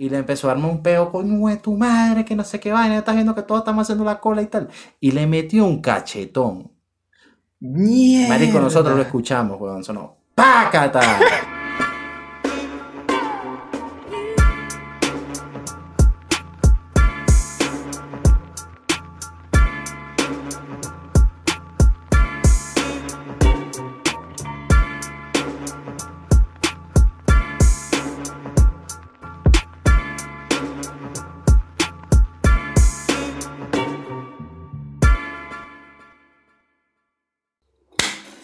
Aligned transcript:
Y 0.00 0.08
le 0.08 0.16
empezó 0.16 0.48
a 0.48 0.52
armar 0.52 0.70
un 0.70 0.82
peo 0.82 1.12
con 1.12 1.60
tu 1.60 1.76
madre, 1.76 2.24
que 2.24 2.34
no 2.34 2.42
sé 2.42 2.58
qué 2.58 2.72
vaina, 2.72 2.96
estás 2.96 3.14
viendo 3.14 3.34
que 3.34 3.42
todos 3.42 3.60
estamos 3.60 3.82
haciendo 3.82 4.02
la 4.02 4.18
cola 4.18 4.40
y 4.40 4.46
tal. 4.46 4.70
Y 4.98 5.10
le 5.10 5.26
metió 5.26 5.66
un 5.66 5.82
cachetón. 5.82 6.72
Mierda. 7.58 8.30
Marico, 8.30 8.60
nosotros 8.60 8.96
lo 8.96 9.02
escuchamos, 9.02 9.60
weón, 9.60 9.84
sonó. 9.84 10.16
¡Pácata! 10.34 11.58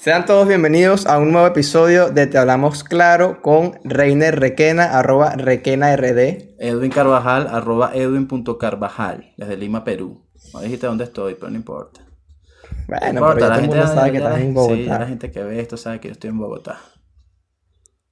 Sean 0.07 0.25
todos 0.25 0.47
bienvenidos 0.47 1.05
a 1.07 1.19
un 1.19 1.33
nuevo 1.33 1.49
episodio 1.49 2.11
de 2.11 2.29
Te 2.29 2.39
Hablamos 2.39 2.85
Claro 2.85 3.43
con 3.43 3.81
Reiner 3.83 4.39
Requena, 4.39 4.97
arroba 4.97 5.31
Requena 5.35 5.97
RD. 5.97 6.55
Edwin 6.61 6.93
Carvajal, 6.93 7.49
arroba 7.51 7.91
edwin.carvajal, 7.93 9.33
desde 9.37 9.57
Lima, 9.57 9.83
Perú. 9.83 10.23
No 10.55 10.61
dijiste 10.61 10.87
dónde 10.87 11.03
estoy, 11.03 11.35
pero 11.35 11.51
no 11.51 11.57
importa. 11.57 12.03
Bueno, 12.87 13.05
no 13.05 13.13
importa, 13.15 13.35
pero 13.35 13.49
la 13.49 13.57
gente, 13.57 13.83
sabe 13.83 14.13
que 14.13 14.19
estás 14.19 14.39
en 14.39 14.47
sí, 14.47 14.53
Bogotá. 14.53 14.83
ya 14.85 14.99
la 15.01 15.07
gente 15.09 15.33
que 15.33 15.43
ve 15.43 15.59
esto 15.59 15.77
sabe 15.77 15.99
que 15.99 16.07
yo 16.07 16.13
estoy 16.13 16.31
en 16.31 16.39
Bogotá. 16.39 16.79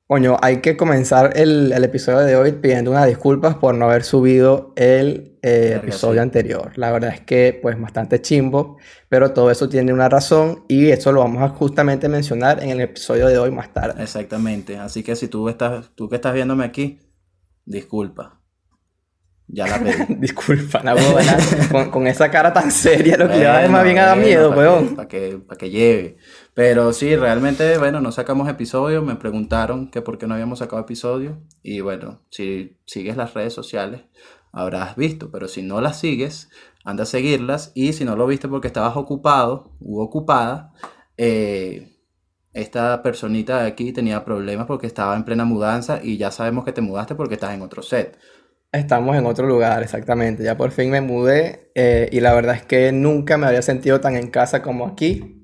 Coño, 0.07 0.37
hay 0.43 0.61
que 0.61 0.77
comenzar 0.77 1.33
el, 1.35 1.73
el 1.73 1.83
episodio 1.83 2.19
de 2.19 2.37
hoy 2.37 2.53
pidiendo 2.53 2.91
unas 2.91 3.07
disculpas 3.07 3.55
por 3.55 3.75
no 3.75 3.87
haber 3.87 4.05
subido 4.05 4.75
el 4.77 5.39
eh, 5.41 5.81
episodio 5.83 6.17
sí. 6.17 6.19
anterior. 6.19 6.73
La 6.77 6.93
verdad 6.93 7.15
es 7.15 7.23
que, 7.23 7.59
pues, 7.63 7.81
bastante 7.81 8.21
chimbo, 8.21 8.77
pero 9.09 9.33
todo 9.33 9.51
eso 9.51 9.67
tiene 9.71 9.95
una 9.95 10.11
razón 10.11 10.65
y 10.69 10.91
eso 10.91 11.11
lo 11.11 11.21
vamos 11.21 11.43
a 11.43 11.49
justamente 11.49 12.11
mencionar 12.11 12.63
en 12.63 12.69
el 12.69 12.83
episodio 12.83 13.29
de 13.29 13.39
hoy 13.39 13.51
más 13.51 13.73
tarde. 13.73 14.03
Exactamente. 14.03 14.77
Así 14.77 15.03
que 15.03 15.17
si 15.17 15.29
tú 15.29 15.49
estás, 15.49 15.91
tú 15.95 16.11
que 16.11 16.17
estás 16.17 16.35
viéndome 16.35 16.67
aquí, 16.67 17.01
disculpa. 17.65 18.44
Ya 19.55 19.69
la 19.69 19.79
pedí. 19.79 20.15
Disculpa, 20.19 20.83
la 20.83 20.97
con, 21.71 21.91
con 21.91 22.07
esa 22.09 22.29
cara 22.29 22.53
tan 22.53 22.73
seria, 22.73 23.17
lo 23.17 23.29
que 23.29 23.37
le 23.37 23.45
da 23.45 23.69
más 23.69 23.85
bien 23.85 23.99
a 23.99 24.07
dar 24.07 24.19
miedo, 24.19 24.51
weón. 24.51 24.97
Para 24.97 25.07
que, 25.07 25.39
pa' 25.39 25.55
que 25.55 25.71
lleve. 25.71 26.17
Pero 26.55 26.93
sí, 26.93 27.15
realmente, 27.15 27.79
bueno, 27.79 28.01
no 28.01 28.11
sacamos 28.11 28.49
episodio. 28.49 29.03
Me 29.03 29.15
preguntaron 29.15 29.93
que 29.93 30.03
por 30.03 30.19
qué 30.19 30.27
no 30.27 30.35
habíamos 30.35 30.59
sacado 30.59 30.83
episodio. 30.83 31.41
Y 31.63 31.81
bueno, 31.81 32.23
si 32.31 32.77
sigues 32.85 33.17
las 33.17 33.35
redes 33.35 33.53
sociales, 33.53 34.03
habrás 34.51 34.97
visto. 34.97 35.31
Pero 35.31 35.47
si 35.47 35.63
no 35.63 35.81
las 35.81 36.01
sigues, 36.01 36.51
anda 36.85 37.05
a 37.05 37.07
seguirlas. 37.07 37.71
Y 37.77 37.93
si 37.93 38.05
no 38.05 38.17
lo 38.17 38.27
viste 38.27 38.49
porque 38.49 38.67
estabas 38.67 38.97
ocupado 38.97 39.77
u 39.79 40.01
ocupada, 40.01 40.73
eh, 41.17 41.93
esta 42.53 43.03
personita 43.05 43.63
de 43.63 43.69
aquí 43.69 43.93
tenía 43.93 44.25
problemas 44.25 44.67
porque 44.67 44.89
estaba 44.89 45.15
en 45.15 45.25
plena 45.25 45.45
mudanza. 45.45 46.01
Y 46.03 46.17
ya 46.17 46.33
sabemos 46.33 46.65
que 46.65 46.73
te 46.73 46.81
mudaste 46.81 47.15
porque 47.15 47.35
estás 47.35 47.55
en 47.55 47.63
otro 47.63 47.83
set. 47.83 48.19
Estamos 48.75 49.17
en 49.17 49.25
otro 49.27 49.47
lugar, 49.47 49.83
exactamente. 49.83 50.43
Ya 50.43 50.57
por 50.57 50.73
fin 50.73 50.91
me 50.91 51.01
mudé 51.01 51.71
eh, 51.77 52.09
y 52.11 52.21
la 52.21 52.35
verdad 52.35 52.57
es 52.57 52.63
que 52.65 52.91
nunca 52.93 53.39
me 53.39 53.47
había 53.47 53.63
sentido 53.63 54.01
tan 54.01 54.17
en 54.17 54.29
casa 54.31 54.63
como 54.63 54.87
aquí. 54.87 55.41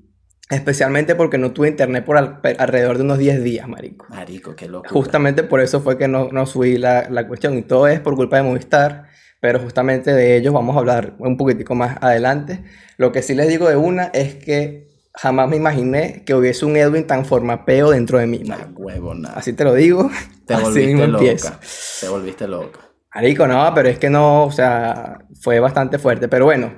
Especialmente 0.49 1.15
porque 1.15 1.37
no 1.37 1.51
tuve 1.53 1.69
internet 1.69 2.03
por 2.03 2.17
al- 2.17 2.41
alrededor 2.57 2.97
de 2.97 3.03
unos 3.05 3.17
10 3.17 3.41
días, 3.41 3.69
marico. 3.69 4.05
Marico, 4.09 4.53
qué 4.53 4.67
loco. 4.67 4.89
Justamente 4.89 5.43
por 5.43 5.61
eso 5.61 5.79
fue 5.79 5.97
que 5.97 6.09
no, 6.09 6.27
no 6.33 6.45
subí 6.45 6.77
la, 6.77 7.09
la 7.09 7.25
cuestión 7.25 7.57
y 7.57 7.61
todo 7.61 7.87
es 7.87 8.01
por 8.01 8.15
culpa 8.17 8.35
de 8.35 8.43
Movistar, 8.43 9.05
pero 9.39 9.59
justamente 9.59 10.11
de 10.13 10.35
ellos 10.35 10.53
vamos 10.53 10.75
a 10.75 10.79
hablar 10.79 11.15
un 11.19 11.37
poquitico 11.37 11.73
más 11.73 11.97
adelante. 12.01 12.65
Lo 12.97 13.13
que 13.13 13.21
sí 13.21 13.33
les 13.33 13.47
digo 13.47 13.69
de 13.69 13.77
una 13.77 14.07
es 14.13 14.35
que 14.35 14.89
jamás 15.13 15.47
me 15.47 15.55
imaginé 15.55 16.23
que 16.25 16.35
hubiese 16.35 16.65
un 16.65 16.75
Edwin 16.75 17.07
tan 17.07 17.23
formapeo 17.23 17.91
dentro 17.91 18.19
de 18.19 18.27
mí, 18.27 18.39
Nah, 18.39 18.57
huevo, 18.75 19.13
nada. 19.15 19.35
Así 19.37 19.53
te 19.53 19.63
lo 19.63 19.73
digo, 19.73 20.11
Te 20.45 20.53
así 20.55 20.63
volviste 20.65 20.93
mismo 20.93 21.05
loca. 21.07 21.59
Te 22.01 22.09
volviste 22.09 22.47
loca. 22.49 22.79
Marico, 23.13 23.47
no, 23.47 23.71
pero 23.75 23.89
es 23.89 23.99
que 23.99 24.09
no, 24.09 24.45
o 24.45 24.51
sea, 24.51 25.19
fue 25.41 25.59
bastante 25.59 25.99
fuerte. 25.99 26.27
Pero 26.29 26.45
bueno, 26.45 26.73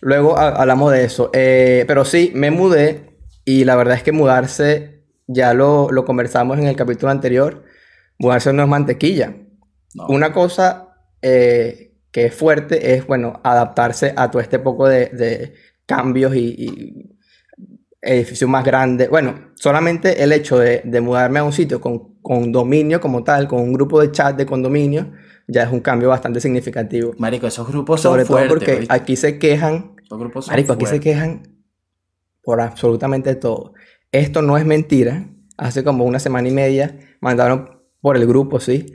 luego 0.00 0.36
ha- 0.36 0.48
hablamos 0.60 0.92
de 0.92 1.04
eso. 1.04 1.30
Eh, 1.32 1.84
pero 1.86 2.04
sí, 2.04 2.32
me 2.34 2.50
mudé 2.50 3.18
y 3.44 3.64
la 3.64 3.76
verdad 3.76 3.96
es 3.96 4.02
que 4.02 4.12
mudarse, 4.12 5.04
ya 5.26 5.54
lo, 5.54 5.90
lo 5.90 6.04
conversamos 6.04 6.58
en 6.58 6.66
el 6.66 6.76
capítulo 6.76 7.12
anterior, 7.12 7.64
mudarse 8.18 8.52
no 8.52 8.62
es 8.64 8.68
mantequilla. 8.68 9.36
No. 9.94 10.06
Una 10.08 10.32
cosa 10.32 10.88
eh, 11.22 11.92
que 12.10 12.26
es 12.26 12.34
fuerte 12.34 12.94
es, 12.94 13.06
bueno, 13.06 13.40
adaptarse 13.44 14.12
a 14.16 14.30
todo 14.30 14.42
este 14.42 14.58
poco 14.58 14.88
de, 14.88 15.06
de 15.06 15.54
cambios 15.86 16.34
y, 16.34 16.48
y 16.58 17.16
edificio 18.02 18.48
más 18.48 18.64
grande. 18.64 19.08
Bueno, 19.08 19.52
solamente 19.54 20.22
el 20.22 20.32
hecho 20.32 20.58
de, 20.58 20.82
de 20.84 21.00
mudarme 21.00 21.38
a 21.38 21.44
un 21.44 21.52
sitio 21.52 21.80
con 21.80 22.20
condominio 22.22 23.00
como 23.00 23.22
tal, 23.24 23.46
con 23.46 23.60
un 23.60 23.72
grupo 23.72 24.00
de 24.00 24.10
chat 24.10 24.36
de 24.36 24.46
condominio, 24.46 25.12
ya 25.50 25.64
es 25.64 25.72
un 25.72 25.80
cambio 25.80 26.08
bastante 26.08 26.40
significativo. 26.40 27.12
Marico, 27.18 27.46
esos 27.46 27.66
grupos 27.66 28.00
son 28.00 28.12
Sobre 28.12 28.24
todo 28.24 28.36
fuertes, 28.36 28.58
porque 28.78 28.86
aquí 28.88 29.16
se 29.16 29.38
quejan, 29.38 29.96
Esos 30.02 30.18
grupos 30.18 30.46
son 30.46 30.52
marico, 30.52 30.72
aquí 30.72 30.86
se 30.86 31.00
quejan 31.00 31.42
por 32.42 32.60
absolutamente 32.60 33.34
todo. 33.34 33.74
Esto 34.12 34.42
no 34.42 34.56
es 34.56 34.64
mentira. 34.64 35.28
Hace 35.56 35.84
como 35.84 36.04
una 36.04 36.18
semana 36.18 36.48
y 36.48 36.52
media 36.52 36.98
mandaron 37.20 37.82
por 38.00 38.16
el 38.16 38.26
grupo, 38.26 38.60
sí, 38.60 38.94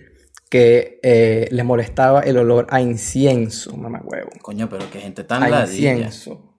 que 0.50 1.00
eh, 1.04 1.48
les 1.52 1.66
molestaba 1.66 2.22
el 2.22 2.38
olor 2.38 2.66
a 2.70 2.82
incienso, 2.82 3.76
mamá 3.78 4.02
huevo. 4.04 4.30
Coño, 4.42 4.68
pero 4.70 4.86
qué 4.92 5.00
gente 5.00 5.24
tan 5.24 5.44
A 5.44 5.50
ladilla. 5.50 5.92
incienso. 5.94 6.54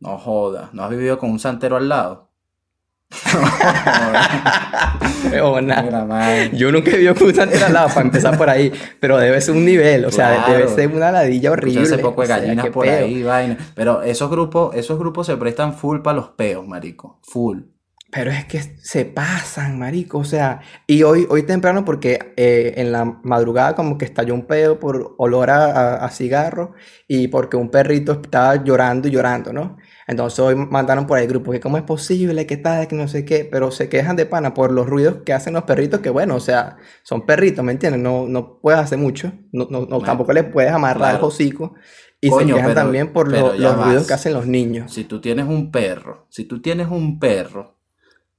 No 0.00 0.18
jodas. 0.18 0.72
¿No 0.72 0.84
has 0.84 0.90
vivido 0.90 1.18
con 1.18 1.30
un 1.30 1.38
santero 1.38 1.76
al 1.76 1.88
lado? 1.88 2.30
Man. 6.06 6.50
Yo 6.52 6.70
nunca 6.72 6.90
he 6.92 7.34
santero 7.34 7.66
al 7.66 7.72
lado 7.72 7.88
para 7.88 8.02
empezar 8.02 8.36
por 8.36 8.48
ahí, 8.50 8.72
pero 9.00 9.16
debe 9.18 9.40
ser 9.40 9.54
un 9.54 9.64
nivel, 9.64 10.04
o 10.04 10.10
sea, 10.12 10.34
Claro. 10.44 10.52
debe 10.52 10.68
ser 10.68 10.88
una 10.88 11.10
ladilla 11.12 11.50
horrible. 11.50 11.82
Hace 11.82 11.98
poco 11.98 12.22
de 12.22 12.24
o 12.24 12.26
sea, 12.28 12.38
gallinas 12.40 12.66
por 12.68 12.84
peo. 12.86 13.04
ahí, 13.04 13.22
vaina. 13.22 13.56
Pero 13.74 14.02
esos 14.02 14.30
grupos, 14.30 14.74
esos 14.76 14.98
grupos 14.98 15.26
se 15.26 15.36
prestan 15.36 15.74
full 15.74 16.00
para 16.00 16.16
los 16.16 16.28
peos, 16.30 16.66
marico. 16.66 17.20
Full. 17.24 17.60
Pero 18.10 18.30
es 18.30 18.44
que 18.44 18.62
se 18.62 19.06
pasan, 19.06 19.76
marico, 19.76 20.18
o 20.18 20.24
sea, 20.24 20.60
y 20.86 21.02
hoy, 21.02 21.26
hoy 21.28 21.42
temprano 21.42 21.84
porque 21.84 22.32
eh, 22.36 22.74
en 22.76 22.92
la 22.92 23.04
madrugada 23.24 23.74
como 23.74 23.98
que 23.98 24.04
estalló 24.04 24.34
un 24.34 24.46
pedo 24.46 24.78
por 24.78 25.16
olor 25.18 25.50
a, 25.50 25.64
a- 25.64 25.94
a 26.04 26.10
cigarro 26.10 26.74
y 27.08 27.26
porque 27.26 27.56
un 27.56 27.70
perrito 27.70 28.12
estaba 28.12 28.62
llorando 28.62 29.08
y 29.08 29.10
llorando, 29.10 29.52
¿no? 29.52 29.78
Entonces 30.06 30.38
hoy 30.38 30.54
mandaron 30.54 31.06
por 31.06 31.18
el 31.18 31.26
grupo 31.26 31.50
que 31.52 31.60
cómo 31.60 31.76
es 31.78 31.82
posible, 31.82 32.46
que 32.46 32.56
tal, 32.56 32.86
que 32.88 32.94
no 32.96 33.08
sé 33.08 33.24
qué, 33.24 33.48
pero 33.50 33.70
se 33.70 33.88
quejan 33.88 34.16
de 34.16 34.26
pana 34.26 34.52
por 34.54 34.70
los 34.72 34.86
ruidos 34.86 35.18
que 35.24 35.32
hacen 35.32 35.54
los 35.54 35.64
perritos, 35.64 36.00
que 36.00 36.10
bueno, 36.10 36.34
o 36.36 36.40
sea, 36.40 36.76
son 37.02 37.24
perritos, 37.26 37.64
¿me 37.64 37.72
entiendes? 37.72 38.02
No, 38.02 38.26
no 38.28 38.58
puedes 38.60 38.80
hacer 38.80 38.98
mucho, 38.98 39.32
no, 39.52 39.66
no, 39.70 39.80
no, 39.80 39.86
Bueno, 39.86 40.04
tampoco 40.04 40.32
les 40.32 40.44
puedes 40.44 40.70
amarrar 40.72 41.10
el 41.12 41.16
claro. 41.16 41.26
hocico 41.28 41.74
y 42.20 42.28
Coño, 42.30 42.40
se 42.48 42.54
quejan 42.54 42.70
pero- 42.70 42.80
también 42.82 43.12
por 43.12 43.28
lo- 43.28 43.54
los 43.54 43.76
ruidos 43.84 44.06
que 44.06 44.14
hacen 44.14 44.34
los 44.34 44.46
niños. 44.46 44.92
Si 44.92 45.04
tú 45.04 45.20
tienes 45.20 45.46
un 45.46 45.70
perro, 45.70 46.26
si 46.28 46.44
tú 46.44 46.60
tienes 46.60 46.88
un 46.88 47.18
perro, 47.18 47.78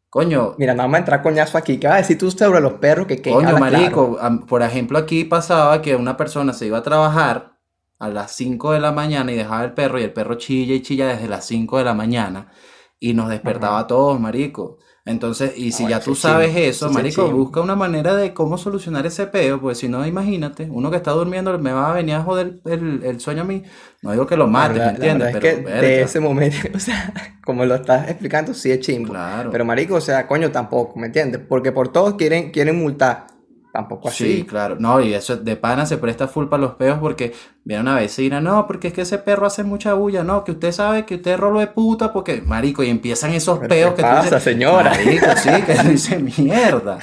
coño, 0.09 0.55
Mira, 0.57 0.73
no 0.73 0.83
vamos 0.83 0.95
a 0.95 0.99
entrar 0.99 1.21
coñazo 1.21 1.57
aquí. 1.57 1.77
¿Qué 1.77 1.87
vas 1.87 1.95
a 1.95 1.99
decir 1.99 2.17
tú 2.17 2.31
sobre 2.31 2.61
los 2.61 2.73
perros 2.73 3.05
que, 3.07 3.21
que 3.21 3.31
Coño, 3.31 3.49
claro? 3.49 3.59
marico, 3.59 4.19
por 4.47 4.61
ejemplo, 4.61 4.97
aquí 4.97 5.25
pasaba 5.25 5.81
que 5.81 5.95
una 5.95 6.15
persona 6.15 6.53
se 6.53 6.67
iba 6.67 6.77
a 6.77 6.83
trabajar 6.83 7.54
a 7.99 8.09
las 8.09 8.31
5 8.35 8.71
de 8.73 8.79
la 8.79 8.91
mañana 8.91 9.31
y 9.31 9.35
dejaba 9.35 9.63
el 9.63 9.73
perro 9.73 9.99
y 9.99 10.03
el 10.03 10.13
perro 10.13 10.35
chilla 10.35 10.73
y 10.75 10.81
chilla 10.81 11.07
desde 11.07 11.27
las 11.27 11.45
5 11.45 11.77
de 11.77 11.83
la 11.85 11.93
mañana 11.93 12.51
y 12.99 13.13
nos 13.13 13.29
despertaba 13.29 13.79
a 13.79 13.87
todos, 13.87 14.19
marico. 14.19 14.77
Entonces, 15.07 15.53
y 15.55 15.71
si 15.71 15.87
ya 15.87 15.99
tú 15.99 16.15
sabes 16.15 16.55
eso, 16.55 16.89
marico, 16.89 17.29
busca 17.29 17.61
una 17.61 17.75
manera 17.75 18.15
de 18.15 18.33
cómo 18.33 18.57
solucionar 18.57 19.05
ese 19.05 19.27
peo, 19.27 19.61
pues 19.61 19.77
si 19.77 19.87
no, 19.87 20.03
imagínate, 20.07 20.67
uno 20.71 20.89
que 20.89 20.97
está 20.97 21.11
durmiendo 21.11 21.55
me 21.59 21.71
va 21.71 21.91
a 21.91 21.93
venir 21.93 22.15
a 22.15 22.23
joder 22.23 22.59
el, 22.65 23.03
el 23.03 23.19
sueño 23.19 23.41
a 23.41 23.45
mí. 23.45 23.61
No 24.01 24.11
digo 24.13 24.25
que 24.25 24.35
lo 24.35 24.47
mate, 24.47 24.79
La- 24.79 24.85
¿me 24.85 24.91
entiendes? 24.93 25.29
Pero, 25.31 25.47
es 25.47 25.55
que 25.55 25.61
de 25.69 26.01
ese 26.01 26.19
momento, 26.19 26.57
o 26.75 26.79
sea, 26.79 27.13
como 27.45 27.65
lo 27.65 27.75
estás 27.75 28.09
explicando, 28.09 28.55
sí 28.55 28.71
es 28.71 28.79
chimbo. 28.79 29.09
claro. 29.13 29.51
Pero 29.51 29.63
marico, 29.63 29.93
o 29.95 30.01
sea, 30.01 30.25
coño, 30.27 30.51
tampoco, 30.51 30.97
¿me 30.99 31.05
entiendes? 31.07 31.41
Porque 31.47 31.71
por 31.71 31.89
todos 31.89 32.15
quieren, 32.15 32.49
quieren 32.49 32.75
multar. 32.79 33.27
Tampoco 33.75 34.09
Sí, 34.09 34.45
así. 34.45 34.45
claro. 34.47 34.77
No, 34.79 35.01
y 35.01 35.13
eso 35.13 35.35
de 35.37 35.57
pana 35.57 35.85
se 35.85 35.97
presta 35.97 36.27
full 36.29 36.47
para 36.47 36.61
los 36.61 36.75
peos 36.75 36.97
porque 36.99 37.33
viene 37.65 37.81
una 37.81 37.95
vecina, 37.95 38.39
no, 38.39 38.67
porque 38.67 38.87
es 38.89 38.93
que 38.93 39.01
ese 39.01 39.17
perro 39.17 39.45
hace 39.47 39.63
mucha 39.65 39.93
bulla, 39.95 40.23
no, 40.23 40.45
que 40.45 40.53
usted 40.53 40.71
sabe 40.71 41.05
que 41.05 41.15
usted 41.15 41.31
es 41.33 41.39
rolo 41.39 41.59
de 41.59 41.67
puta, 41.67 42.13
porque, 42.13 42.41
marico, 42.41 42.83
y 42.83 42.89
empiezan 42.89 43.33
esos 43.33 43.59
¿Pero 43.59 43.67
peos 43.67 43.95
que 43.95 44.05
tú 44.05 44.15
pasa, 44.15 44.21
dices, 44.21 44.43
señora? 44.43 44.91
Marico, 44.91 45.35
sí, 45.35 45.63
que 45.65 45.75
tú 45.81 45.87
dices, 45.89 46.21
mierda. 46.39 46.99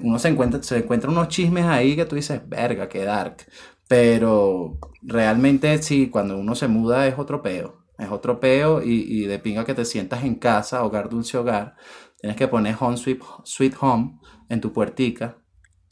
Uno 0.00 0.18
se 0.18 0.28
encuentra, 0.28 0.62
se 0.62 0.78
encuentra 0.78 1.10
unos 1.10 1.28
chismes 1.28 1.64
ahí 1.66 1.96
que 1.96 2.04
tú 2.04 2.16
dices, 2.16 2.40
verga, 2.48 2.88
qué 2.88 3.04
dark. 3.04 3.46
Pero 3.88 4.78
realmente 5.02 5.82
sí, 5.82 6.08
cuando 6.10 6.38
uno 6.38 6.54
se 6.54 6.68
muda 6.68 7.06
es 7.06 7.18
otro 7.18 7.42
peo. 7.42 7.84
Es 7.98 8.10
otro 8.10 8.40
peo 8.40 8.82
y, 8.82 9.04
y 9.08 9.26
de 9.26 9.38
pinga 9.38 9.64
que 9.64 9.74
te 9.74 9.84
sientas 9.84 10.24
en 10.24 10.36
casa, 10.36 10.82
hogar 10.84 11.08
dulce 11.08 11.36
hogar. 11.38 11.76
Tienes 12.20 12.36
que 12.36 12.48
poner 12.48 12.76
home 12.78 12.96
sweet, 12.96 13.20
sweet 13.44 13.74
home 13.80 14.18
en 14.48 14.60
tu 14.60 14.72
puertica. 14.72 15.36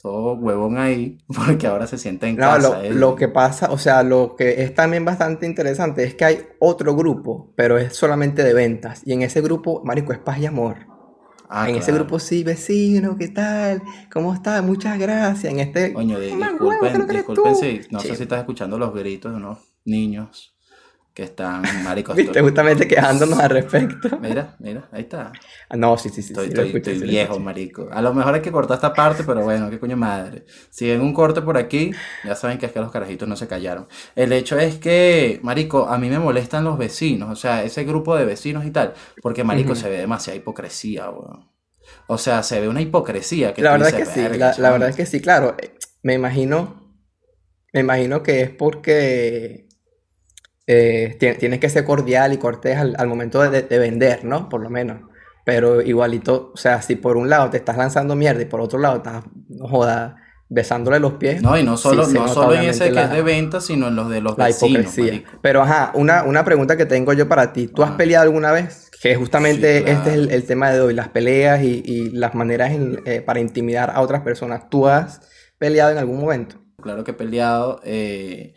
Todo 0.01 0.33
huevón 0.35 0.77
ahí, 0.77 1.17
porque 1.27 1.67
ahora 1.67 1.87
se 1.87 1.97
siente 1.97 2.27
en 2.27 2.35
No, 2.37 2.41
casa. 2.47 2.69
lo, 2.69 2.81
él. 2.81 2.99
lo 2.99 3.15
que 3.15 3.27
pasa, 3.27 3.71
o 3.71 3.77
sea, 3.77 4.03
lo 4.03 4.35
que 4.35 4.63
es 4.63 4.73
también 4.73 5.05
bastante 5.05 5.45
interesante 5.45 6.03
es 6.03 6.15
que 6.15 6.25
hay 6.25 6.39
otro 6.59 6.95
grupo, 6.95 7.53
pero 7.55 7.77
es 7.77 7.95
solamente 7.95 8.43
de 8.43 8.53
ventas. 8.53 9.01
Y 9.05 9.13
en 9.13 9.21
ese 9.21 9.41
grupo, 9.41 9.81
marico, 9.85 10.13
es 10.13 10.19
paz 10.19 10.39
y 10.39 10.45
amor. 10.45 10.77
Ah, 11.53 11.69
en 11.69 11.75
ese 11.75 11.91
grupo 11.91 12.17
sí, 12.17 12.43
vecino, 12.43 13.17
¿qué 13.17 13.27
tal? 13.27 13.81
¿Cómo 14.11 14.33
estás? 14.33 14.63
Muchas 14.63 14.97
gracias. 14.97 15.51
En 15.51 15.59
este... 15.59 15.91
Coño, 15.93 16.17
di- 16.17 16.31
Mamá, 16.31 16.53
huevo, 16.59 16.81
¿qué 16.81 16.87
es 16.87 16.93
disculpen, 16.93 17.17
disculpen 17.17 17.55
si, 17.55 17.81
no 17.91 17.99
sé 17.99 18.15
si 18.15 18.23
estás 18.23 18.39
escuchando 18.39 18.77
los 18.77 18.93
gritos 18.93 19.31
de 19.33 19.37
unos 19.37 19.57
niños 19.83 20.55
que 21.13 21.23
están, 21.23 21.61
marico, 21.83 22.13
Viste, 22.13 22.41
justamente 22.41 22.87
quejándonos 22.87 23.39
al 23.39 23.49
respecto. 23.49 24.17
Mira, 24.21 24.55
mira, 24.59 24.87
ahí 24.91 25.01
está. 25.01 25.31
Ah, 25.69 25.75
No, 25.77 25.97
sí, 25.97 26.09
sí, 26.09 26.21
sí, 26.21 26.29
Estoy, 26.29 26.45
sí, 26.45 26.49
estoy- 26.51 26.65
escuché, 26.67 26.79
estoy 26.91 26.93
sí 26.95 26.99
lo 27.05 27.11
viejo, 27.11 27.39
marico. 27.39 27.89
A 27.91 28.01
lo 28.01 28.13
mejor 28.13 28.33
hay 28.35 28.41
que 28.41 28.51
cortar 28.51 28.75
esta 28.75 28.93
parte, 28.93 29.23
pero 29.23 29.41
bueno, 29.43 29.69
qué 29.69 29.79
coño 29.79 29.97
madre. 29.97 30.45
Si 30.69 30.87
ven 30.87 31.01
un 31.01 31.13
corte 31.13 31.41
por 31.41 31.57
aquí, 31.57 31.91
ya 32.23 32.35
saben 32.35 32.57
que 32.57 32.65
es 32.67 32.71
que 32.71 32.79
los 32.79 32.91
carajitos 32.91 33.27
no 33.27 33.35
se 33.35 33.47
callaron. 33.47 33.87
El 34.15 34.31
hecho 34.33 34.57
es 34.57 34.77
que, 34.77 35.39
marico, 35.43 35.87
a 35.87 35.97
mí 35.97 36.09
me 36.09 36.19
molestan 36.19 36.63
los 36.63 36.77
vecinos, 36.77 37.29
o 37.29 37.35
sea, 37.35 37.63
ese 37.63 37.83
grupo 37.83 38.15
de 38.15 38.25
vecinos 38.25 38.65
y 38.65 38.71
tal, 38.71 38.93
porque, 39.21 39.43
marico, 39.43 39.75
se 39.75 39.89
ve 39.89 39.97
demasiada 39.97 40.37
hipocresía, 40.37 41.09
weón. 41.09 41.49
O 42.07 42.17
sea, 42.17 42.43
se 42.43 42.59
ve 42.61 42.69
una 42.69 42.81
hipocresía 42.81 43.53
que 43.53 43.61
La 43.61 43.71
verdad 43.71 43.89
es 43.89 43.95
que 43.95 44.05
sí, 44.05 44.21
"Verga, 44.21 44.37
la, 44.37 44.47
la 44.47 44.53
chamo". 44.55 44.71
verdad 44.73 44.89
es 44.89 44.95
que 44.95 45.05
sí, 45.05 45.19
claro. 45.21 45.55
Me 46.03 46.13
imagino, 46.13 46.95
me 47.73 47.81
imagino 47.81 48.23
que 48.23 48.41
es 48.41 48.49
porque 48.49 49.67
eh, 50.67 51.15
ti- 51.19 51.33
tienes 51.39 51.59
que 51.59 51.69
ser 51.69 51.83
cordial 51.85 52.33
y 52.33 52.37
cortés 52.37 52.77
al, 52.77 52.95
al 52.97 53.07
momento 53.07 53.41
de, 53.49 53.61
de 53.63 53.79
vender, 53.79 54.23
¿no? 54.23 54.49
Por 54.49 54.61
lo 54.61 54.69
menos. 54.69 55.01
Pero 55.43 55.81
igualito, 55.81 56.51
o 56.53 56.57
sea, 56.57 56.81
si 56.81 56.95
por 56.95 57.17
un 57.17 57.29
lado 57.29 57.49
te 57.49 57.57
estás 57.57 57.75
lanzando 57.77 58.15
mierda 58.15 58.41
y 58.41 58.45
por 58.45 58.61
otro 58.61 58.77
lado 58.79 58.97
estás, 58.97 59.23
no 59.49 59.67
joda, 59.67 60.17
besándole 60.49 60.99
los 60.99 61.13
pies, 61.13 61.41
No, 61.41 61.57
y 61.57 61.63
no 61.63 61.77
solo, 61.77 62.05
no 62.07 62.27
solo 62.27 62.53
en 62.55 62.69
ese 62.69 62.91
que 62.91 63.01
es 63.01 63.09
de 63.09 63.21
venta, 63.21 63.59
sino 63.61 63.87
en 63.87 63.95
los 63.95 64.09
de 64.09 64.21
los 64.21 64.37
la 64.37 64.45
vecinos, 64.47 64.81
hipocresía. 64.81 65.03
marico. 65.13 65.31
Pero 65.41 65.61
ajá, 65.63 65.91
una, 65.95 66.23
una 66.23 66.43
pregunta 66.45 66.77
que 66.77 66.85
tengo 66.85 67.13
yo 67.13 67.27
para 67.27 67.53
ti. 67.53 67.67
¿Tú 67.67 67.81
has 67.83 67.89
Ajá. 67.89 67.97
peleado 67.97 68.23
alguna 68.23 68.51
vez? 68.51 68.91
Que 69.01 69.15
justamente 69.15 69.79
Sí, 69.79 69.85
este 69.87 70.09
es 70.13 70.29
el, 70.29 70.43
tema 70.45 70.69
de 70.71 70.79
hoy, 70.81 70.93
las 70.93 71.07
peleas 71.09 71.63
y, 71.63 71.81
y 71.83 72.11
las 72.11 72.35
maneras 72.35 72.71
en- 72.71 72.99
eh, 73.05 73.21
para 73.21 73.39
intimidar 73.39 73.89
a 73.95 74.01
otras 74.01 74.21
personas. 74.21 74.69
¿Tú 74.69 74.87
has 74.87 75.21
peleado 75.57 75.89
en 75.91 75.97
algún 75.97 76.19
momento? 76.19 76.57
Claro 76.83 77.03
que 77.03 77.11
he 77.11 77.15
peleado 77.15 77.79
eh, 77.83 78.53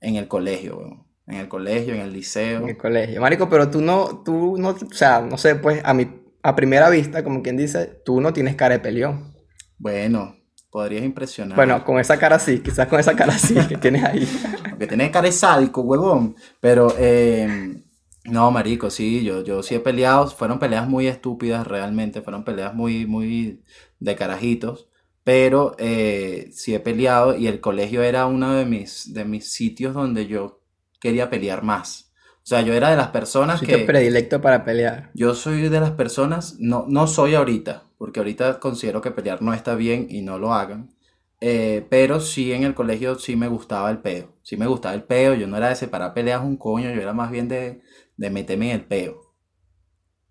en 0.00 0.16
el 0.16 0.28
colegio, 0.28 0.76
weón. 0.78 1.05
En 1.26 1.36
el 1.36 1.48
colegio, 1.48 1.94
en 1.94 2.00
el 2.00 2.08
En 2.08 2.12
liceo. 2.12 2.66
el 2.68 2.76
colegio. 2.76 3.20
Marico, 3.20 3.48
pero 3.48 3.68
tú 3.70 3.80
no, 3.80 4.22
tú 4.24 4.56
no, 4.58 4.70
o 4.70 4.94
sea, 4.94 5.20
no 5.20 5.36
sé, 5.38 5.56
pues 5.56 5.80
a 5.84 5.92
mi, 5.92 6.08
a 6.42 6.54
primera 6.54 6.88
vista, 6.88 7.24
como 7.24 7.42
quien 7.42 7.56
dice, 7.56 8.00
tú 8.04 8.20
no 8.20 8.32
tienes 8.32 8.54
cara 8.54 8.74
de 8.74 8.80
peleón. 8.80 9.34
Bueno, 9.78 10.36
podrías 10.70 11.04
impresionar. 11.04 11.56
Bueno, 11.56 11.84
con 11.84 11.98
esa 11.98 12.18
cara 12.18 12.38
sí, 12.38 12.60
quizás 12.60 12.86
con 12.86 13.00
esa 13.00 13.16
cara 13.16 13.36
sí 13.38 13.54
que 13.68 13.76
tienes 13.76 14.04
ahí. 14.04 14.28
Porque 14.70 14.86
tiene 14.86 15.10
cara 15.10 15.26
de 15.26 15.32
sádico, 15.32 15.80
huevón. 15.80 16.36
Pero, 16.60 16.94
eh, 16.98 17.82
no, 18.24 18.50
marico, 18.50 18.90
sí, 18.90 19.24
yo, 19.24 19.42
yo 19.42 19.62
sí 19.62 19.74
he 19.74 19.80
peleado. 19.80 20.28
Fueron 20.28 20.58
peleas 20.58 20.88
muy 20.88 21.06
estúpidas 21.08 21.66
realmente. 21.66 22.22
Fueron 22.22 22.44
peleas 22.44 22.74
muy, 22.74 23.06
muy 23.06 23.62
de 23.98 24.16
carajitos. 24.16 24.88
Pero 25.24 25.74
eh, 25.78 26.50
sí 26.52 26.74
he 26.74 26.78
peleado 26.78 27.36
y 27.36 27.48
el 27.48 27.60
colegio 27.60 28.02
era 28.02 28.26
uno 28.26 28.54
de 28.54 28.64
mis, 28.64 29.12
de 29.12 29.24
mis 29.24 29.50
sitios 29.50 29.92
donde 29.92 30.26
yo 30.26 30.60
quería 31.00 31.30
pelear 31.30 31.62
más. 31.62 32.12
O 32.36 32.48
sea, 32.48 32.60
yo 32.60 32.74
era 32.74 32.90
de 32.90 32.96
las 32.96 33.08
personas 33.08 33.58
Sitio 33.58 33.78
que... 33.78 33.84
predilecto 33.84 34.40
para 34.40 34.64
pelear. 34.64 35.10
Yo 35.14 35.34
soy 35.34 35.68
de 35.68 35.80
las 35.80 35.90
personas, 35.90 36.56
no, 36.60 36.84
no 36.88 37.08
soy 37.08 37.34
ahorita, 37.34 37.84
porque 37.98 38.20
ahorita 38.20 38.60
considero 38.60 39.00
que 39.00 39.10
pelear 39.10 39.42
no 39.42 39.52
está 39.52 39.74
bien 39.74 40.06
y 40.08 40.22
no 40.22 40.38
lo 40.38 40.54
hagan. 40.54 40.94
Eh, 41.40 41.86
pero 41.90 42.20
sí 42.20 42.52
en 42.52 42.62
el 42.62 42.74
colegio 42.74 43.18
sí 43.18 43.36
me 43.36 43.48
gustaba 43.48 43.90
el 43.90 43.98
peo. 43.98 44.32
Sí 44.42 44.56
me 44.56 44.66
gustaba 44.66 44.94
el 44.94 45.02
peo. 45.02 45.34
Yo 45.34 45.46
no 45.46 45.56
era 45.56 45.68
de 45.68 45.76
separar 45.76 46.14
peleas 46.14 46.42
un 46.42 46.56
coño, 46.56 46.90
yo 46.94 47.00
era 47.00 47.12
más 47.12 47.30
bien 47.30 47.48
de, 47.48 47.82
de 48.16 48.30
meterme 48.30 48.70
en 48.70 48.76
el 48.76 48.84
peo. 48.84 49.20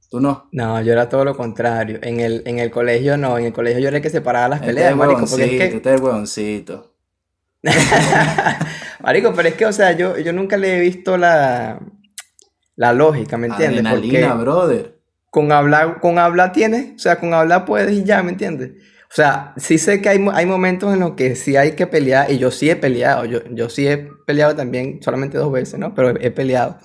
¿Tú 0.10 0.20
no? 0.20 0.48
No, 0.52 0.82
yo 0.82 0.94
era 0.94 1.10
todo 1.10 1.26
lo 1.26 1.36
contrario. 1.36 2.00
En 2.02 2.20
el, 2.20 2.44
en 2.46 2.60
el 2.60 2.72
colegio 2.72 3.18
no, 3.18 3.38
en 3.38 3.46
el 3.46 3.54
colegio 3.54 3.80
yo 3.82 3.88
era 3.90 3.98
el 3.98 4.04
que 4.04 4.10
separaba 4.10 4.50
las 4.50 4.62
Este 4.62 4.74
peleas, 4.74 4.96
marico, 4.96 5.26
porque 5.28 5.44
es 5.44 5.52
huevoncito, 5.52 5.70
que, 5.70 5.78
este 5.78 5.94
es 5.94 6.02
huevoncito. 6.02 6.95
marico, 9.02 9.34
pero 9.34 9.50
es 9.50 9.56
que, 9.56 9.66
o 9.66 9.74
sea, 9.74 9.92
yo, 9.94 10.18
yo 10.18 10.34
nunca 10.34 10.58
le 10.58 10.78
he 10.78 10.80
visto 10.80 11.18
la, 11.18 11.80
la 12.76 12.94
lógica, 12.94 13.38
¿me 13.38 13.48
entiendes? 13.48 13.86
Adrenalina, 13.86 14.30
Porque 14.34 14.44
brother. 14.44 15.00
con 15.30 15.52
hablar, 15.52 16.00
con 16.00 16.20
hablar 16.20 16.52
tienes, 16.52 16.96
o 16.96 17.00
sea, 17.00 17.20
con 17.20 17.34
hablar 17.34 17.66
puedes 17.66 17.92
y 17.92 18.04
ya, 18.04 18.22
¿me 18.24 18.32
entiendes? 18.32 18.72
O 19.10 19.16
sea, 19.16 19.54
sí 19.58 19.78
sé 19.78 20.02
que 20.02 20.10
hay, 20.10 20.26
hay 20.34 20.46
momentos 20.46 20.94
en 20.94 21.00
los 21.00 21.12
que 21.12 21.36
sí 21.36 21.56
hay 21.56 21.74
que 21.74 21.88
pelear, 21.88 22.32
y 22.32 22.38
yo 22.38 22.52
sí 22.52 22.70
he 22.70 22.76
peleado, 22.76 23.26
yo, 23.26 23.40
yo 23.52 23.70
sí 23.70 23.88
he 23.88 23.98
peleado 24.26 24.56
también, 24.56 25.02
solamente 25.02 25.38
dos 25.38 25.52
veces, 25.52 25.80
¿no? 25.80 25.94
Pero 25.94 26.12
he, 26.20 26.28
he 26.28 26.32
peleado. 26.32 26.78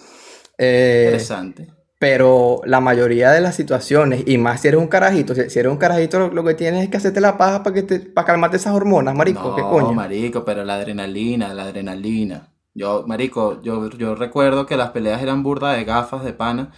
Eh, 0.58 1.04
Interesante. 1.06 1.68
Pero 2.00 2.62
la 2.64 2.80
mayoría 2.80 3.30
de 3.30 3.42
las 3.42 3.54
situaciones, 3.54 4.24
y 4.26 4.38
más 4.38 4.62
si 4.62 4.68
eres 4.68 4.80
un 4.80 4.88
carajito, 4.88 5.34
si, 5.34 5.42
eres 5.42 5.66
un 5.70 5.76
carajito, 5.76 6.18
lo, 6.18 6.28
lo 6.28 6.42
que 6.44 6.54
tienes 6.54 6.82
es 6.84 6.88
que 6.88 6.96
hacerte 6.96 7.20
la 7.20 7.36
paja 7.36 7.62
para 7.62 7.74
que 7.74 7.82
te, 7.82 8.00
para 8.00 8.26
calmarte 8.26 8.56
esas 8.56 8.72
hormonas, 8.74 9.14
marico, 9.14 9.54
¿qué 9.54 9.62
No, 9.62 9.68
coño? 9.68 9.92
marico, 9.92 10.42
pero 10.46 10.64
la 10.64 10.76
adrenalina, 10.76 11.52
la 11.52 11.64
adrenalina. 11.64 12.48
Yo, 12.72 13.04
marico, 13.06 13.60
yo, 13.62 13.90
yo 13.90 14.14
recuerdo 14.14 14.64
que 14.64 14.78
las 14.78 14.90
peleas 14.92 15.22
eran 15.22 15.42
burda 15.42 15.72
de 15.74 15.84
gafas 15.84 16.24
de 16.24 16.32
pana 16.32 16.70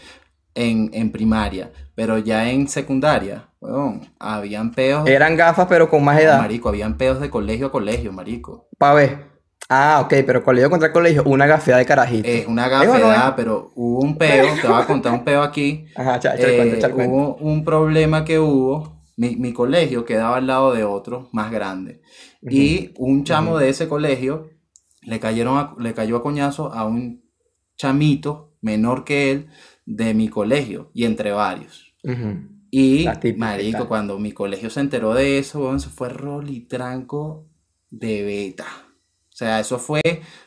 en, 0.55 0.91
en 0.93 1.13
primaria, 1.13 1.71
pero 1.95 2.19
ya 2.19 2.51
en 2.51 2.67
secundaria, 2.67 3.49
weón, 3.61 4.13
habían 4.19 4.73
peos, 4.73 5.09
Eran 5.09 5.37
gafas, 5.37 5.67
pero 5.69 5.89
con 5.89 6.03
más 6.05 6.21
edad. 6.21 6.39
marico, 6.41 6.69
habían 6.69 6.97
peos 6.99 7.21
de 7.21 7.31
colegio 7.31 7.67
a 7.69 7.71
colegio, 7.73 8.13
marico. 8.13 8.67
Pa' 8.77 8.93
ver. 8.95 9.32
Ah, 9.69 10.01
ok, 10.05 10.15
pero 10.27 10.43
colegio 10.43 10.69
contra 10.69 10.93
colegio, 10.93 11.23
una 11.25 11.47
gafeada 11.47 11.79
de 11.79 11.87
carajito. 11.87 12.29
Es 12.29 12.47
una 12.47 12.67
Eh, 12.67 12.87
bueno, 12.87 13.07
gafedad, 13.07 13.29
eh. 13.31 13.33
pero 13.37 13.73
hubo 13.75 14.01
un 14.01 14.19
peo, 14.19 14.47
te 14.61 14.69
voy 14.69 14.81
a 14.83 14.87
contar 14.87 15.13
un 15.13 15.25
peo 15.25 15.43
aquí. 15.43 15.87
Ajá, 15.97 16.17
el 16.17 16.55
cuento, 16.55 16.77
Eh, 16.77 16.93
hubo 16.95 17.37
un 17.37 17.65
problema 17.65 18.25
que 18.25 18.39
hubo, 18.39 19.03
mi, 19.17 19.37
mi 19.37 19.53
colegio 19.53 20.05
quedaba 20.05 20.37
al 20.37 20.47
lado 20.47 20.73
de 20.73 20.85
otro 20.85 21.29
más 21.33 21.51
grande. 21.51 22.03
Y 22.49 22.93
un 22.99 23.25
chamo 23.25 23.59
de 23.59 23.71
ese 23.71 23.89
colegio 23.89 24.51
le 25.03 25.19
cayeron 25.21 25.59
a- 25.59 25.75
le 25.79 25.95
cayó 25.95 26.17
a 26.17 26.23
coñazo 26.23 26.73
a 26.73 26.85
un 26.87 27.23
chamito 27.77 28.55
menor 28.61 29.05
que 29.05 29.31
él 29.33 29.49
de 29.87 30.15
mi 30.15 30.29
colegio 30.29 30.91
y 30.95 31.05
entre 31.05 31.33
varios. 31.33 31.95
Y 32.71 33.21
típica 33.21 33.39
marico, 33.39 33.89
cuando 33.89 34.19
mi 34.19 34.33
colegio 34.33 34.71
se 34.71 34.81
enteró 34.81 35.15
de 35.15 35.39
eso, 35.39 35.61
weón, 35.61 35.81
se 35.81 35.89
fue 35.91 36.09
rol 36.09 36.51
y 36.51 36.61
tranco 36.63 37.49
de 37.91 38.23
beta. 38.23 38.67
O 39.33 39.35
sea, 39.37 39.61
eso 39.61 39.79
fue, 39.79 40.01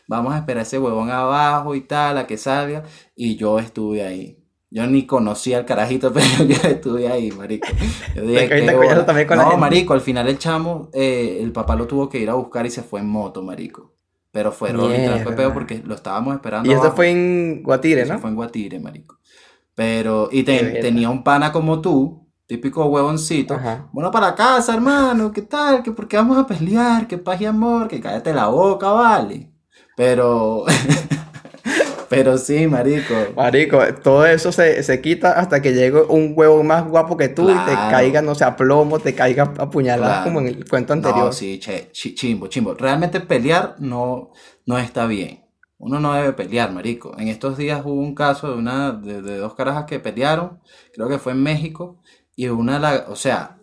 vamos 0.07 0.33
a 0.33 0.37
esperar 0.37 0.61
ese 0.63 0.77
huevón 0.77 1.09
abajo 1.09 1.73
y 1.75 1.81
tal, 1.81 2.17
a 2.19 2.27
que 2.27 2.37
salga. 2.37 2.83
Y 3.15 3.35
yo 3.35 3.57
estuve 3.59 4.03
ahí. 4.03 4.37
Yo 4.69 4.85
ni 4.87 5.05
conocía 5.07 5.57
al 5.57 5.65
carajito, 5.65 6.13
pero 6.13 6.25
yo 6.47 6.55
estuve 6.69 7.07
ahí, 7.07 7.31
marico. 7.31 7.67
Yo 8.15 8.21
dije, 8.23 8.41
Te 8.41 8.49
caíste 8.49 8.65
"Qué 8.67 8.69
a 8.71 8.77
coñazo 8.77 8.93
bola". 8.95 9.05
también 9.05 9.27
con 9.27 9.37
No, 9.37 9.57
marico, 9.57 9.93
al 9.93 10.01
final 10.01 10.27
el 10.27 10.37
chamo, 10.37 10.89
eh, 10.93 11.39
el 11.41 11.51
papá 11.51 11.75
lo 11.75 11.87
tuvo 11.87 12.09
que 12.09 12.19
ir 12.19 12.29
a 12.29 12.35
buscar 12.35 12.65
y 12.65 12.69
se 12.69 12.83
fue 12.83 12.99
en 12.99 13.07
moto, 13.09 13.41
marico. 13.41 13.93
Pero 14.31 14.51
fue 14.51 14.71
rol 14.73 14.93
y 14.93 15.05
tranco 15.05 15.29
de 15.29 15.35
peo 15.35 15.45
Mierda. 15.45 15.53
porque 15.53 15.81
lo 15.85 15.95
estábamos 15.95 16.35
esperando 16.35 16.69
Y 16.69 16.73
eso 16.73 16.81
abajo. 16.81 16.97
fue 16.97 17.09
en 17.09 17.63
Guatire, 17.63 18.01
Eso 18.01 18.13
¿no? 18.13 18.19
fue 18.19 18.29
en 18.29 18.35
Guatire, 18.35 18.79
marico. 18.79 19.17
Pero, 19.73 20.29
y 20.31 20.43
te- 20.43 20.79
tenía 20.81 21.09
un 21.09 21.23
pana 21.23 21.51
como 21.51 21.81
tú, 21.81 22.24
típico 22.47 22.85
huevoncito. 22.85 23.55
Ajá. 23.55 23.89
Bueno, 23.91 24.11
para 24.11 24.35
casa, 24.35 24.73
hermano, 24.73 25.31
¿qué 25.31 25.41
tal? 25.41 25.81
¿Que 25.83 25.91
por 25.91 26.07
qué 26.07 26.17
vamos 26.17 26.37
a 26.37 26.45
pelear? 26.47 27.07
¿Qué 27.07 27.17
paz 27.17 27.41
y 27.41 27.45
amor? 27.45 27.87
Que 27.87 27.99
cállate 28.01 28.33
la 28.33 28.47
boca, 28.47 28.89
vale. 28.91 29.51
Pero, 29.95 30.65
pero 32.09 32.37
sí, 32.37 32.67
marico. 32.67 33.13
Marico, 33.35 33.79
todo 34.03 34.25
eso 34.25 34.51
se, 34.51 34.83
se 34.83 35.01
quita 35.01 35.31
hasta 35.39 35.61
que 35.61 35.73
llegue 35.73 36.01
un 36.03 36.33
huevo 36.35 36.63
más 36.63 36.87
guapo 36.87 37.17
que 37.17 37.29
tú 37.29 37.49
y 37.49 37.53
te 37.65 37.73
caiga, 37.73 38.21
no 38.21 38.35
sé, 38.35 38.43
a 38.45 38.55
plomo, 38.55 38.99
te 38.99 39.15
caiga 39.15 39.53
apuñalado 39.57 40.11
Claro. 40.13 40.23
como 40.25 40.39
en 40.41 40.47
el 40.47 40.69
cuento 40.69 40.93
anterior. 40.93 41.25
No, 41.25 41.31
sí, 41.31 41.59
che, 41.59 41.89
chi- 41.91 42.13
chimbo, 42.13 42.47
chimbo. 42.47 42.73
Realmente 42.75 43.19
pelear 43.21 43.75
no, 43.79 44.31
no 44.65 44.77
está 44.77 45.07
bien. 45.07 45.43
Uno 45.77 45.99
no 45.99 46.13
debe 46.13 46.31
pelear, 46.33 46.71
marico. 46.71 47.15
En 47.17 47.27
estos 47.27 47.57
días 47.57 47.81
hubo 47.83 47.93
un 47.99 48.15
caso 48.15 48.49
de 48.49 48.55
una, 48.57 48.91
de, 48.93 49.21
de 49.21 49.37
dos 49.37 49.55
carajas 49.55 49.85
que 49.85 49.99
pelearon, 49.99 50.59
creo 50.93 51.09
que 51.09 51.19
fue 51.19 51.33
en 51.33 51.43
México, 51.43 52.01
y 52.35 52.47
una 52.47 52.79
la, 52.79 53.05
o 53.07 53.15
sea, 53.15 53.57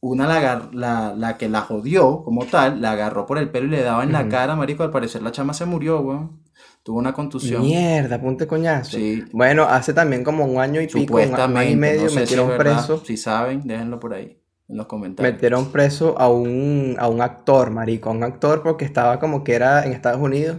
una 0.00 0.26
la, 0.26 0.68
la, 0.72 1.14
la 1.16 1.36
que 1.36 1.48
la 1.48 1.62
jodió 1.62 2.22
como 2.22 2.44
tal, 2.46 2.80
la 2.80 2.92
agarró 2.92 3.26
por 3.26 3.38
el 3.38 3.50
pelo 3.50 3.66
y 3.66 3.70
le 3.70 3.82
daba 3.82 4.04
en 4.04 4.12
la 4.12 4.28
cara, 4.28 4.56
marico. 4.56 4.82
Al 4.82 4.90
parecer 4.90 5.22
la 5.22 5.32
chama 5.32 5.52
se 5.52 5.64
murió, 5.64 6.00
weón. 6.00 6.42
Tuvo 6.82 6.98
una 6.98 7.12
contusión. 7.12 7.62
Mierda, 7.62 8.20
ponte 8.20 8.46
coñazo. 8.46 8.96
Sí, 8.96 9.24
Bueno, 9.32 9.64
hace 9.64 9.92
también 9.92 10.22
como 10.22 10.44
un 10.44 10.60
año 10.60 10.80
y 10.80 10.86
pico, 10.86 11.16
un, 11.16 11.34
año 11.34 11.62
y 11.64 11.74
medio, 11.74 12.04
no 12.04 12.08
sé 12.10 12.20
metieron 12.20 12.56
preso, 12.56 13.02
Si 13.04 13.16
saben, 13.16 13.62
déjenlo 13.64 13.98
por 13.98 14.14
ahí, 14.14 14.40
en 14.68 14.76
los 14.76 14.86
comentarios. 14.86 15.34
metieron 15.34 15.72
preso 15.72 16.16
a 16.16 16.28
un, 16.28 16.94
a 16.98 17.08
un 17.08 17.20
actor, 17.22 17.70
marico, 17.70 18.08
a 18.08 18.12
un 18.12 18.22
actor 18.22 18.62
porque 18.62 18.84
estaba 18.84 19.18
como 19.18 19.42
que 19.42 19.54
era 19.54 19.84
en 19.84 19.92
Estados 19.92 20.20
Unidos, 20.20 20.58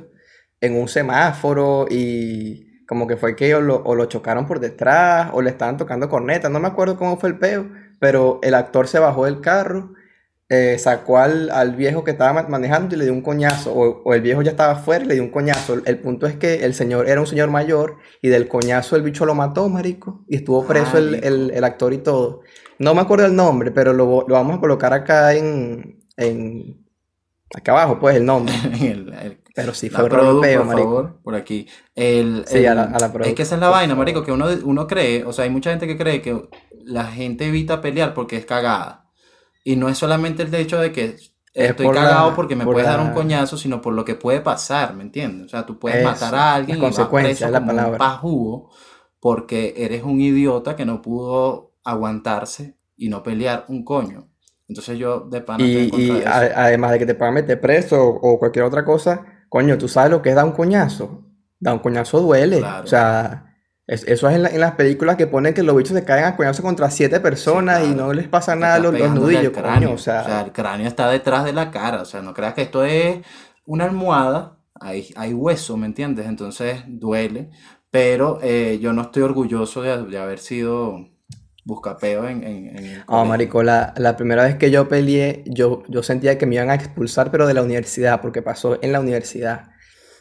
en 0.60 0.76
un 0.76 0.90
semáforo 0.90 1.88
y 1.90 2.67
como 2.88 3.06
que 3.08 3.18
fue 3.18 3.36
que 3.36 3.54
o 3.56 3.62
lo, 3.62 3.84
o 3.84 3.96
lo 3.96 4.06
chocaron 4.06 4.46
por 4.48 4.60
detrás 4.60 5.30
o 5.34 5.42
le 5.42 5.50
estaban 5.50 5.78
tocando 5.78 6.10
corneta, 6.10 6.50
no 6.50 6.60
me 6.60 6.68
acuerdo 6.68 6.98
cómo 6.98 7.18
fue 7.18 7.30
el 7.30 7.38
peo, 7.40 7.68
pero 8.00 8.40
el 8.44 8.54
actor 8.56 8.88
se 8.88 9.00
bajó 9.00 9.26
del 9.26 9.42
carro 9.42 9.94
eh, 10.50 10.78
sacó 10.80 11.18
al, 11.18 11.50
al 11.50 11.76
viejo 11.76 12.06
que 12.06 12.12
estaba 12.12 12.32
ma- 12.32 12.48
manejando 12.48 12.96
y 12.96 12.98
le 12.98 13.04
dio 13.04 13.14
un 13.14 13.22
coñazo, 13.22 13.74
o, 13.74 14.02
o 14.06 14.14
el 14.14 14.22
viejo 14.22 14.42
ya 14.42 14.52
estaba 14.52 14.72
afuera 14.74 15.04
y 15.04 15.08
le 15.10 15.14
dio 15.16 15.24
un 15.24 15.30
coñazo. 15.30 15.74
El, 15.74 15.84
el 15.86 16.00
punto 16.00 16.26
es 16.26 16.38
que 16.38 16.64
el 16.64 16.74
señor 16.74 17.10
era 17.10 17.20
un 17.20 17.28
señor 17.28 17.50
mayor 17.50 17.98
y 18.22 18.30
del 18.30 18.48
coñazo 18.48 18.96
el 18.96 19.02
bicho 19.02 19.26
lo 19.26 19.36
mató, 19.36 19.68
marico, 19.68 20.24
y 20.30 20.38
estuvo 20.38 20.66
preso 20.66 20.98
el, 21.00 21.16
el- 21.16 21.52
el 21.54 21.64
actor 21.66 21.92
y 21.92 21.98
todo. 21.98 22.44
No 22.80 22.94
me 22.96 23.02
acuerdo 23.02 23.26
el 23.26 23.36
nombre, 23.36 23.72
pero 23.72 23.92
lo, 23.92 24.06
lo 24.26 24.36
vamos 24.36 24.56
a 24.58 24.60
colocar 24.62 24.94
acá 24.94 25.34
en, 25.34 26.00
en... 26.16 26.86
Acá 27.54 27.74
abajo, 27.74 28.00
pues, 28.00 28.16
el 28.16 28.24
nombre. 28.26 28.54
El- 28.82 29.14
el- 29.22 29.40
Pero 29.58 29.74
sí, 29.74 29.90
la 29.90 30.02
fue 30.02 30.04
europeo, 30.04 30.64
por 30.64 30.66
marico. 30.66 30.96
favor, 30.96 31.20
por 31.24 31.36
aquí. 31.36 31.68
El, 31.96 32.46
Sí, 32.46 32.66
a 32.66 32.74
la, 32.76 32.84
a 32.86 33.00
la 33.00 33.12
es 33.22 33.34
que 33.34 33.42
esa 33.44 33.56
es 33.56 33.62
la 33.62 33.70
vaina, 33.70 33.96
marico, 33.96 34.24
que 34.24 34.32
uno, 34.32 34.48
uno 34.64 34.88
cree, 34.88 35.24
o 35.26 35.34
sea, 35.34 35.46
hay 35.46 35.50
mucha 35.50 35.72
gente 35.72 35.88
que 35.88 35.98
cree 35.98 36.22
que 36.22 36.50
la 36.86 37.06
gente 37.08 37.48
evita 37.48 37.82
pelear 37.82 38.14
porque 38.14 38.38
es 38.38 38.46
cagada. 38.46 39.10
Y 39.64 39.76
no 39.78 39.90
es 39.90 39.98
solamente 39.98 40.44
el 40.44 40.54
hecho 40.56 40.80
de 40.80 40.92
que 40.94 41.18
Es 41.54 41.74
estoy 41.74 41.76
por 41.76 42.00
cagado 42.00 42.34
la, 42.36 42.36
porque 42.36 42.56
me 42.56 42.68
por 42.68 42.70
puedes 42.70 42.90
dar 42.90 43.02
un 43.02 43.12
la, 43.12 43.14
coñazo, 43.14 43.58
sino 43.58 43.82
por 43.82 43.94
lo 43.94 44.06
que 44.06 44.16
puede 44.16 44.42
pasar, 44.42 44.96
¿me 44.96 45.04
entiendes? 45.04 45.48
O 45.48 45.50
sea, 45.50 45.66
tú 45.66 45.80
puedes 45.80 46.00
matar 46.00 46.36
eso, 46.36 46.36
a 46.36 46.56
las 46.56 46.56
alguien 46.56 46.84
y 46.84 46.92
vas 46.92 47.16
preso 47.18 47.48
es 47.48 47.52
la 47.52 47.66
como 47.66 47.74
un 47.74 47.92
palabra. 47.92 47.98
pajugo 47.98 48.72
porque 49.20 49.74
eres 49.78 50.04
un 50.04 50.22
idiota 50.22 50.76
que 50.76 50.86
no 50.86 51.02
pudo 51.02 51.74
aguantarse 51.84 52.78
y 52.98 53.10
no 53.10 53.24
pelear 53.24 53.66
un 53.70 53.84
coño. 53.86 54.30
Entonces 54.68 55.00
yo 55.00 55.22
de 55.22 55.42
pana 55.42 55.66
estoy 55.68 55.84
en 55.84 55.90
Y, 55.90 56.20
y 56.20 56.24
de 56.26 56.26
a- 56.26 56.66
además 56.66 56.92
de 56.92 57.00
que 57.00 57.06
te 57.06 57.16
puedan 57.16 57.34
meter 57.36 57.60
preso 57.60 58.02
o, 58.04 58.34
o 58.36 58.40
cualquier 58.40 58.66
otra 58.66 58.86
cosa, 58.86 59.26
coño, 59.50 59.78
tú 59.78 59.88
sabes 59.88 60.12
lo 60.12 60.22
que 60.22 60.30
es 60.30 60.36
dar 60.36 60.46
un 60.46 60.52
coñazo. 60.52 61.24
Dar 61.60 61.74
un 61.76 61.80
coñazo 61.80 62.20
duele. 62.22 62.62
O 62.64 62.88
sea, 62.88 63.56
es- 63.88 64.04
eso 64.08 64.30
es 64.30 64.36
en, 64.36 64.44
la- 64.44 64.50
en 64.50 64.60
las 64.60 64.74
películas 64.74 65.16
que 65.16 65.28
ponen 65.28 65.54
que 65.54 65.64
los 65.64 65.76
bichos 65.76 65.94
se 65.98 66.04
caen 66.06 66.26
a 66.26 66.36
coñazo 66.36 66.62
contra 66.64 66.90
siete 66.92 67.18
sí, 67.18 67.22
personas 67.22 67.84
y 67.86 67.96
no 67.96 68.14
les 68.14 68.28
pasa 68.28 68.56
nada 68.56 68.76
a 68.76 68.80
los, 68.80 68.94
los 68.94 69.14
nudillos, 69.16 69.54
coño. 69.54 69.92
O 69.94 69.98
sea, 69.98 70.24
sea, 70.24 70.42
el 70.42 70.52
cráneo 70.52 70.88
está 70.88 71.10
detrás 71.10 71.46
de 71.46 71.54
la 71.54 71.72
cara. 71.72 72.02
O 72.02 72.06
sea, 72.06 72.22
no 72.22 72.34
creas 72.34 72.54
que 72.54 72.64
esto 72.64 72.84
es 72.84 73.20
una 73.66 73.86
almohada. 73.86 74.58
Hay, 74.80 75.12
hay 75.16 75.34
hueso, 75.34 75.76
¿me 75.78 75.88
entiendes? 75.88 76.28
Entonces 76.28 76.84
duele. 76.88 77.50
Pero 77.90 78.40
eh, 78.44 78.80
yo 78.82 78.94
no 78.94 79.04
estoy 79.04 79.24
orgulloso 79.24 79.82
de, 79.82 80.06
de 80.06 80.18
haber 80.20 80.40
sido 80.40 80.98
buscapeo 81.68 82.28
en, 82.28 82.44
en, 82.44 82.78
en 82.78 82.86
el 82.86 83.04
oh, 83.08 83.26
marico, 83.26 83.62
la, 83.64 83.94
la 83.98 84.16
primera 84.18 84.44
vez 84.44 84.56
que 84.56 84.72
yo 84.72 84.88
peleé, 84.88 85.44
yo, 85.46 85.84
yo 85.88 86.02
sentía 86.04 86.38
que 86.38 86.46
me 86.46 86.56
iban 86.56 86.70
a 86.70 86.76
expulsar, 86.76 87.30
pero 87.32 87.46
de 87.48 87.54
la 87.54 87.62
universidad, 87.64 88.22
porque 88.22 88.42
pasó 88.42 88.80
en 88.82 88.92
la 88.92 89.00
universidad. 89.00 89.70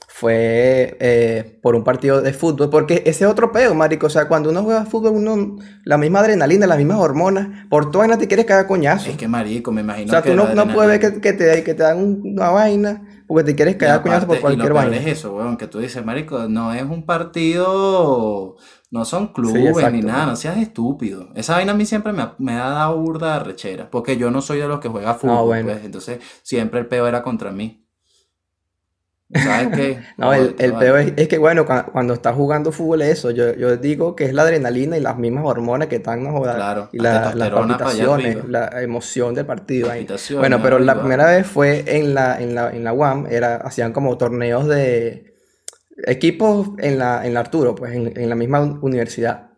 Fue 0.08 0.96
eh, 1.00 1.58
por 1.62 1.74
un 1.74 1.84
partido 1.84 2.22
de 2.22 2.32
fútbol, 2.32 2.70
porque 2.70 3.02
ese 3.04 3.24
es 3.24 3.30
otro 3.30 3.52
peo, 3.52 3.74
marico. 3.74 4.06
O 4.06 4.10
sea, 4.10 4.28
cuando 4.28 4.48
uno 4.50 4.62
juega 4.62 4.86
fútbol, 4.86 5.12
uno, 5.12 5.56
la 5.84 5.98
misma 5.98 6.20
adrenalina, 6.20 6.66
las 6.66 6.78
mismas 6.78 6.98
hormonas, 6.98 7.48
por 7.68 7.90
toda 7.90 8.04
vaina 8.06 8.18
te 8.18 8.26
quieres 8.26 8.46
cagar 8.46 8.66
coñazo. 8.66 9.10
Es 9.10 9.16
que, 9.18 9.28
marico, 9.28 9.72
me 9.72 9.82
O 9.82 9.84
imagino 9.84 10.10
sea, 10.10 10.22
que 10.22 10.30
tú 10.30 10.36
no, 10.36 10.54
no 10.54 10.72
puedes 10.72 10.88
ver 11.00 11.00
que, 11.14 11.20
que 11.20 11.32
te, 11.34 11.62
que 11.64 11.74
te 11.74 11.82
dan 11.82 11.98
un- 11.98 12.22
una 12.34 12.48
vaina 12.50 13.02
porque 13.26 13.44
te 13.44 13.54
quieres 13.56 13.74
a 13.82 14.00
coñazo 14.02 14.26
por 14.26 14.36
aparte, 14.36 14.52
y 14.52 14.56
lo 14.56 14.68
cualquier 14.68 14.72
peor 14.72 14.94
es 14.94 15.04
vaina. 15.04 15.06
eso, 15.06 15.36
weón, 15.36 15.56
que 15.58 15.66
tú 15.66 15.80
dices, 15.80 16.02
marico, 16.04 16.48
no 16.48 16.72
es 16.72 16.82
un 16.84 17.04
partido, 17.04 18.56
no 18.90 19.04
son 19.04 19.28
Sí, 19.28 19.32
clubes 19.34 19.92
ni 19.92 20.02
nada, 20.02 20.26
no 20.26 20.36
seas 20.36 20.56
estúpido. 20.58 21.28
Esa 21.34 21.54
vaina 21.54 21.72
a 21.72 21.74
mí 21.74 21.86
siempre 21.86 22.12
me 22.12 22.22
ha, 22.22 22.34
me 22.38 22.52
ha 22.54 22.68
dado 22.70 22.98
burda 23.00 23.38
de 23.38 23.44
rechera, 23.44 23.90
porque 23.90 24.16
yo 24.16 24.30
no 24.30 24.40
soy 24.42 24.58
de 24.58 24.68
los 24.68 24.80
que 24.80 24.88
juega 24.88 25.14
No, 25.14 25.20
fútbol, 25.20 25.46
bueno. 25.46 25.72
pues, 25.72 25.84
entonces 25.84 26.20
siempre 26.42 26.80
el 26.80 26.86
peo 26.86 27.06
era 27.06 27.22
contra 27.22 27.50
mí. 27.52 27.82
¿Sabes 29.38 29.70
qué? 29.74 30.00
No, 30.16 30.32
el, 30.32 30.54
el 30.58 30.72
peor 30.78 30.98
es, 31.00 31.12
es 31.16 31.28
que, 31.28 31.36
bueno, 31.38 31.66
cua- 31.66 31.90
cuando, 31.92 32.14
estás 32.14 32.34
jugando 32.34 32.72
fútbol 32.72 33.02
es 33.02 33.18
eso. 33.18 33.30
Yo, 33.32 33.54
yo 33.54 33.76
digo 33.76 34.16
que 34.16 34.24
es 34.24 34.32
la 34.32 34.42
adrenalina 34.42 34.96
y 34.96 35.00
las 35.00 35.18
mismas 35.18 35.44
hormonas 35.44 35.88
que 35.88 35.96
están, 35.96 36.22
no 36.24 36.42
Claro, 36.42 36.88
y 36.92 36.98
la 36.98 37.12
la- 37.20 37.34
las 37.34 37.50
palpitaciones, 37.50 38.44
la 38.48 38.82
emoción 38.82 39.34
del 39.34 39.44
partido. 39.46 39.88
palpitaciones 39.88 40.40
Bueno, 40.40 40.62
pero 40.62 40.78
la 40.78 40.98
primera 40.98 41.26
vez 41.26 41.46
fue 41.46 41.84
en 41.86 42.14
la, 42.14 42.40
en 42.40 42.54
la, 42.54 42.70
en 42.70 42.84
la 42.84 42.92
UAM, 42.94 43.26
era, 43.28 43.56
hacían 43.56 43.92
como 43.92 44.16
torneos 44.16 44.66
de 44.66 45.35
equipos 46.04 46.70
en 46.78 46.98
la, 46.98 47.26
en 47.26 47.34
la 47.34 47.40
Arturo, 47.40 47.74
pues 47.74 47.92
en, 47.94 48.16
en 48.18 48.28
la 48.28 48.34
misma 48.36 48.60
un- 48.60 48.78
universidad. 48.82 49.50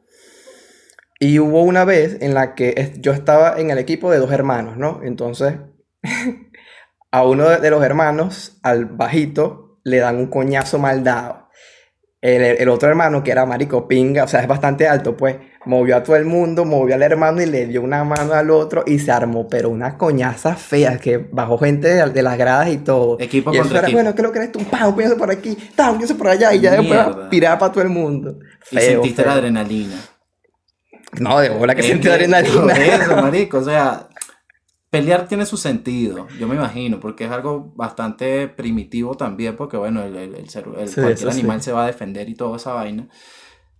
Y 1.21 1.39
hubo 1.41 1.63
una 1.63 1.85
vez 1.85 2.19
en 2.21 2.35
la 2.35 2.55
que 2.55 2.93
yo 3.01 3.13
estaba 3.13 3.59
en 3.59 3.71
el 3.71 3.79
equipo 3.79 4.11
de 4.11 4.19
dos 4.19 4.31
hermanos, 4.33 4.77
¿no? 4.77 5.01
Entonces, 5.03 5.55
a 7.11 7.27
uno 7.27 7.49
de 7.49 7.71
los 7.71 7.83
hermanos, 7.83 8.59
al 8.63 8.87
bajito, 8.87 9.81
le 9.85 9.99
dan 9.99 10.17
un 10.17 10.29
coñazo 10.29 10.79
mal 10.79 11.05
dado. 11.05 11.48
El, 12.21 12.43
el 12.43 12.69
otro 12.69 12.89
hermano, 12.89 13.23
que 13.23 13.31
era 13.31 13.47
marico 13.47 13.87
pinga, 13.87 14.25
o 14.25 14.29
sea, 14.29 14.41
es 14.41 14.49
bastante 14.49 14.89
alto, 14.89 15.17
pues, 15.17 15.37
movió 15.67 15.95
a 15.97 16.03
todo 16.03 16.17
el 16.17 16.25
mundo, 16.25 16.65
movió 16.65 16.97
al 16.97 17.03
hermano 17.03 17.41
y 17.41 17.47
le 17.47 17.67
dio 17.67 17.81
una 17.81 18.03
mano 18.03 18.33
al 18.35 18.51
otro 18.51 18.83
y 18.87 18.99
se 18.99 19.13
armó, 19.13 19.47
pero 19.49 19.71
una 19.71 19.97
coñaza 19.97 20.57
fea, 20.57 20.99
que 20.99 21.19
bajó 21.19 21.59
gente 21.59 21.87
de, 21.89 22.11
de 22.11 22.23
las 22.25 22.37
gradas 22.37 22.71
y 22.71 22.79
todo. 22.79 23.19
Equipo 23.21 23.55
Y 23.55 23.59
contra 23.59 23.79
era, 23.79 23.87
equipo. 23.87 23.99
bueno, 23.99 24.15
¿qué 24.17 24.21
es 24.23 24.27
lo 24.27 24.33
que 24.33 24.39
eres 24.41 24.51
tú? 24.53 24.59
Un 24.59 24.65
coñazo 24.65 25.17
por 25.17 25.31
aquí, 25.31 25.57
¡pam! 25.77 26.01
Un 26.01 26.17
por 26.19 26.27
allá, 26.29 26.53
y 26.55 26.61
ya 26.61 26.73
después 26.73 26.91
Mierda. 27.07 27.31
tirar 27.31 27.57
para 27.59 27.71
todo 27.71 27.83
el 27.85 27.91
mundo. 27.91 28.39
Y 28.73 28.77
Feo, 28.79 28.91
sentiste 28.95 29.25
la 29.25 29.35
adrenalina. 29.35 29.95
No, 31.21 31.39
de 31.39 31.51
bola 31.51 31.75
que 31.75 31.83
Es 31.83 31.87
sentí 31.87 32.09
que, 32.09 32.15
adrenalina. 32.15 32.73
eso, 32.75 33.17
marico, 33.17 33.59
o 33.59 33.65
sea, 33.65 34.09
pelear 34.91 35.29
tiene 35.29 35.47
su 35.47 35.57
sentido, 35.57 36.27
yo 36.39 36.49
me 36.49 36.57
imagino, 36.57 37.01
porque 37.01 37.25
es 37.27 37.31
algo 37.31 37.73
bastante 37.77 38.49
primitivo 38.49 39.17
también, 39.17 39.57
porque 39.57 39.77
bueno, 39.77 40.03
el, 40.03 40.17
el, 40.17 40.35
el 40.35 40.49
ser- 40.49 40.69
el- 40.79 40.89
Sí, 40.89 41.01
cualquier 41.01 41.29
eso 41.29 41.33
sí. 41.33 41.41
animal 41.41 41.63
se 41.63 41.73
va 41.73 41.85
a 41.85 41.87
defender 41.87 42.29
y 42.29 42.35
toda 42.35 42.57
esa 42.57 42.73
vaina. 42.75 43.09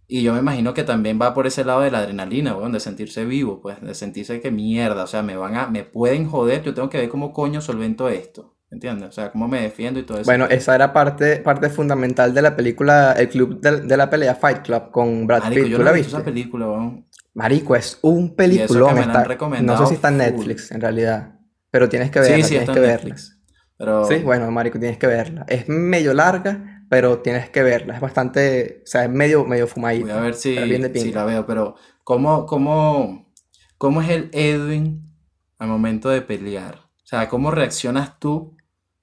Y 0.07 0.23
yo 0.23 0.33
me 0.33 0.39
imagino 0.41 0.75
que 0.75 0.85
también 0.85 1.19
va 1.21 1.35
por 1.35 1.47
ese 1.47 1.65
lado 1.65 1.83
de 1.83 1.91
la 1.91 1.99
adrenalina, 2.01 2.57
weón, 2.57 2.73
de 2.73 2.81
sentirse 2.81 3.25
vivo, 3.27 3.61
pues, 3.61 3.81
de 3.83 3.95
sentirse 3.95 4.41
que 4.41 4.51
mierda, 4.51 5.05
o 5.05 5.07
sea, 5.07 5.23
me 5.23 5.37
van 5.37 5.57
a, 5.57 5.67
me 5.69 5.85
pueden 5.85 6.27
joder, 6.29 6.63
yo 6.63 6.75
tengo 6.75 6.89
que 6.91 6.99
ver 6.99 7.09
cómo 7.11 7.33
coño 7.33 7.61
solvento 7.61 8.09
esto, 8.09 8.55
¿entiendes? 8.71 9.09
O 9.11 9.13
sea, 9.13 9.31
cómo 9.33 9.49
me 9.49 9.61
defiendo 9.63 10.01
y 10.01 10.05
todo 10.05 10.19
eso. 10.19 10.27
Bueno, 10.27 10.47
esa 10.47 10.75
era 10.75 10.93
parte, 10.95 11.39
parte 11.39 11.69
fundamental 11.71 12.33
de 12.35 12.43
la 12.43 12.57
película 12.57 13.13
El 13.13 13.29
Club 13.29 13.61
de, 13.61 13.83
de 13.83 13.97
la 13.97 14.09
Pelea, 14.11 14.35
Fight 14.35 14.63
Club, 14.63 14.91
con 14.91 15.27
Brad 15.27 15.43
Marico, 15.43 15.65
Pitt. 15.65 15.73
yo 15.73 15.77
¿Tú 15.77 15.79
no 15.79 15.85
la 15.85 15.91
he 15.91 15.95
visto 15.95 16.09
esa 16.09 16.19
viste? 16.19 16.31
película, 16.33 16.67
weón. 16.69 17.07
Marico, 17.39 17.77
es 17.77 18.01
un 18.03 18.35
peliculón. 18.35 18.97
me 18.97 19.01
Está, 19.03 19.63
no 19.63 19.79
sé 19.79 19.87
si 19.87 19.95
está 19.95 20.09
en. 20.09 20.19
Netflix, 20.19 20.73
en 20.73 20.81
realidad. 20.81 21.39
Pero 21.71 21.89
tienes 21.89 22.11
que 22.11 22.21
Sí, 22.25 22.31
verla, 22.31 22.45
sí, 22.45 22.49
tienes 22.51 22.69
está 22.69 22.75
que 22.75 22.81
verla. 22.81 23.17
Sí, 23.17 23.33
Pero, 23.77 24.09
bueno, 24.25 24.51
marico, 24.51 24.81
tienes 24.81 24.99
que 24.99 25.07
verla. 25.07 25.45
Es 25.49 25.69
medio 25.69 26.15
larga, 26.15 26.85
pero 26.91 27.21
tienes 27.21 27.49
que 27.49 27.63
verla. 27.63 27.95
Es 27.95 28.01
bastante, 28.01 28.81
o 28.83 28.87
sea, 28.87 29.05
es 29.05 29.11
medio, 29.11 29.45
medio 29.45 29.67
Voy 29.67 29.71
a 29.71 29.75
fumadita. 29.75 30.21
ver 30.21 30.35
si, 30.35 30.57
si 30.95 31.13
la 31.13 31.25
veo, 31.25 31.47
pero 31.47 31.77
¿cómo, 32.03 32.45
cómo, 32.45 33.33
cómo 33.77 34.03
es 34.03 34.09
el 34.09 34.31
Edwin 34.33 35.15
al 35.59 35.69
momento 35.69 36.09
de 36.09 36.23
pelear? 36.23 36.75
O 36.75 37.07
sea, 37.07 37.29
¿cómo 37.29 37.53
reaccionas 37.53 38.19
tú 38.19 38.57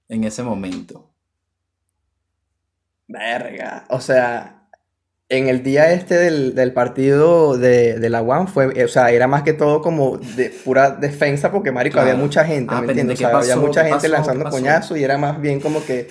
en 0.09 0.25
ese 0.25 0.43
momento? 0.43 1.13
Verga. 3.07 3.85
O 3.89 4.01
sea, 4.01 4.54
en 5.29 5.47
el 5.47 5.63
día 5.63 5.91
este 5.91 6.15
del, 6.15 6.53
del 6.53 6.71
partido 6.73 7.57
de, 7.57 7.99
de 7.99 8.09
la 8.09 8.21
UAM 8.21 8.47
fue, 8.47 8.71
eh, 8.79 8.85
o 8.85 8.87
sea, 8.87 9.09
era 9.09 9.27
más 9.27 9.41
que 9.43 9.53
todo 9.53 9.81
como 9.81 10.17
de 10.17 10.49
pura 10.63 10.91
defensa 10.91 11.51
porque, 11.51 11.71
marico, 11.71 11.99
había 11.99 12.15
mucha 12.15 12.45
gente, 12.45 12.73
Ah, 12.75 12.81
¿me 12.81 12.87
entiendes? 12.89 13.15
O 13.15 13.17
¿qué 13.19 13.25
sea, 13.27 13.37
había 13.37 13.55
mucha 13.57 13.83
¿Qué 13.83 13.89
gente 13.89 14.07
lanzando 14.09 14.49
coñazos 14.49 14.97
y 14.97 15.03
era 15.03 15.17
más 15.17 15.41
bien 15.41 15.59
como 15.59 15.83
que 15.83 16.09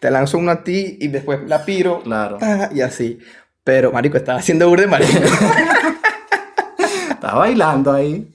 te 0.00 0.10
lanzo 0.10 0.38
uno 0.38 0.50
a 0.50 0.64
ti 0.64 0.96
y 1.00 1.08
después 1.08 1.40
la 1.46 1.64
piro, 1.64 2.02
Claro. 2.02 2.38
ta, 2.38 2.70
y 2.72 2.80
así. 2.80 3.18
Pero, 3.64 3.92
marico, 3.92 4.16
estaba 4.16 4.38
haciendo 4.38 4.68
burde, 4.68 4.86
marico. 4.86 5.12
Estás 7.10 7.34
bailando 7.34 7.92
ahí. 7.92 8.30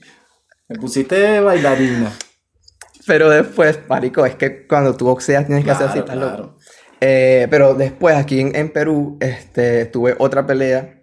Me 0.68 0.76
pusiste 0.76 1.40
bailarina. 1.40 2.10
Pero 3.06 3.30
después, 3.30 3.78
marico, 3.88 4.24
es 4.26 4.34
que 4.34 4.66
cuando 4.66 4.96
tú 4.96 5.04
boxeas 5.06 5.46
tienes 5.46 5.64
que 5.64 5.70
hacer 5.70 5.88
así, 5.88 6.00
Claro, 6.02 6.20
estás 6.26 6.38
loco. 6.38 6.56
Eh, 7.00 7.46
pero 7.50 7.74
después 7.74 8.16
aquí 8.16 8.40
en, 8.40 8.54
en 8.54 8.70
Perú 8.72 9.16
este, 9.20 9.86
tuve 9.86 10.14
otra 10.18 10.46
pelea 10.46 10.96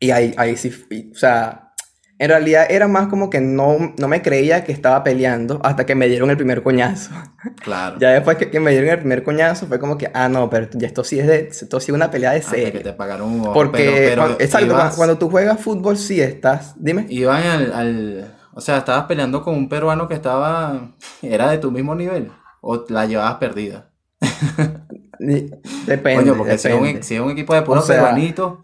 y 0.00 0.10
ahí, 0.10 0.34
ahí 0.36 0.56
sí, 0.56 0.70
fui- 0.70 1.10
o 1.14 1.18
sea, 1.18 1.72
en 2.18 2.28
realidad 2.28 2.66
era 2.68 2.88
más 2.88 3.06
como 3.08 3.30
que 3.30 3.40
no, 3.40 3.94
no 3.98 4.08
me 4.08 4.20
creía 4.22 4.64
que 4.64 4.72
estaba 4.72 5.02
peleando 5.04 5.60
hasta 5.64 5.86
que 5.86 5.94
me 5.94 6.08
dieron 6.08 6.30
el 6.30 6.36
primer 6.36 6.62
coñazo. 6.62 7.10
Claro. 7.62 7.96
Ya 7.98 8.10
después 8.10 8.36
que, 8.36 8.50
que 8.50 8.60
me 8.60 8.70
dieron 8.70 8.90
el 8.90 8.98
primer 9.00 9.22
coñazo 9.24 9.66
fue 9.66 9.78
como 9.80 9.98
que, 9.98 10.10
ah, 10.14 10.28
no, 10.28 10.48
pero 10.50 10.68
ya 10.72 10.86
esto 10.86 11.02
sí 11.04 11.18
es 11.18 11.26
de, 11.26 11.48
esto 11.50 11.80
sí 11.80 11.90
es 11.90 11.94
una 11.94 12.10
pelea 12.10 12.32
de 12.32 12.38
Hasta 12.38 12.54
que 12.56 12.70
te 12.80 12.92
pagaron 12.92 13.30
un. 13.32 13.52
Porque, 13.52 13.78
Pero, 13.78 13.92
pero 13.96 14.22
cuando, 14.22 14.36
exacto, 14.40 14.66
ibas, 14.66 14.94
cuando 14.96 15.18
tú 15.18 15.28
juegas 15.30 15.60
fútbol 15.60 15.96
sí 15.96 16.20
estás, 16.20 16.74
dime. 16.76 17.06
iban 17.08 17.42
al, 17.44 17.72
al- 17.72 18.34
O 18.54 18.60
sea, 18.60 18.78
estabas 18.78 19.04
peleando 19.06 19.42
con 19.42 19.54
un 19.56 19.68
peruano 19.68 20.06
que 20.08 20.14
estaba... 20.14 20.92
Era 21.20 21.50
de 21.50 21.58
tu 21.58 21.70
mismo 21.72 21.94
nivel. 21.96 22.30
O 22.60 22.84
la 22.88 23.06
llevabas 23.06 23.36
perdida. 23.36 23.90
Depende, 25.86 26.22
Coño, 26.24 26.36
porque 26.36 26.58
si 26.58 26.68
es, 26.68 26.74
un, 26.74 26.80
depende. 26.82 27.02
si 27.02 27.14
es 27.14 27.20
un 27.20 27.30
equipo 27.30 27.54
de 27.54 27.62
puros 27.62 27.84
O 27.84 27.86
sea- 27.86 27.96
peruanitos, 28.02 28.58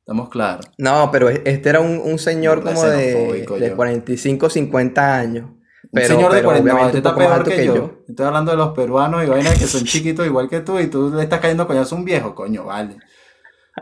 estamos 0.00 0.28
claros. 0.28 0.66
No, 0.78 1.10
pero 1.12 1.28
este 1.28 1.68
era 1.68 1.80
un, 1.80 2.00
un 2.04 2.18
señor 2.18 2.62
como 2.62 2.82
de, 2.84 3.44
de 3.58 3.68
yo. 3.70 3.76
45, 3.76 4.50
50 4.50 5.16
años. 5.16 5.46
Un 5.46 5.90
Pero, 5.92 6.08
señor 6.08 6.32
de 6.32 6.38
pero 6.38 6.48
40 6.48 6.72
no, 6.72 6.78
este 6.80 6.90
un 6.92 6.96
está 6.96 7.14
peor 7.14 7.44
que, 7.44 7.56
que 7.56 7.66
yo. 7.66 7.74
yo. 7.76 7.94
Estoy 8.08 8.26
hablando 8.26 8.50
de 8.50 8.56
los 8.56 8.70
peruanos 8.70 9.24
y 9.24 9.28
vainas 9.28 9.56
que 9.58 9.66
son 9.66 9.84
chiquitos 9.84 10.26
igual 10.26 10.48
que 10.48 10.60
tú 10.60 10.78
y 10.80 10.88
tú 10.88 11.12
le 11.14 11.22
estás 11.22 11.40
cayendo 11.40 11.66
coñazo 11.66 11.94
a 11.94 11.98
un 11.98 12.04
viejo, 12.04 12.34
coño, 12.34 12.64
vale. 12.64 12.96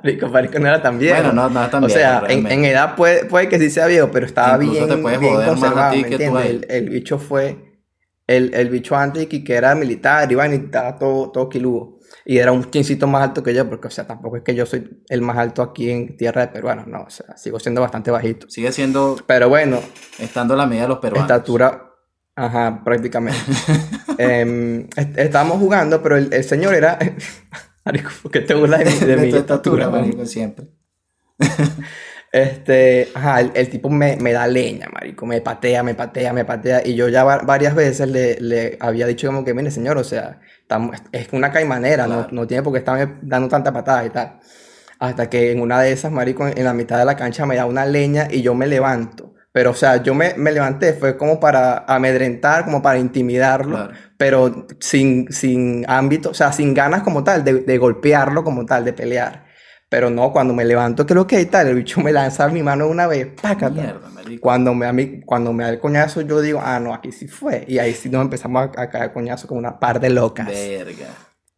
Marico, 0.02 0.28
marico 0.28 0.58
no 0.58 0.66
era 0.68 0.82
tan 0.82 0.98
viejo. 0.98 1.16
Bueno, 1.22 1.32
no, 1.32 1.48
no 1.48 1.64
es 1.64 1.70
tan 1.70 1.84
O 1.84 1.86
viejo, 1.86 1.98
sea, 2.00 2.24
en, 2.28 2.64
edad 2.64 2.96
puede, 2.96 3.24
puede 3.26 3.48
que 3.48 3.58
sí 3.58 3.70
sea 3.70 3.86
viejo, 3.86 4.10
pero 4.12 4.26
estaba 4.26 4.54
Incluso 4.62 4.86
bien, 4.86 4.96
te 4.96 5.02
puede 5.02 5.18
bien 5.18 5.34
joder 5.34 5.56
más 5.56 5.76
a 5.76 5.90
ti 5.92 6.02
¿me 6.02 6.08
que 6.10 6.28
tú. 6.28 6.38
El, 6.38 6.66
el 6.68 6.90
bicho 6.90 7.18
fue 7.18 7.74
el, 8.26 8.54
el 8.54 8.70
bicho 8.70 8.96
antes 8.96 9.26
que, 9.26 9.44
era 9.54 9.74
militar, 9.74 10.30
iba 10.30 10.48
y 10.48 10.54
estaba 10.54 10.98
todo, 10.98 11.30
todo 11.30 11.48
quiludo. 11.48 11.93
Y 12.26 12.38
era 12.38 12.52
un 12.52 12.70
chincito 12.70 13.06
más 13.06 13.22
alto 13.22 13.42
que 13.42 13.52
yo, 13.52 13.68
porque, 13.68 13.88
o 13.88 13.90
sea, 13.90 14.06
tampoco 14.06 14.36
es 14.38 14.42
que 14.42 14.54
yo 14.54 14.64
soy 14.64 15.02
el 15.08 15.20
más 15.20 15.36
alto 15.36 15.60
aquí 15.62 15.90
en 15.90 16.16
tierra 16.16 16.42
de 16.42 16.48
peruanos, 16.48 16.86
no, 16.86 17.02
o 17.02 17.10
sea, 17.10 17.36
sigo 17.36 17.60
siendo 17.60 17.80
bastante 17.82 18.10
bajito. 18.10 18.48
Sigue 18.48 18.72
siendo, 18.72 19.16
Pero 19.26 19.48
bueno, 19.50 19.78
estando 20.18 20.54
a 20.54 20.56
la 20.56 20.66
medida 20.66 20.82
de 20.84 20.88
los 20.88 20.98
peruanos. 21.00 21.30
estatura, 21.30 21.90
ajá, 22.36 22.82
prácticamente. 22.84 23.38
Em, 24.16 24.86
est- 24.96 25.18
estábamos 25.18 25.58
jugando, 25.58 26.00
pero 26.00 26.16
el, 26.16 26.32
el 26.32 26.44
señor 26.44 26.72
era. 26.74 26.98
Marico, 27.84 28.10
¿por 28.22 28.30
qué 28.30 28.40
te 28.40 28.54
burlas 28.54 28.78
de 28.84 28.86
mi, 28.86 28.98
de 29.00 29.06
De 29.06 29.16
mi 29.16 29.30
tu 29.30 29.36
estatura, 29.36 29.84
estatura, 29.84 29.90
marico, 29.90 30.24
siempre. 30.24 30.66
Este, 32.34 33.08
ajá, 33.14 33.40
el, 33.42 33.52
el 33.54 33.68
tipo 33.70 33.88
me, 33.90 34.16
me 34.16 34.32
da 34.32 34.48
leña, 34.48 34.88
marico, 34.92 35.24
me 35.24 35.40
patea, 35.40 35.84
me 35.84 35.94
patea, 35.94 36.32
me 36.32 36.44
patea, 36.44 36.82
y 36.84 36.96
yo 36.96 37.08
ya 37.08 37.22
va- 37.22 37.38
varias 37.38 37.76
veces 37.76 38.08
le, 38.08 38.40
le 38.40 38.76
había 38.80 39.06
dicho 39.06 39.28
como 39.28 39.44
que, 39.44 39.54
mire, 39.54 39.70
señor, 39.70 39.98
o 39.98 40.02
sea, 40.04 40.40
estamos, 40.60 40.96
es 41.12 41.28
una 41.32 41.52
caimanera, 41.52 42.08
no, 42.08 42.26
no 42.32 42.44
tiene 42.48 42.64
por 42.64 42.72
qué 42.72 42.80
estarme 42.80 43.18
dando 43.22 43.46
tanta 43.48 43.72
patada 43.72 44.04
y 44.04 44.10
tal. 44.10 44.40
Hasta 44.98 45.30
que 45.30 45.52
en 45.52 45.60
una 45.60 45.80
de 45.80 45.92
esas, 45.92 46.10
marico, 46.10 46.46
en, 46.48 46.58
en 46.58 46.64
la 46.64 46.74
mitad 46.74 46.98
de 46.98 47.04
la 47.04 47.16
cancha 47.16 47.46
me 47.46 47.54
da 47.56 47.66
una 47.66 47.86
leña 47.86 48.26
y 48.30 48.42
yo 48.42 48.54
me 48.54 48.66
levanto. 48.66 49.34
Pero, 49.52 49.70
o 49.70 49.74
sea, 49.74 50.02
yo 50.02 50.14
me, 50.14 50.34
me 50.36 50.50
levanté, 50.50 50.94
fue 50.94 51.16
como 51.16 51.38
para 51.38 51.84
amedrentar, 51.86 52.64
como 52.64 52.82
para 52.82 52.98
intimidarlo, 52.98 53.76
Claro. 53.76 53.92
pero 54.16 54.66
sin, 54.80 55.30
sin 55.32 55.84
ámbito, 55.88 56.30
o 56.30 56.34
sea, 56.34 56.52
sin 56.52 56.74
ganas 56.74 57.02
como 57.04 57.22
tal, 57.22 57.44
de, 57.44 57.54
de 57.60 57.78
golpearlo 57.78 58.42
como 58.42 58.66
tal, 58.66 58.84
de 58.84 58.92
pelear. 58.92 59.44
Pero 59.94 60.10
no, 60.10 60.32
cuando 60.32 60.52
me 60.54 60.64
levanto, 60.64 61.06
que 61.06 61.14
lo 61.14 61.24
que 61.24 61.36
hay 61.36 61.46
tal, 61.46 61.68
el 61.68 61.76
bicho 61.76 62.00
me 62.00 62.10
lanza 62.10 62.48
mi 62.48 62.64
mano 62.64 62.88
una 62.88 63.06
vez, 63.06 63.28
pácata. 63.40 63.70
Mierda, 63.70 64.08
marico. 64.08 64.42
Cuando 64.42 64.74
me, 64.74 64.86
a 64.86 64.92
mí, 64.92 65.20
cuando 65.24 65.52
me 65.52 65.62
da 65.62 65.70
el 65.70 65.78
coñazo, 65.78 66.20
yo 66.22 66.40
digo, 66.40 66.60
ah, 66.60 66.80
no, 66.80 66.92
aquí 66.92 67.12
sí 67.12 67.28
fue. 67.28 67.64
Y 67.68 67.78
ahí 67.78 67.94
sí 67.94 68.08
nos 68.08 68.22
empezamos 68.22 68.70
a, 68.76 68.82
a 68.82 68.90
caer 68.90 69.12
coñazo 69.12 69.46
como 69.46 69.60
una 69.60 69.78
par 69.78 70.00
de 70.00 70.10
locas, 70.10 70.48
Verga, 70.48 71.06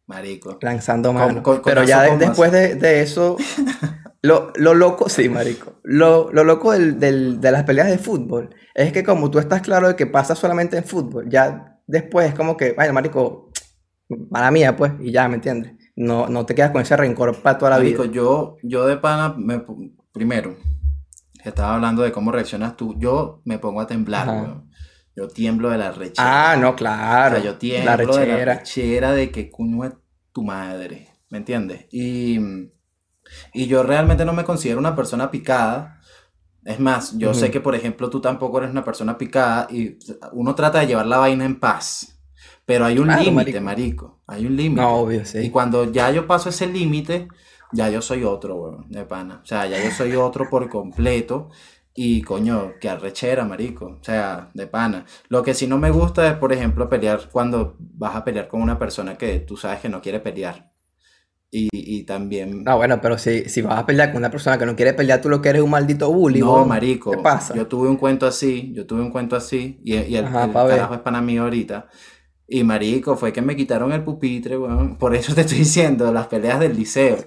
marico. 0.05 0.59
lanzando 0.61 1.11
Con- 1.15 1.41
con- 1.41 1.61
Pero 1.63 1.81
ya 1.83 2.03
de- 2.03 2.17
después 2.27 2.51
de, 2.51 2.75
de 2.75 3.01
eso, 3.01 3.37
lo, 4.21 4.51
lo 4.55 4.75
loco, 4.75 5.09
sí, 5.09 5.29
marico, 5.29 5.79
lo, 5.81 6.31
lo 6.31 6.43
loco 6.43 6.73
del, 6.73 6.99
del- 6.99 7.41
de 7.41 7.51
las 7.51 7.63
peleas 7.63 7.87
de 7.89 7.97
fútbol 7.97 8.53
es 8.75 8.93
que 8.93 9.03
como 9.03 9.31
tú 9.31 9.39
estás 9.39 9.63
claro 9.63 9.87
de 9.87 9.95
que 9.95 10.05
pasa 10.05 10.35
solamente 10.35 10.77
en 10.77 10.83
fútbol, 10.83 11.27
ya 11.27 11.79
después 11.87 12.27
es 12.29 12.35
como 12.35 12.55
que, 12.55 12.73
vaya, 12.73 12.93
marico, 12.93 13.49
mala 14.29 14.51
mía, 14.51 14.75
pues, 14.75 14.91
y 14.99 15.11
ya, 15.11 15.27
¿me 15.27 15.35
entiendes? 15.37 15.73
No, 15.97 16.27
no 16.29 16.45
te 16.45 16.55
quedas 16.55 16.71
con 16.71 16.81
ese 16.81 16.95
rencor 16.95 17.41
para 17.41 17.57
toda 17.57 17.71
la 17.71 17.77
Marico, 17.77 18.03
vida. 18.03 18.13
yo, 18.13 18.57
yo 18.63 18.85
de 18.87 18.97
pana, 18.97 19.35
me, 19.37 19.63
primero, 20.13 20.57
estaba 21.43 21.75
hablando 21.75 22.03
de 22.03 22.11
cómo 22.11 22.31
reaccionas 22.31 22.77
tú, 22.77 22.95
yo 22.99 23.41
me 23.45 23.59
pongo 23.59 23.81
a 23.81 23.87
temblar, 23.87 24.27
weón. 24.29 24.71
Yo 25.15 25.27
tiemblo 25.27 25.69
de 25.71 25.77
la 25.79 25.91
rechera. 25.91 26.51
Ah, 26.51 26.55
no, 26.57 26.69
O 26.71 26.75
claro, 26.75 27.35
sea, 27.35 27.43
yo 27.43 27.51
la 27.53 27.59
tiemblo 27.59 28.15
de 28.17 28.27
la 28.27 28.37
rechera. 28.37 29.11
de 29.13 29.31
que 29.31 29.49
coño 29.51 29.83
es 29.85 29.93
tu 30.31 30.43
madre, 30.43 31.09
¿me 31.29 31.39
entiendes? 31.39 31.87
Y, 31.91 32.39
y 33.53 33.67
yo 33.67 33.83
realmente 33.83 34.25
no 34.25 34.33
me 34.33 34.43
considero 34.45 34.79
una 34.79 34.95
persona 34.95 35.31
picada. 35.31 35.99
Es 36.63 36.79
más, 36.79 37.17
yo 37.17 37.33
sé 37.33 37.51
que, 37.51 37.61
por 37.61 37.75
ejemplo, 37.75 38.09
tú 38.09 38.21
tampoco 38.21 38.59
eres 38.59 38.71
una 38.71 38.83
persona 38.83 39.17
picada 39.17 39.67
y 39.71 39.97
uno 40.33 40.55
trata 40.55 40.79
de 40.79 40.87
llevar 40.87 41.07
la 41.07 41.17
vaina 41.17 41.45
en 41.45 41.59
paz. 41.59 42.16
Pero 42.67 42.85
hay 42.85 42.99
un 42.99 43.05
Claro, 43.05 43.23
límite, 43.23 43.61
marico. 43.61 43.61
marico. 43.61 44.21
Hay 44.27 44.45
un 44.45 44.55
límite. 44.57 44.81
No, 44.81 44.97
obvio, 44.97 45.21
Y 45.21 45.25
sí. 45.25 45.49
cuando 45.49 45.91
ya 45.91 46.11
yo 46.11 46.27
paso 46.27 46.49
ese 46.49 46.67
límite, 46.67 47.27
ya 47.73 47.89
yo 47.89 48.01
soy 48.01 48.23
otro, 48.25 48.55
weón, 48.57 48.89
de 48.91 49.05
pana. 49.05 49.39
O 49.43 49.45
sea, 49.45 49.65
ya 49.67 49.83
yo 49.83 49.89
soy 49.91 50.15
otro 50.15 50.49
por 50.49 50.69
completo. 50.69 51.49
Y 51.99 52.21
coño, 52.21 52.73
que 52.79 52.89
arrechera, 52.89 53.43
marico. 53.45 53.97
O 53.99 54.03
sea, 54.03 54.51
de 54.53 54.67
pana. 54.67 55.05
Lo 55.29 55.41
que 55.43 55.55
sí 55.55 55.65
no 55.65 55.79
me 55.79 55.89
gusta 55.91 56.27
es, 56.27 56.33
por 56.35 56.53
ejemplo, 56.53 56.89
pelear 56.89 57.29
cuando 57.31 57.75
vas 57.79 58.15
a 58.15 58.23
pelear 58.23 58.47
con 58.49 58.61
una 58.61 58.77
persona 58.77 59.17
que 59.17 59.39
tú 59.39 59.57
sabes 59.57 59.79
que 59.79 59.89
no 59.89 60.01
quiere 60.01 60.19
pelear. 60.19 60.71
Y, 61.49 61.69
y 61.71 62.03
también. 62.03 62.65
Ah, 62.67 62.75
bueno, 62.75 62.99
pero 63.01 63.17
si, 63.17 63.47
si 63.49 63.61
vas 63.61 63.79
a 63.79 63.85
pelear 63.85 64.09
con 64.11 64.17
una 64.17 64.29
persona 64.29 64.57
que 64.59 64.65
no 64.65 64.75
quiere 64.75 64.93
pelear, 64.93 65.21
tú 65.21 65.29
lo 65.29 65.41
que 65.41 65.49
eres 65.49 65.61
un 65.63 65.69
maldito 65.71 66.11
bully, 66.11 66.41
No, 66.41 66.53
weón. 66.55 66.67
marico. 66.67 67.11
¿Qué 67.11 67.17
pasa? 67.19 67.55
Yo 67.55 67.67
tuve 67.67 67.87
un 67.87 67.95
cuento 67.97 68.27
así, 68.27 68.73
yo 68.75 68.85
tuve 68.85 69.01
un 69.01 69.09
cuento 69.11 69.35
así, 69.37 69.79
y, 69.83 69.95
y 69.95 70.17
el, 70.17 70.25
Ajá, 70.25 70.43
el 70.43 70.51
carajo 70.53 70.93
es 70.95 70.99
pana 70.99 71.21
mío 71.21 71.43
ahorita. 71.43 71.87
Y 72.47 72.63
marico, 72.63 73.17
fue 73.17 73.33
que 73.33 73.41
me 73.41 73.55
quitaron 73.55 73.91
el 73.91 74.03
pupitre, 74.03 74.57
weón. 74.57 74.97
Por 74.97 75.15
eso 75.15 75.35
te 75.35 75.41
estoy 75.41 75.59
diciendo, 75.59 76.11
las 76.13 76.27
peleas 76.27 76.59
del 76.59 76.75
liceo. 76.77 77.17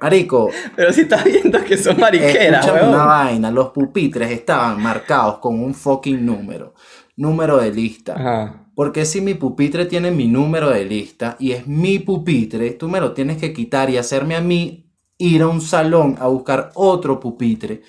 Marico, 0.00 0.50
Pero 0.76 0.92
si 0.92 1.02
estás 1.02 1.24
viendo 1.24 1.62
que 1.64 1.76
son 1.76 1.98
mariqueras, 1.98 2.64
escúchame 2.64 2.80
weón. 2.82 2.94
una 2.94 3.04
vaina, 3.04 3.50
los 3.50 3.70
pupitres 3.70 4.30
estaban 4.30 4.82
marcados 4.82 5.38
con 5.38 5.58
un 5.62 5.74
fucking 5.74 6.24
número. 6.24 6.74
Número 7.16 7.58
de 7.58 7.72
lista. 7.72 8.14
Ajá. 8.14 8.66
Porque 8.74 9.04
si 9.04 9.20
mi 9.20 9.34
pupitre 9.34 9.84
tiene 9.86 10.10
mi 10.10 10.26
número 10.26 10.70
de 10.70 10.84
lista 10.84 11.36
y 11.38 11.52
es 11.52 11.66
mi 11.66 11.98
pupitre, 11.98 12.70
tú 12.72 12.88
me 12.88 13.00
lo 13.00 13.12
tienes 13.12 13.36
que 13.36 13.52
quitar 13.52 13.90
y 13.90 13.98
hacerme 13.98 14.36
a 14.36 14.40
mí 14.40 14.90
ir 15.18 15.42
a 15.42 15.48
un 15.48 15.60
salón 15.60 16.16
a 16.18 16.28
buscar 16.28 16.70
otro 16.74 17.20
pupitre. 17.20 17.82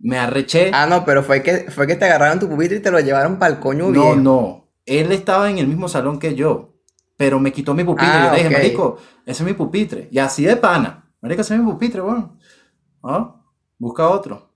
Me 0.00 0.18
arreché. 0.18 0.70
Ah, 0.72 0.86
no, 0.86 1.04
pero 1.04 1.22
fue 1.22 1.42
que, 1.42 1.70
fue 1.70 1.86
que 1.86 1.94
te 1.94 2.04
agarraron 2.06 2.40
tu 2.40 2.48
pupitre 2.48 2.78
y 2.78 2.80
te 2.80 2.90
lo 2.90 2.98
llevaron 2.98 3.38
para 3.38 3.54
el 3.54 3.60
coño 3.60 3.90
No, 3.92 4.16
no. 4.16 4.61
Él 4.86 5.12
estaba 5.12 5.50
en 5.50 5.58
el 5.58 5.66
mismo 5.66 5.88
salón 5.88 6.18
que 6.18 6.34
yo, 6.34 6.74
pero 7.16 7.38
me 7.38 7.52
quitó 7.52 7.74
mi 7.74 7.84
pupitre. 7.84 8.08
Ah, 8.08 8.24
yo 8.26 8.30
le 8.32 8.36
dije, 8.38 8.50
marico, 8.50 8.98
ese 9.24 9.42
es 9.42 9.46
mi 9.46 9.54
pupitre. 9.54 10.08
Y 10.10 10.18
así 10.18 10.44
de 10.44 10.56
pana. 10.56 11.12
Marico, 11.20 11.42
ese 11.42 11.54
es 11.54 11.60
mi 11.60 11.70
pupitre, 11.70 12.00
weón. 12.02 12.38
¿Ah? 13.02 13.36
Busca 13.78 14.08
otro. 14.08 14.50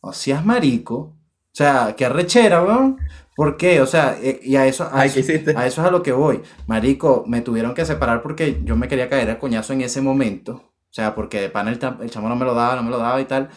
O 0.00 0.12
seas 0.12 0.44
marico. 0.44 0.96
O 0.96 1.54
sea, 1.54 1.94
qué 1.96 2.04
arrechera, 2.04 2.62
weón. 2.62 2.98
¿Por 3.34 3.56
qué? 3.56 3.80
O 3.80 3.86
sea, 3.86 4.18
eh, 4.20 4.40
y 4.42 4.56
a 4.56 4.66
eso, 4.66 4.84
a 4.84 5.00
Ay, 5.00 5.08
eso, 5.08 5.32
es 5.56 5.78
a 5.78 5.90
lo 5.90 6.02
que 6.02 6.12
voy. 6.12 6.42
Marico, 6.66 7.24
me 7.26 7.40
tuvieron 7.40 7.74
que 7.74 7.84
separar 7.84 8.22
porque 8.22 8.60
yo 8.64 8.76
me 8.76 8.88
quería 8.88 9.08
caer 9.08 9.30
a 9.30 9.38
coñazo 9.38 9.72
en 9.72 9.80
ese 9.80 10.00
momento. 10.00 10.52
O 10.54 10.94
sea, 10.94 11.14
porque 11.14 11.40
de 11.40 11.48
pana 11.48 11.70
el 11.70 12.10
chamo 12.10 12.28
no 12.28 12.36
me 12.36 12.44
lo 12.44 12.54
daba, 12.54 12.76
no 12.76 12.82
me 12.82 12.90
lo 12.90 12.98
daba 12.98 13.20
y 13.20 13.24
tal. 13.24 13.48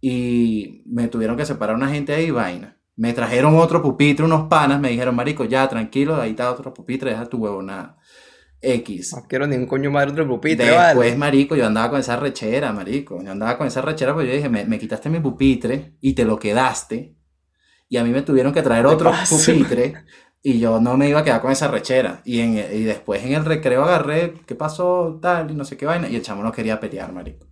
Y 0.00 0.82
me 0.86 1.08
tuvieron 1.08 1.36
que 1.36 1.46
separar 1.46 1.76
una 1.76 1.88
gente 1.88 2.12
ahí, 2.12 2.30
vaina. 2.30 2.79
Me 3.00 3.14
trajeron 3.14 3.56
otro 3.56 3.80
pupitre, 3.80 4.26
unos 4.26 4.46
panas, 4.48 4.78
me 4.78 4.90
dijeron, 4.90 5.16
marico, 5.16 5.46
ya, 5.46 5.66
tranquilo, 5.66 6.20
ahí 6.20 6.32
está 6.32 6.50
otro 6.50 6.74
pupitre, 6.74 7.10
deja 7.12 7.24
tu 7.24 7.38
huevonada. 7.38 7.96
X. 8.60 9.14
No 9.16 9.22
quiero 9.26 9.46
ni 9.46 9.56
un 9.56 9.64
coño 9.66 9.90
madre 9.90 10.10
otro 10.10 10.28
pupitre, 10.28 10.66
Después, 10.66 10.94
vale. 10.94 11.16
marico, 11.16 11.56
yo 11.56 11.66
andaba 11.66 11.88
con 11.88 12.00
esa 12.00 12.16
rechera, 12.16 12.74
marico. 12.74 13.22
Yo 13.22 13.30
andaba 13.30 13.56
con 13.56 13.66
esa 13.66 13.80
rechera 13.80 14.12
porque 14.12 14.28
yo 14.28 14.34
dije, 14.34 14.50
me, 14.50 14.66
me 14.66 14.78
quitaste 14.78 15.08
mi 15.08 15.18
pupitre 15.18 15.96
y 16.02 16.12
te 16.12 16.26
lo 16.26 16.38
quedaste. 16.38 17.16
Y 17.88 17.96
a 17.96 18.04
mí 18.04 18.10
me 18.10 18.20
tuvieron 18.20 18.52
que 18.52 18.60
traer 18.60 18.84
¿Qué 18.84 18.92
otro 18.92 19.12
pupitre 19.30 19.94
y 20.42 20.58
yo 20.58 20.80
no 20.80 20.96
me 20.96 21.08
iba 21.08 21.20
a 21.20 21.24
quedar 21.24 21.40
con 21.40 21.52
esa 21.52 21.68
rechera. 21.68 22.22
Y, 22.24 22.40
en, 22.40 22.54
y 22.54 22.82
después 22.84 23.24
en 23.24 23.32
el 23.32 23.44
recreo 23.46 23.82
agarré, 23.84 24.34
¿qué 24.46 24.54
pasó? 24.54 25.18
Tal, 25.20 25.50
y 25.50 25.54
no 25.54 25.64
sé 25.64 25.76
qué 25.78 25.86
vaina. 25.86 26.08
Y 26.08 26.16
el 26.16 26.22
chamo 26.22 26.42
no 26.42 26.52
quería 26.52 26.80
pelear, 26.80 27.12
marico. 27.12 27.46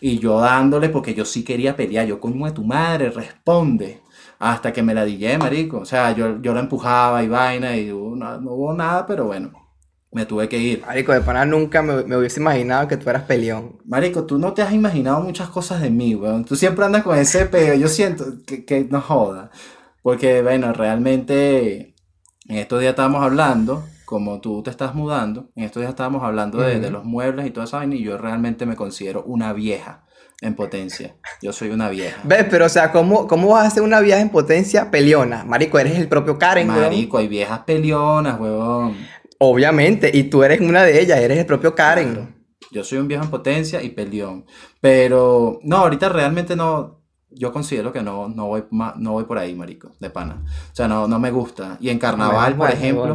Y 0.00 0.18
yo 0.18 0.40
dándole, 0.40 0.88
porque 0.90 1.14
yo 1.14 1.24
sí 1.24 1.42
quería 1.44 1.76
pelear. 1.76 2.06
Yo, 2.06 2.20
coño 2.20 2.44
de 2.44 2.52
tu 2.52 2.64
madre, 2.64 3.10
responde. 3.10 4.02
Hasta 4.38 4.72
que 4.72 4.82
me 4.82 4.94
la 4.94 5.04
dije, 5.04 5.38
marico. 5.38 5.78
O 5.78 5.84
sea, 5.84 6.12
yo, 6.12 6.40
yo 6.42 6.54
la 6.54 6.60
empujaba 6.60 7.22
y 7.22 7.28
vaina 7.28 7.76
y 7.76 7.90
hubo- 7.90 8.16
no, 8.16 8.40
no 8.40 8.52
hubo 8.52 8.74
nada, 8.74 9.06
pero 9.06 9.24
bueno, 9.26 9.52
me 10.12 10.26
tuve 10.26 10.48
que 10.48 10.58
ir. 10.58 10.82
Marico, 10.86 11.12
de 11.12 11.20
pana 11.20 11.44
nunca 11.44 11.82
me, 11.82 12.04
me 12.04 12.16
hubiese 12.16 12.40
imaginado 12.40 12.86
que 12.88 12.96
tú 12.96 13.08
eras 13.10 13.22
peleón. 13.24 13.78
Marico, 13.84 14.24
tú 14.24 14.38
no 14.38 14.52
te 14.52 14.62
has 14.62 14.72
imaginado 14.72 15.20
muchas 15.20 15.48
cosas 15.48 15.80
de 15.82 15.90
mí, 15.90 16.14
weón. 16.14 16.44
Tú 16.44 16.56
siempre 16.56 16.84
andas 16.84 17.02
con 17.02 17.18
ese 17.18 17.46
peo. 17.46 17.74
Yo 17.74 17.88
siento 17.88 18.24
que, 18.46 18.64
que 18.64 18.84
no 18.84 19.00
joda. 19.00 19.50
Porque, 20.02 20.42
bueno, 20.42 20.72
realmente 20.72 21.94
en 22.48 22.58
estos 22.58 22.80
días 22.80 22.90
estábamos 22.90 23.22
hablando, 23.22 23.84
como 24.04 24.40
tú 24.40 24.62
te 24.62 24.70
estás 24.70 24.94
mudando, 24.94 25.48
en 25.56 25.64
estos 25.64 25.80
días 25.80 25.90
estábamos 25.90 26.22
hablando 26.22 26.58
de, 26.58 26.78
de 26.80 26.90
los 26.90 27.04
muebles 27.04 27.46
y 27.46 27.50
toda 27.50 27.64
esa 27.64 27.78
vaina, 27.78 27.94
y 27.94 28.02
yo 28.02 28.18
realmente 28.18 28.66
me 28.66 28.76
considero 28.76 29.22
una 29.24 29.52
vieja 29.54 30.03
en 30.40 30.54
potencia. 30.54 31.14
Yo 31.40 31.52
soy 31.52 31.70
una 31.70 31.88
vieja. 31.88 32.20
¿Ves? 32.24 32.46
Pero, 32.50 32.66
o 32.66 32.68
sea, 32.68 32.92
¿cómo, 32.92 33.26
cómo 33.26 33.48
vas 33.48 33.64
a 33.64 33.68
hacer 33.68 33.82
una 33.82 34.00
viaje 34.00 34.22
en 34.22 34.30
potencia 34.30 34.90
peleona? 34.90 35.44
Marico, 35.44 35.78
eres 35.78 35.98
el 35.98 36.08
propio 36.08 36.38
Karen, 36.38 36.68
weón. 36.68 36.82
Marico, 36.82 37.18
hay 37.18 37.28
viejas 37.28 37.60
peleonas, 37.60 38.38
weón. 38.38 38.96
Obviamente, 39.38 40.10
y 40.12 40.24
tú 40.24 40.42
eres 40.42 40.60
una 40.60 40.82
de 40.82 41.00
ellas, 41.00 41.18
eres 41.18 41.38
el 41.38 41.46
propio 41.46 41.74
Karen. 41.74 42.12
Claro. 42.12 42.28
Yo 42.70 42.82
soy 42.82 42.98
un 42.98 43.08
viejo 43.08 43.24
en 43.24 43.30
potencia 43.30 43.82
y 43.82 43.90
peleón. 43.90 44.46
Pero, 44.80 45.60
no, 45.62 45.76
ahorita 45.78 46.08
realmente 46.08 46.56
no. 46.56 47.00
Yo 47.36 47.52
considero 47.52 47.92
que 47.92 48.00
no, 48.00 48.28
no 48.28 48.46
voy 48.46 48.64
no 48.70 49.12
voy 49.12 49.24
por 49.24 49.38
ahí, 49.38 49.56
marico, 49.56 49.90
de 49.98 50.08
pana. 50.08 50.44
O 50.72 50.74
sea, 50.74 50.86
no, 50.86 51.08
no 51.08 51.18
me 51.18 51.32
gusta. 51.32 51.76
Y 51.80 51.88
en 51.88 51.98
carnaval, 51.98 52.54
por 52.54 52.70
ejemplo, 52.70 53.12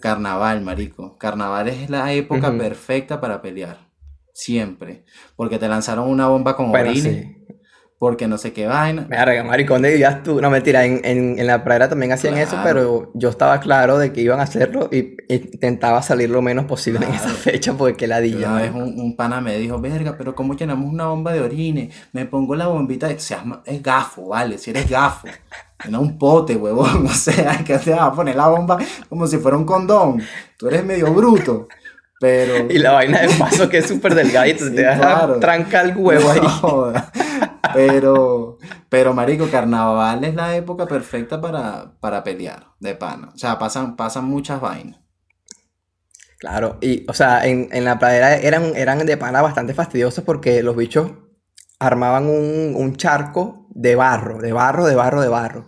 carnaval, 0.00 0.60
marico. 0.60 1.16
Carnaval 1.18 1.68
es 1.68 1.90
la 1.90 2.12
época 2.12 2.56
perfecta 2.56 3.20
para 3.20 3.42
pelear. 3.42 3.87
Siempre. 4.38 5.04
Porque 5.34 5.58
te 5.58 5.66
lanzaron 5.68 6.08
una 6.08 6.28
bomba 6.28 6.54
con 6.54 6.70
Bueno, 6.70 6.90
orines. 6.90 7.12
sí. 7.12 7.34
Porque 7.98 8.28
no 8.28 8.38
sé 8.38 8.52
qué 8.52 8.68
vaina. 8.68 9.08
Verga, 9.08 9.42
marico, 9.42 9.72
¿dónde 9.72 9.90
vivías 9.90 10.22
tú? 10.22 10.40
No, 10.40 10.48
mentira, 10.50 10.84
en, 10.84 11.00
en, 11.04 11.36
en 11.36 11.46
la 11.48 11.64
pradera 11.64 11.88
también 11.88 12.12
hacían 12.12 12.38
eso, 12.38 12.56
pero 12.62 13.10
yo 13.14 13.28
estaba 13.28 13.58
claro 13.58 13.98
de 13.98 14.12
que 14.12 14.20
iban 14.20 14.38
a 14.38 14.44
hacerlo 14.44 14.88
y 14.92 15.16
intentaba 15.28 16.00
salir 16.02 16.30
lo 16.30 16.40
menos 16.40 16.66
posible 16.66 17.04
en 17.04 17.14
esa 17.14 17.30
fecha 17.30 17.74
porque 17.74 17.96
qué 17.96 18.06
ladilla, 18.06 18.50
Una 18.52 18.62
vez 18.62 18.72
un, 18.72 19.00
un 19.00 19.16
pana 19.16 19.40
me 19.40 19.58
dijo, 19.58 19.80
verga, 19.80 20.14
pero 20.16 20.36
¿cómo 20.36 20.54
llenamos 20.54 20.88
una 20.88 21.06
bomba 21.06 21.32
de 21.32 21.40
orines? 21.40 21.92
Me 22.12 22.24
pongo 22.24 22.54
la 22.54 22.68
bombita, 22.68 23.08
de... 23.08 23.18
seas 23.18 23.42
es 23.64 23.82
gafo, 23.82 24.28
vale, 24.28 24.58
si 24.58 24.70
eres 24.70 24.88
gafo. 24.88 25.26
Era 25.84 25.98
un 25.98 26.16
pote, 26.18 26.54
huevón. 26.54 27.04
O 27.06 27.08
sea, 27.12 27.64
que 27.64 27.78
te 27.78 27.90
vas 27.90 28.00
a 28.02 28.12
poner 28.12 28.36
la 28.36 28.46
bomba 28.46 28.78
como 29.08 29.26
si 29.26 29.38
fuera 29.38 29.56
un 29.56 29.64
condón. 29.64 30.22
Tú 30.56 30.68
eres 30.68 30.84
medio 30.84 31.12
bruto. 31.12 31.66
Pero. 32.20 32.66
Y 32.70 32.78
la 32.78 32.92
vaina 32.92 33.20
de 33.22 33.28
paso 33.34 33.68
que 33.68 33.78
es 33.78 33.86
súper 33.86 34.14
delgadito, 34.14 34.64
Sí, 34.66 34.74
te 34.74 34.82
claro. 34.82 35.38
tranca 35.40 35.80
el 35.82 35.96
huevo 35.96 36.30
ahí. 36.30 36.40
No. 36.62 36.92
Pero, 37.74 38.58
pero, 38.88 39.12
marico, 39.14 39.48
carnaval 39.50 40.24
es 40.24 40.34
la 40.34 40.56
época 40.56 40.86
perfecta 40.86 41.40
para, 41.40 41.92
para 42.00 42.24
pelear, 42.24 42.68
de 42.80 42.94
pana. 42.94 43.30
O 43.34 43.38
sea, 43.38 43.58
pasan, 43.58 43.96
pasan 43.96 44.24
muchas 44.24 44.60
vainas. 44.60 45.00
Claro, 46.38 46.78
y 46.80 47.04
o 47.08 47.14
sea, 47.14 47.44
en, 47.46 47.68
en 47.72 47.84
la 47.84 47.98
pradera 47.98 48.36
eran, 48.36 48.76
eran 48.76 49.04
de 49.04 49.16
pana 49.16 49.42
bastante 49.42 49.74
fastidiosos 49.74 50.22
porque 50.24 50.62
los 50.62 50.76
bichos 50.76 51.10
armaban 51.80 52.26
un, 52.26 52.74
un 52.76 52.96
charco 52.96 53.66
de 53.70 53.96
barro, 53.96 54.38
de 54.38 54.52
barro, 54.52 54.86
de 54.86 54.94
barro, 54.94 55.20
de 55.20 55.28
barro. 55.28 55.66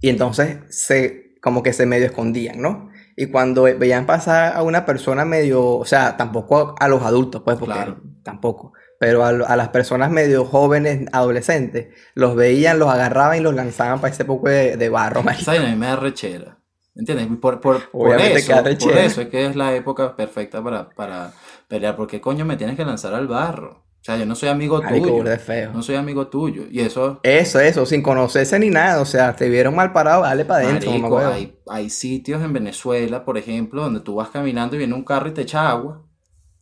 Y 0.00 0.10
entonces 0.10 0.58
se, 0.68 1.34
como 1.40 1.62
que 1.62 1.72
se 1.72 1.86
medio 1.86 2.06
escondían, 2.06 2.60
¿no? 2.60 2.90
Y 3.22 3.26
cuando 3.26 3.64
ve- 3.64 3.74
veían 3.74 4.06
pasar 4.06 4.56
a 4.56 4.62
una 4.62 4.86
persona 4.86 5.24
medio, 5.24 5.62
o 5.76 5.84
sea, 5.84 6.16
tampoco 6.16 6.74
a 6.78 6.88
los 6.88 7.02
adultos, 7.02 7.42
pues, 7.44 7.58
porque 7.58 7.74
Claro. 7.74 8.00
tampoco, 8.22 8.72
pero 8.98 9.24
a, 9.24 9.28
a 9.28 9.56
las 9.56 9.68
personas 9.68 10.10
medio 10.10 10.44
jóvenes, 10.44 11.06
adolescentes, 11.12 11.88
los 12.14 12.34
veían, 12.34 12.78
los 12.78 12.88
agarraban 12.88 13.36
y 13.36 13.40
los 13.40 13.54
lanzaban 13.54 14.00
para 14.00 14.12
ese 14.14 14.24
poco 14.24 14.48
de, 14.48 14.76
de 14.78 14.88
barro, 14.88 15.22
marico. 15.22 15.50
A 15.50 15.54
mí 15.54 15.76
me 15.76 15.86
da 15.86 15.96
rechera. 15.96 16.56
¿Entiendes? 16.94 17.28
Por, 17.40 17.60
por, 17.60 17.90
por 17.90 18.08
eso, 18.20 18.52
por 18.78 18.96
eso 18.98 19.20
es 19.22 19.28
que 19.28 19.46
es 19.46 19.54
la 19.56 19.74
época 19.74 20.16
perfecta 20.16 20.62
para, 20.62 20.88
para 20.90 21.32
pelear. 21.68 21.96
Porque 21.96 22.20
coño 22.20 22.44
me 22.44 22.56
tienes 22.56 22.76
que 22.76 22.84
lanzar 22.84 23.14
al 23.14 23.28
barro? 23.28 23.84
O 24.00 24.02
sea, 24.02 24.16
yo 24.16 24.24
no 24.24 24.34
soy 24.34 24.48
amigo 24.48 24.80
Marico, 24.82 25.08
tuyo. 25.08 25.24
de 25.24 25.38
feo. 25.38 25.72
No 25.74 25.82
soy 25.82 25.96
amigo 25.96 26.28
tuyo. 26.28 26.62
Y 26.70 26.80
eso, 26.80 27.20
Eso, 27.22 27.60
eso, 27.60 27.84
sin 27.84 28.00
conocerse 28.02 28.58
ni 28.58 28.70
nada, 28.70 29.02
o 29.02 29.04
sea, 29.04 29.36
te 29.36 29.48
vieron 29.50 29.74
mal 29.76 29.92
parado, 29.92 30.22
dale 30.22 30.46
para 30.46 30.64
adentro, 30.66 30.90
marico, 30.90 31.16
huevo. 31.16 31.32
hay, 31.32 31.58
hay 31.68 31.90
sitios 31.90 32.42
en 32.42 32.54
Venezuela, 32.54 33.26
por 33.26 33.36
ejemplo, 33.36 33.82
donde 33.82 34.00
tú 34.00 34.14
vas 34.14 34.30
caminando 34.30 34.74
y 34.74 34.78
viene 34.78 34.94
un 34.94 35.04
carro 35.04 35.28
y 35.28 35.32
te 35.32 35.42
echa 35.42 35.68
agua. 35.68 36.02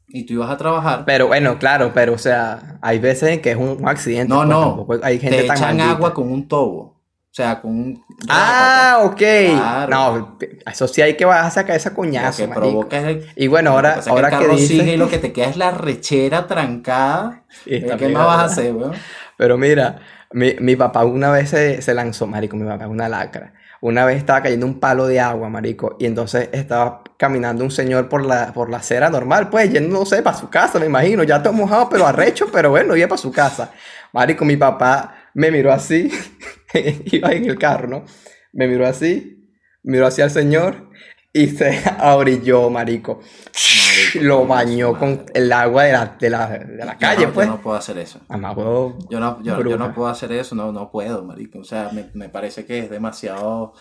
Y 0.08 0.24
tú 0.24 0.32
ibas 0.32 0.50
a 0.50 0.56
trabajar. 0.56 1.04
Pero 1.04 1.28
bueno, 1.28 1.58
claro, 1.58 1.92
pero 1.94 2.14
o 2.14 2.18
sea, 2.18 2.78
hay 2.80 2.98
veces 2.98 3.28
en 3.28 3.40
que 3.42 3.50
es 3.50 3.56
un, 3.56 3.68
un 3.68 3.88
accidente. 3.88 4.32
No, 4.34 4.84
pues, 4.86 5.00
no. 5.00 5.06
hay 5.06 5.18
gente 5.20 5.36
te 5.42 5.46
echan 5.46 5.80
agua 5.80 6.14
con 6.14 6.32
un 6.32 6.48
tobo. 6.48 6.97
O 7.38 7.40
sea, 7.40 7.60
con 7.60 7.70
un... 7.70 8.04
Ah, 8.28 9.02
ok. 9.04 9.16
Claro. 9.16 9.88
No, 9.88 10.38
eso 10.66 10.88
sí 10.88 11.02
hay 11.02 11.16
que 11.16 11.24
bajarse 11.24 11.60
a 11.60 11.66
cabeza 11.66 11.90
Lo 11.90 11.94
coñazo, 11.94 12.48
que 12.48 12.52
provoca 12.52 12.98
es 12.98 13.04
el... 13.04 13.26
Y 13.36 13.46
bueno, 13.46 13.70
ahora, 13.70 14.00
es 14.00 14.08
ahora 14.08 14.36
que 14.36 14.48
dices... 14.48 14.66
sigue 14.66 14.94
y 14.94 14.96
lo 14.96 15.08
que 15.08 15.18
te 15.18 15.32
queda 15.32 15.46
es 15.46 15.56
la 15.56 15.70
rechera 15.70 16.48
trancada. 16.48 17.44
Sí, 17.48 17.74
¿Eh, 17.74 17.76
está 17.78 17.96
¿Qué 17.96 18.08
más 18.08 18.26
vas 18.26 18.38
a 18.38 18.44
hacer, 18.46 18.74
weón? 18.74 18.94
Pero 19.36 19.56
mira, 19.56 20.00
mi, 20.32 20.56
mi 20.58 20.74
papá 20.74 21.04
una 21.04 21.30
vez 21.30 21.50
se, 21.50 21.80
se 21.80 21.94
lanzó, 21.94 22.26
marico, 22.26 22.56
mi 22.56 22.66
papá 22.66 22.86
es 22.86 22.90
una 22.90 23.08
lacra. 23.08 23.52
Una 23.80 24.04
vez 24.04 24.16
estaba 24.16 24.42
cayendo 24.42 24.66
un 24.66 24.80
palo 24.80 25.06
de 25.06 25.20
agua, 25.20 25.48
marico, 25.48 25.94
y 26.00 26.06
entonces 26.06 26.48
estaba 26.50 27.04
caminando 27.18 27.62
un 27.62 27.70
señor 27.70 28.08
por 28.08 28.26
la, 28.26 28.52
por 28.52 28.68
la 28.68 28.78
acera 28.78 29.10
normal, 29.10 29.48
pues, 29.48 29.70
yendo, 29.70 29.96
no 29.96 30.04
sé, 30.04 30.22
para 30.22 30.36
su 30.36 30.50
casa, 30.50 30.80
me 30.80 30.86
imagino, 30.86 31.22
ya 31.22 31.40
todo 31.40 31.52
mojado, 31.52 31.88
pero 31.88 32.04
arrecho, 32.04 32.48
pero 32.52 32.70
bueno, 32.70 32.96
iba 32.96 33.06
para 33.06 33.22
su 33.22 33.30
casa. 33.30 33.70
Marico, 34.12 34.44
mi 34.44 34.56
papá 34.56 35.14
me 35.34 35.52
miró 35.52 35.72
así, 35.72 36.10
iba 37.12 37.32
en 37.32 37.44
el 37.44 37.58
carro, 37.58 37.88
¿no? 37.88 38.04
Me 38.52 38.66
miró 38.66 38.86
así, 38.86 39.50
miró 39.82 40.06
hacia 40.06 40.24
el 40.24 40.30
señor 40.30 40.88
y 41.32 41.48
se 41.48 41.82
abrilló, 41.98 42.70
marico. 42.70 43.20
Marico, 43.20 44.18
Lo 44.20 44.46
bañó 44.46 44.98
con 44.98 45.26
el 45.34 45.52
agua 45.52 45.84
de 45.84 45.92
la, 45.92 46.16
de 46.18 46.30
la, 46.30 46.48
de 46.48 46.84
la 46.84 46.98
calle, 46.98 47.26
no, 47.26 47.32
pues. 47.32 47.46
Yo 47.46 47.54
no 47.54 47.60
puedo 47.62 47.76
hacer 47.76 47.98
eso. 47.98 48.20
Mamá, 48.28 48.52
huevo, 48.52 48.98
Yo 49.10 49.20
no, 49.20 49.42
yo, 49.42 49.76
no 49.76 49.94
puedo 49.94 50.08
hacer 50.08 50.32
eso, 50.32 50.54
no, 50.54 50.72
no 50.72 50.90
puedo, 50.90 51.24
marico. 51.24 51.58
O 51.60 51.64
sea, 51.64 51.90
me, 51.92 52.10
me 52.14 52.28
parece 52.28 52.64
que 52.64 52.80
es 52.80 52.90
demasiado 52.90 53.74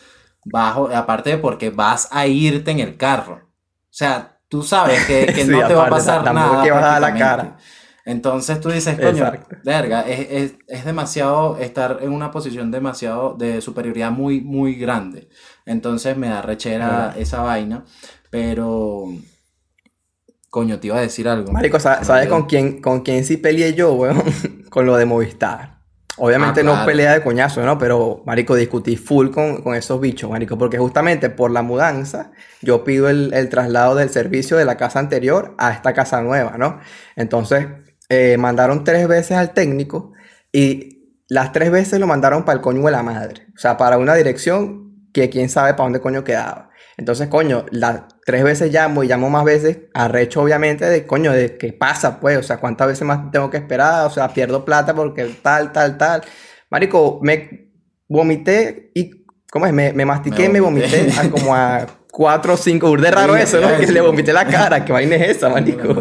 bajo. 0.46 0.90
Aparte 0.94 1.32
de 1.32 1.38
porque 1.38 1.70
vas 1.70 2.10
a 2.12 2.28
irte 2.28 2.72
en 2.72 2.80
el 2.80 2.98
carro. 2.98 3.42
O 3.90 3.94
sea, 3.98 4.40
tú 4.50 4.62
sabes 4.64 5.06
que, 5.06 5.26
que 5.28 5.46
Sí, 5.46 5.52
no 5.52 5.68
te 5.68 5.74
va 5.74 5.88
a 5.88 5.90
pasar 5.90 6.24
tampoco 6.24 6.52
nada. 6.54 6.64
que 6.64 6.72
vas 6.72 6.84
a 6.84 6.88
dar 6.88 7.02
la 7.02 7.14
cara. 7.16 7.58
Entonces 8.08 8.62
tú 8.62 8.70
dices, 8.70 8.96
coño, 8.96 9.26
Exacto. 9.26 9.58
verga, 9.66 10.02
es, 10.08 10.28
es, 10.32 10.56
es 10.70 10.86
demasiado 10.86 11.58
estar 11.58 12.00
en 12.02 12.14
una 12.14 12.32
posición 12.32 12.72
demasiado 12.72 13.36
de 13.38 13.60
superioridad 13.60 14.12
muy, 14.12 14.40
muy 14.40 14.76
grande. 14.76 15.28
Entonces 15.66 16.16
me 16.16 16.30
da 16.30 16.42
rechera 16.42 17.14
esa 17.18 17.42
vaina. 17.42 17.84
Pero, 18.30 19.08
coño, 20.50 20.80
te 20.80 20.88
iba 20.88 20.98
a 20.98 21.02
decir 21.02 21.28
algo. 21.28 21.52
Marico, 21.52 21.82
¿sabes 21.82 22.30
con 22.30 22.46
quién, 22.46 22.82
con 22.82 23.02
quién 23.02 23.26
sí 23.26 23.36
peleé 23.36 23.74
yo, 23.74 23.92
weón? 23.94 24.24
Con 24.70 24.86
lo 24.86 24.96
de 24.96 25.06
Movistar. 25.06 25.78
Obviamente 26.20 26.62
Ah, 26.62 26.64
no 26.64 26.86
pelea 26.86 27.14
de 27.14 27.24
coñazo, 27.24 27.62
¿no? 27.66 27.78
Pero, 27.78 28.24
marico, 28.26 28.56
discutí 28.56 28.96
full 28.96 29.30
con, 29.32 29.62
con 29.62 29.76
esos 29.76 30.00
bichos, 30.00 30.30
marico. 30.30 30.58
Porque 30.58 30.78
justamente 30.78 31.30
por 31.30 31.52
la 31.52 31.62
mudanza, 31.62 32.32
yo 32.62 32.84
pido 32.84 33.10
el, 33.10 33.34
el 33.34 33.50
traslado 33.50 33.96
del 33.96 34.10
servicio 34.10 34.56
de 34.56 34.66
la 34.66 34.78
casa 34.78 35.00
anterior 35.00 35.56
a 35.58 35.72
esta 35.72 35.94
casa 35.94 36.22
nueva, 36.22 36.58
¿no? 36.58 36.80
Entonces, 37.16 37.68
eh, 38.10 38.38
mandaron 38.38 38.84
tres 38.84 39.08
veces 39.08 39.38
al 39.38 39.54
técnico 39.54 40.14
y 40.52 40.98
las 41.30 41.52
tres 41.52 41.72
veces 41.72 42.00
lo 42.00 42.08
mandaron 42.08 42.46
para 42.46 42.58
el 42.58 42.62
coño 42.62 42.84
de 42.86 42.92
la 42.92 43.04
madre. 43.04 43.48
O 43.56 43.60
sea, 43.60 43.78
para 43.78 43.98
una 43.98 44.16
dirección 44.16 45.10
que 45.14 45.30
quién 45.30 45.50
sabe 45.50 45.74
para 45.74 45.84
dónde 45.84 46.00
coño 46.00 46.24
quedaba. 46.24 46.70
Entonces, 46.98 47.28
coño, 47.28 47.66
las 47.70 48.02
tres 48.26 48.44
veces 48.44 48.72
llamo 48.72 49.04
y 49.04 49.08
llamo 49.08 49.30
más 49.30 49.44
veces, 49.44 49.82
arrecho 49.94 50.42
obviamente 50.42 50.86
de 50.86 51.06
coño, 51.06 51.32
de 51.32 51.58
qué 51.58 51.72
pasa, 51.72 52.20
pues, 52.20 52.38
o 52.38 52.44
sea, 52.44 52.58
cuántas 52.58 52.88
veces 52.88 53.06
más 53.06 53.32
tengo 53.32 53.52
que 53.52 53.58
esperar, 53.58 54.08
o 54.08 54.10
sea, 54.10 54.34
pierdo 54.34 54.66
plata 54.66 54.96
porque 54.96 55.26
tal, 55.44 55.72
tal, 55.72 55.98
tal. 55.98 56.24
Marico, 56.72 57.20
me 57.22 57.70
vomité 58.08 58.92
y, 58.96 59.26
¿cómo 59.52 59.68
es? 59.68 59.74
Me, 59.74 59.94
me 59.94 60.06
mastiqué 60.06 60.50
me 60.50 60.60
vomité. 60.60 61.04
vomité 61.04 61.20
a 61.20 61.30
como 61.30 61.56
a 61.56 61.86
cuatro 62.12 62.54
o 62.54 62.58
cinco, 62.58 62.98
de 62.98 63.12
raro 63.12 63.36
eso, 63.36 63.62
¿no? 63.62 63.78
Que 63.78 63.86
le 63.86 64.02
vomité 64.02 64.34
la 64.34 64.48
cara, 64.48 64.84
que 64.84 64.92
vaina 64.92 65.18
es 65.18 65.38
esa, 65.38 65.50
marico. 65.50 65.96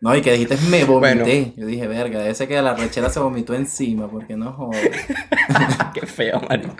No, 0.00 0.14
y 0.16 0.22
que 0.22 0.32
dijiste 0.32 0.56
me 0.70 0.84
vomité. 0.84 1.16
Bueno. 1.18 1.52
Yo 1.56 1.66
dije, 1.66 1.86
verga, 1.88 2.26
ese 2.28 2.46
que 2.46 2.60
la 2.62 2.74
rechera 2.74 3.10
se 3.10 3.18
vomitó 3.18 3.54
encima, 3.54 4.08
porque 4.08 4.36
no 4.36 4.52
jodas. 4.52 4.80
Qué 5.94 6.06
feo, 6.06 6.40
marico. 6.48 6.76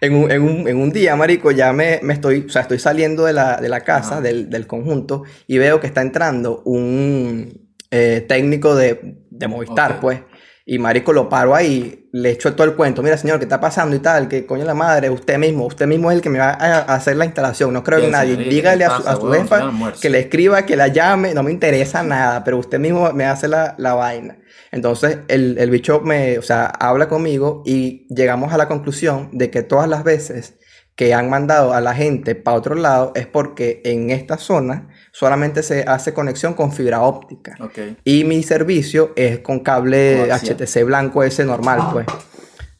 En 0.00 0.14
un, 0.16 0.30
en 0.30 0.42
un- 0.42 0.68
en 0.68 0.76
un 0.76 0.92
día, 0.92 1.14
marico, 1.16 1.50
ya 1.52 1.72
me, 1.72 2.00
me 2.02 2.14
estoy, 2.14 2.44
o 2.46 2.48
sea, 2.48 2.62
estoy 2.62 2.78
saliendo 2.80 3.24
de 3.24 3.32
la, 3.32 3.58
de 3.58 3.68
la 3.68 3.80
casa, 3.82 4.14
Ajá. 4.14 4.20
del, 4.22 4.50
del 4.50 4.66
conjunto, 4.66 5.22
y 5.46 5.58
veo 5.58 5.78
que 5.80 5.86
está 5.86 6.02
entrando 6.02 6.62
un 6.64 7.68
eh, 7.90 8.24
técnico 8.28 8.74
de, 8.74 9.18
de 9.30 9.48
Movistar, 9.48 10.00
pues. 10.00 10.20
Y 10.66 10.78
marico, 10.78 11.12
lo 11.12 11.28
paro 11.28 11.54
ahí, 11.54 12.08
le 12.12 12.30
echo 12.30 12.54
todo 12.54 12.66
el 12.66 12.74
cuento. 12.74 13.02
Mira, 13.02 13.18
señor, 13.18 13.38
¿qué 13.38 13.44
está 13.44 13.60
pasando 13.60 13.94
y 13.94 13.98
tal? 13.98 14.28
Que 14.28 14.46
coño 14.46 14.64
la 14.64 14.72
madre, 14.72 15.10
usted 15.10 15.36
mismo, 15.36 15.66
usted 15.66 15.86
mismo 15.86 16.10
es 16.10 16.16
el 16.16 16.22
que 16.22 16.30
me 16.30 16.38
va 16.38 16.52
a, 16.52 16.94
hacer 16.94 17.16
la 17.16 17.26
instalación. 17.26 17.74
No 17.74 17.84
creo 17.84 17.98
en 17.98 18.10
nadie. 18.10 18.30
señor, 18.32 18.40
¿y 18.40 18.44
qué 18.48 18.54
Dígale 18.56 18.78
le 18.78 18.84
a 18.86 18.90
su, 18.90 18.96
pasa, 18.96 19.10
a 19.10 19.16
su 19.16 19.26
huevón? 19.26 19.42
jefa 19.42 20.00
que 20.00 20.08
le 20.08 20.20
escriba, 20.20 20.64
que 20.64 20.76
la 20.76 20.88
llame, 20.88 21.34
no 21.34 21.42
me 21.42 21.50
interesa 21.50 22.02
nada, 22.02 22.44
pero 22.44 22.56
usted 22.56 22.78
mismo 22.78 23.12
me 23.12 23.26
hace 23.26 23.46
la, 23.46 23.74
la 23.76 23.92
vaina. 23.92 24.38
Entonces 24.72 25.18
el, 25.28 25.58
el 25.58 25.70
bicho 25.70 26.00
me, 26.00 26.38
o 26.38 26.42
sea, 26.42 26.64
habla 26.64 27.10
conmigo 27.10 27.62
y 27.66 28.06
llegamos 28.08 28.54
a 28.54 28.56
la 28.56 28.66
conclusión 28.66 29.28
de 29.32 29.50
que 29.50 29.62
todas 29.62 29.88
las 29.88 30.02
veces 30.02 30.54
que 30.96 31.12
han 31.12 31.28
mandado 31.28 31.72
a 31.72 31.80
la 31.80 31.92
gente 31.94 32.34
para 32.36 32.56
otro 32.56 32.74
lado 32.76 33.12
es 33.16 33.26
porque 33.26 33.80
en 33.84 34.10
esta 34.10 34.38
zona 34.38 34.88
solamente 35.12 35.62
se 35.64 35.82
hace 35.82 36.14
conexión 36.14 36.54
con 36.54 36.72
fibra 36.72 37.02
óptica. 37.02 37.56
Y 38.04 38.24
mi 38.24 38.42
servicio 38.44 39.12
es 39.16 39.40
con 39.40 39.60
cable 39.60 40.26
Coaxial. 40.28 40.56
HTC 40.56 40.84
blanco 40.84 41.22
ese 41.24 41.44
normal, 41.44 41.80
pues. 41.92 42.06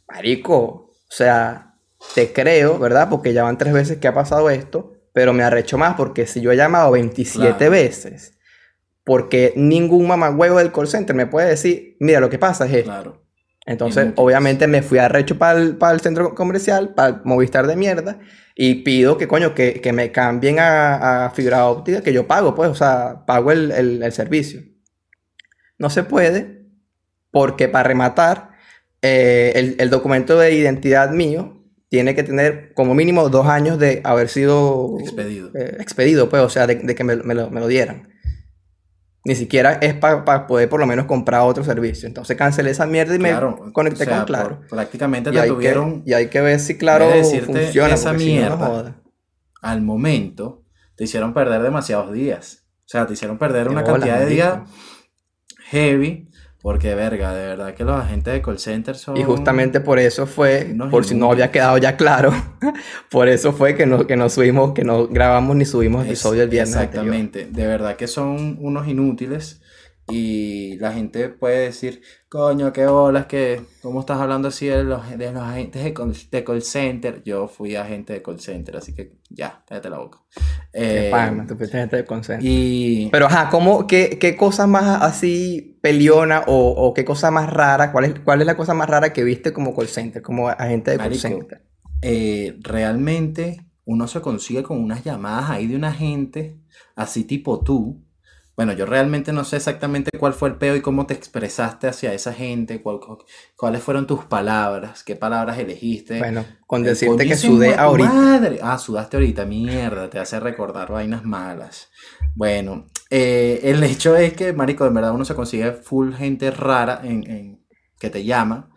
Marico, 0.09 0.57
o 0.59 0.93
sea, 1.09 1.75
te 2.15 2.33
creo, 2.33 2.79
¿verdad? 2.79 3.09
Porque 3.11 3.33
ya 3.33 3.43
van 3.43 3.59
tres 3.59 3.73
veces 3.73 3.99
que 3.99 4.07
ha 4.09 4.15
pasado 4.15 4.49
esto, 4.51 4.93
pero 5.13 5.33
me 5.33 5.43
arrecho 5.43 5.77
más 5.79 5.95
porque 5.95 6.27
si 6.27 6.41
yo 6.41 6.53
he 6.53 6.57
llamado 6.57 6.93
27 6.93 7.57
Claro. 7.57 7.71
veces, 7.71 8.39
porque 9.05 9.53
ningún 9.57 10.07
mamagüevo 10.07 10.59
del 10.59 10.71
call 10.73 10.87
center 10.89 11.17
me 11.17 11.27
puede 11.27 11.49
decir, 11.49 11.97
mira, 12.01 12.21
lo 12.21 12.31
que 12.31 12.39
pasa 12.39 12.67
es 12.67 12.73
esto. 12.75 12.91
Claro. 12.91 13.24
Entonces, 13.67 14.09
obviamente 14.17 14.67
me 14.67 14.83
fui 14.83 14.99
arrecho 14.99 15.39
para 15.39 15.59
el, 15.59 15.77
para 15.77 15.95
el 15.95 16.01
centro 16.01 16.35
comercial, 16.35 16.93
para 16.95 17.23
Movistar 17.25 17.67
de 17.67 17.77
mierda, 17.77 18.19
y 18.55 18.83
pido 18.83 19.17
que, 19.17 19.27
coño, 19.27 19.55
que, 19.55 19.81
que 19.81 19.93
me 19.93 20.13
cambien 20.13 20.59
a, 20.59 21.27
a 21.27 21.31
fibra 21.31 21.67
óptica, 21.67 22.03
que 22.03 22.13
yo 22.13 22.27
pago, 22.27 22.55
pues, 22.55 22.71
o 22.71 22.75
sea, 22.75 23.25
pago 23.27 23.53
el, 23.53 23.71
el- 23.73 24.03
el 24.03 24.13
servicio. 24.13 24.61
No 25.79 25.91
se 25.91 26.03
puede, 26.05 26.67
porque 27.31 27.69
para 27.69 27.89
rematar, 27.89 28.51
eh, 29.03 29.53
el, 29.57 29.77
el 29.79 29.91
documento 29.91 30.39
de 30.39 30.55
identidad 30.55 31.11
mío 31.11 31.63
tiene 31.89 32.15
que 32.15 32.23
tener 32.23 32.73
como 32.75 32.95
mínimo 32.95 33.29
dos 33.29 33.47
años 33.47 33.79
de 33.79 34.01
haber 34.05 34.29
sido 34.29 34.97
Expedido. 35.01 35.51
eh, 35.55 35.77
expedido, 35.81 36.29
pues, 36.29 36.43
o 36.43 36.49
sea, 36.49 36.67
de, 36.67 36.77
de 36.77 36.95
que 36.95 37.05
me, 37.05 37.17
me 37.17 37.35
lo, 37.35 37.51
me 37.51 37.61
lo 37.61 37.67
dieran. 37.67 38.09
Ni 39.27 39.35
siquiera 39.35 39.73
es 39.81 39.95
para 39.95 40.47
poder 40.47 40.69
por 40.69 40.79
lo 40.81 40.87
menos 40.87 41.07
comprar 41.07 41.41
otro 41.43 41.65
servicio. 41.65 42.07
Entonces 42.07 42.37
cancelé 42.37 42.71
esa 42.71 42.87
mierda 42.87 43.15
y 43.15 43.19
Claro. 43.19 43.59
me 43.65 43.73
conecté 43.73 44.03
o 44.03 44.07
sea, 44.07 44.17
con 44.19 44.27
Claro. 44.27 44.59
por- 44.61 44.69
prácticamente 44.69 45.31
Y 45.31 45.33
te 45.33 45.41
hay, 45.41 45.49
tuvieron 45.49 46.03
que, 46.03 46.11
y 46.11 46.15
hay 46.15 46.29
que 46.29 46.41
ver 46.43 46.61
si 46.61 46.77
Claro 46.77 47.07
funciona. 47.11 47.95
esa 47.95 48.11
porque 48.11 48.25
si 48.25 48.35
no, 48.35 48.41
no 48.51 48.57
mierda, 48.57 48.67
joda. 48.67 49.03
al 49.63 49.81
momento, 49.81 50.65
te 50.97 51.05
hicieron 51.05 51.33
perder 51.33 51.63
demasiados 51.63 52.13
días. 52.13 52.67
O 52.81 52.89
sea, 52.89 53.07
te 53.07 53.15
hicieron 53.15 53.39
perder 53.39 53.65
De 53.65 53.71
una 53.71 53.83
cantidad 53.83 54.19
de 54.21 54.27
días 54.27 54.59
heavy 55.71 56.29
Porque, 56.65 56.95
verga, 56.95 57.35
de 57.35 57.47
verdad 57.49 57.75
que 57.75 57.85
los 57.85 58.01
agentes 58.01 58.33
de 58.33 58.41
call 58.41 58.59
center 58.59 58.97
son... 58.97 59.19
Y 59.19 59.23
justamente 59.23 59.81
por 59.81 59.99
eso 59.99 60.27
fue, 60.27 60.71
Unos 60.73 60.91
por 60.91 61.05
si 61.05 61.15
no 61.15 61.31
había 61.31 61.51
quedado 61.51 61.77
ya 61.77 61.99
claro, 61.99 62.33
por 63.11 63.29
eso 63.29 63.53
fue 63.53 63.77
que 63.77 63.85
no, 63.85 64.07
que 64.07 64.17
no 64.17 64.31
subimos, 64.31 64.73
que 64.73 64.83
no 64.83 65.07
grabamos 65.07 65.57
ni 65.57 65.67
subimos 65.67 66.07
episodio 66.07 66.43
el 66.43 66.49
viernes 66.49 66.75
anterior. 66.75 67.05
Exactamente, 67.15 67.49
de 67.53 67.67
verdad 67.67 67.97
que 67.97 68.07
son 68.07 68.57
unos 68.63 68.89
inútiles 68.89 69.61
y 70.09 70.77
la 70.79 70.93
gente 70.93 71.29
puede 71.29 71.61
decir, 71.61 72.03
coño, 72.29 72.73
qué 72.73 72.87
bolas, 72.87 73.27
que 73.27 73.63
cómo 73.81 74.01
estás 74.01 74.19
hablando 74.21 74.49
así 74.49 74.67
de 74.67 74.85
los, 74.85 75.09
de 75.17 75.33
los 75.33 75.43
agentes 75.43 75.83
de 75.83 75.95
call, 75.95 76.15
de 76.31 76.45
call 76.45 76.63
center. 76.63 77.23
Yo 77.25 77.49
fui 77.49 77.77
agente 77.77 78.13
de 78.13 78.23
call 78.23 78.41
center, 78.41 78.77
así 78.77 78.95
que 78.95 79.13
ya, 79.31 79.63
cállate 79.67 79.91
la 79.91 79.99
boca. 79.99 80.19
Eh, 80.73 81.11
tú 81.49 81.57
fuiste 81.57 81.79
gente 81.79 81.97
de 81.97 82.05
consenso. 82.05 82.47
y 82.47 83.09
Pero 83.11 83.27
ajá, 83.27 83.49
¿cómo, 83.51 83.87
qué, 83.87 84.19
qué 84.21 84.37
cosa 84.37 84.67
más 84.67 85.03
así 85.03 85.79
peliona 85.81 86.45
o, 86.47 86.69
o 86.69 86.93
qué 86.93 87.05
cosa 87.05 87.31
más 87.31 87.51
rara? 87.51 87.93
¿Cuál 87.93 88.05
es, 88.05 88.21
cuál 88.21 88.41
es 88.41 88.47
la 88.47 88.57
cosa 88.57 88.75
más 88.75 88.89
rara 88.91 89.13
que 89.13 89.25
viste 89.25 89.53
como 89.53 89.75
call 89.75 89.89
center, 89.89 90.21
como 90.21 90.49
agente 90.49 90.91
de 90.91 90.99
call 90.99 91.15
center? 91.15 91.63
eh, 92.03 92.59
realmente 92.61 93.65
uno 93.87 94.07
se 94.09 94.21
consigue 94.21 94.63
con 94.63 94.79
unas 94.79 95.05
llamadas 95.05 95.51
ahí 95.51 95.67
de 95.67 95.77
una 95.77 95.93
gente, 95.93 96.59
así 96.95 97.25
tipo 97.25 97.61
tú. 97.61 98.04
Bueno, 98.57 98.73
yo 98.73 98.87
realmente 98.87 99.33
no 99.33 99.43
sé 99.45 99.57
exactamente 99.57 100.11
cuál 100.19 100.33
fue 100.33 100.49
el 100.49 100.57
peo 100.57 100.77
y 100.77 100.81
cómo 100.81 101.07
te 101.07 101.15
expresaste 101.15 101.89
hacia 101.89 102.13
esa 102.15 102.33
gente, 102.33 102.81
cuál- 102.83 103.01
cuáles 103.57 103.83
fueron 103.83 104.07
tus 104.07 104.25
palabras, 104.27 105.03
qué 105.03 105.17
palabras 105.17 105.59
elegiste. 105.59 106.19
Bueno, 106.21 106.45
con 106.67 106.83
decirte 106.85 107.27
que 107.27 107.37
sudé 107.37 107.75
ahorita. 107.75 108.13
Madre. 108.13 108.59
Ah, 108.63 108.79
sudaste 108.79 109.17
ahorita, 109.17 109.45
mierda, 109.45 110.09
te 110.09 110.21
hace 110.21 110.39
recordar 110.39 110.93
vainas 110.93 111.25
malas. 111.25 111.91
Bueno, 112.37 112.87
eh, 113.11 113.61
el 113.65 113.83
hecho 113.83 114.17
es 114.17 114.35
que, 114.35 114.53
marico, 114.53 114.87
en 114.87 114.95
verdad 114.95 115.13
uno 115.13 115.25
se 115.25 115.35
consigue 115.35 115.73
full 115.73 116.13
gente 116.15 116.51
rara 116.51 117.01
en, 117.03 117.29
en- 117.31 117.65
que 117.99 118.11
te 118.11 118.25
llama 118.25 118.71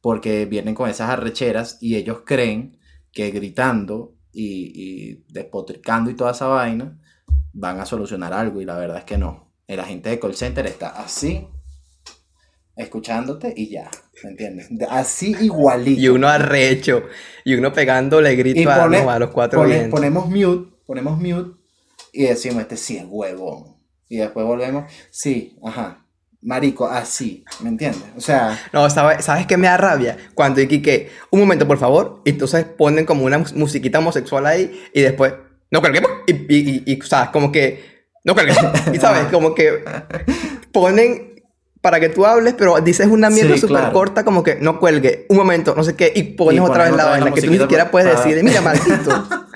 porque 0.00 0.44
vienen 0.46 0.74
con 0.74 0.88
esas 0.90 1.10
arrecheras 1.10 1.78
y 1.80 1.96
ellos 1.96 2.22
creen 2.24 2.78
que 3.12 3.30
gritando 3.30 4.14
y, 4.32 4.72
y 4.74 5.24
despotricando 5.28 6.10
y 6.10 6.14
toda 6.14 6.32
esa 6.32 6.46
vaina 6.48 6.98
van 7.58 7.80
a 7.80 7.86
solucionar 7.86 8.32
algo 8.34 8.60
y 8.60 8.64
la 8.64 8.76
verdad 8.76 8.98
es 8.98 9.04
que 9.04 9.16
no. 9.18 9.52
El 9.66 9.80
agente 9.80 10.10
de 10.10 10.18
call 10.20 10.34
center 10.36 10.66
está 10.66 10.88
así, 10.90 11.48
escuchándote 12.76 13.52
y 13.56 13.70
ya, 13.70 13.90
¿me 14.22 14.30
entiendes? 14.30 14.68
Así 14.90 15.34
igualito. 15.40 16.00
Y 16.00 16.08
uno 16.08 16.28
arrecho, 16.28 17.04
y 17.44 17.54
uno 17.54 17.72
pegándole 17.72 18.34
grito 18.36 18.60
Y 18.60 18.64
a, 18.64 18.82
pone- 18.82 19.02
no, 19.02 19.10
a 19.10 19.18
los 19.18 19.30
cuatro 19.30 19.60
Pone- 19.60 19.88
ponemos 19.88 20.28
mute, 20.28 20.70
ponemos 20.86 21.18
mute 21.18 21.56
y 22.12 22.24
decimos, 22.24 22.60
este 22.62 22.76
sí 22.76 22.96
es 22.98 23.04
huevón. 23.08 23.76
Y 24.08 24.18
después 24.18 24.46
volvemos, 24.46 24.90
sí, 25.10 25.58
ajá, 25.64 26.04
marico, 26.42 26.86
así, 26.86 27.44
¿me 27.60 27.70
entiendes? 27.70 28.04
O 28.16 28.20
sea, 28.20 28.56
No, 28.72 28.88
¿sabes, 28.90 29.24
¿sabes 29.24 29.46
qué 29.46 29.56
me 29.56 29.66
da 29.66 29.76
rabia? 29.78 30.16
Cuando 30.34 30.60
Iki 30.60 30.80
que, 30.82 31.10
un 31.30 31.40
momento 31.40 31.66
por 31.66 31.78
favor, 31.78 32.20
y 32.24 32.30
entonces 32.30 32.64
ponen 32.64 33.04
como 33.06 33.24
una 33.24 33.38
mus- 33.38 33.54
musiquita 33.54 33.98
homosexual 33.98 34.46
ahí 34.46 34.80
y 34.94 35.00
después, 35.00 35.32
no 35.70 35.80
cuelguemos, 35.80 36.10
y, 36.26 36.32
y, 36.32 36.82
y, 36.86 36.92
y, 36.92 37.00
¿sabes? 37.02 37.30
Como 37.30 37.50
que, 37.52 38.06
no 38.24 38.34
cuelguemos, 38.34 38.62
y 38.92 38.98
sabes, 38.98 39.24
como 39.32 39.54
que 39.54 39.82
ponen 40.72 41.34
para 41.80 42.00
que 42.00 42.08
tú 42.08 42.26
hables, 42.26 42.54
pero 42.58 42.80
dices 42.80 43.06
una 43.06 43.30
mierda 43.30 43.54
Sí, 43.54 43.60
súper 43.60 43.76
claro. 43.78 43.92
corta, 43.92 44.24
como 44.24 44.42
que, 44.42 44.56
no 44.56 44.80
cuelgue, 44.80 45.26
un 45.28 45.36
momento, 45.36 45.74
no 45.76 45.84
sé 45.84 45.94
qué, 45.94 46.12
y 46.14 46.22
pones 46.22 46.56
Y 46.56 46.58
otra 46.60 46.74
pones 46.74 46.90
vez 46.90 46.96
la 46.96 47.02
otra 47.04 47.12
vez 47.12 47.18
la 47.20 47.24
vaina, 47.24 47.34
que 47.34 47.42
tú 47.42 47.50
ni 47.52 47.58
siquiera 47.58 47.90
puedes 47.90 48.12
para- 48.12 48.24
decir, 48.24 48.42
mira, 48.44 48.60
maldito. 48.60 49.28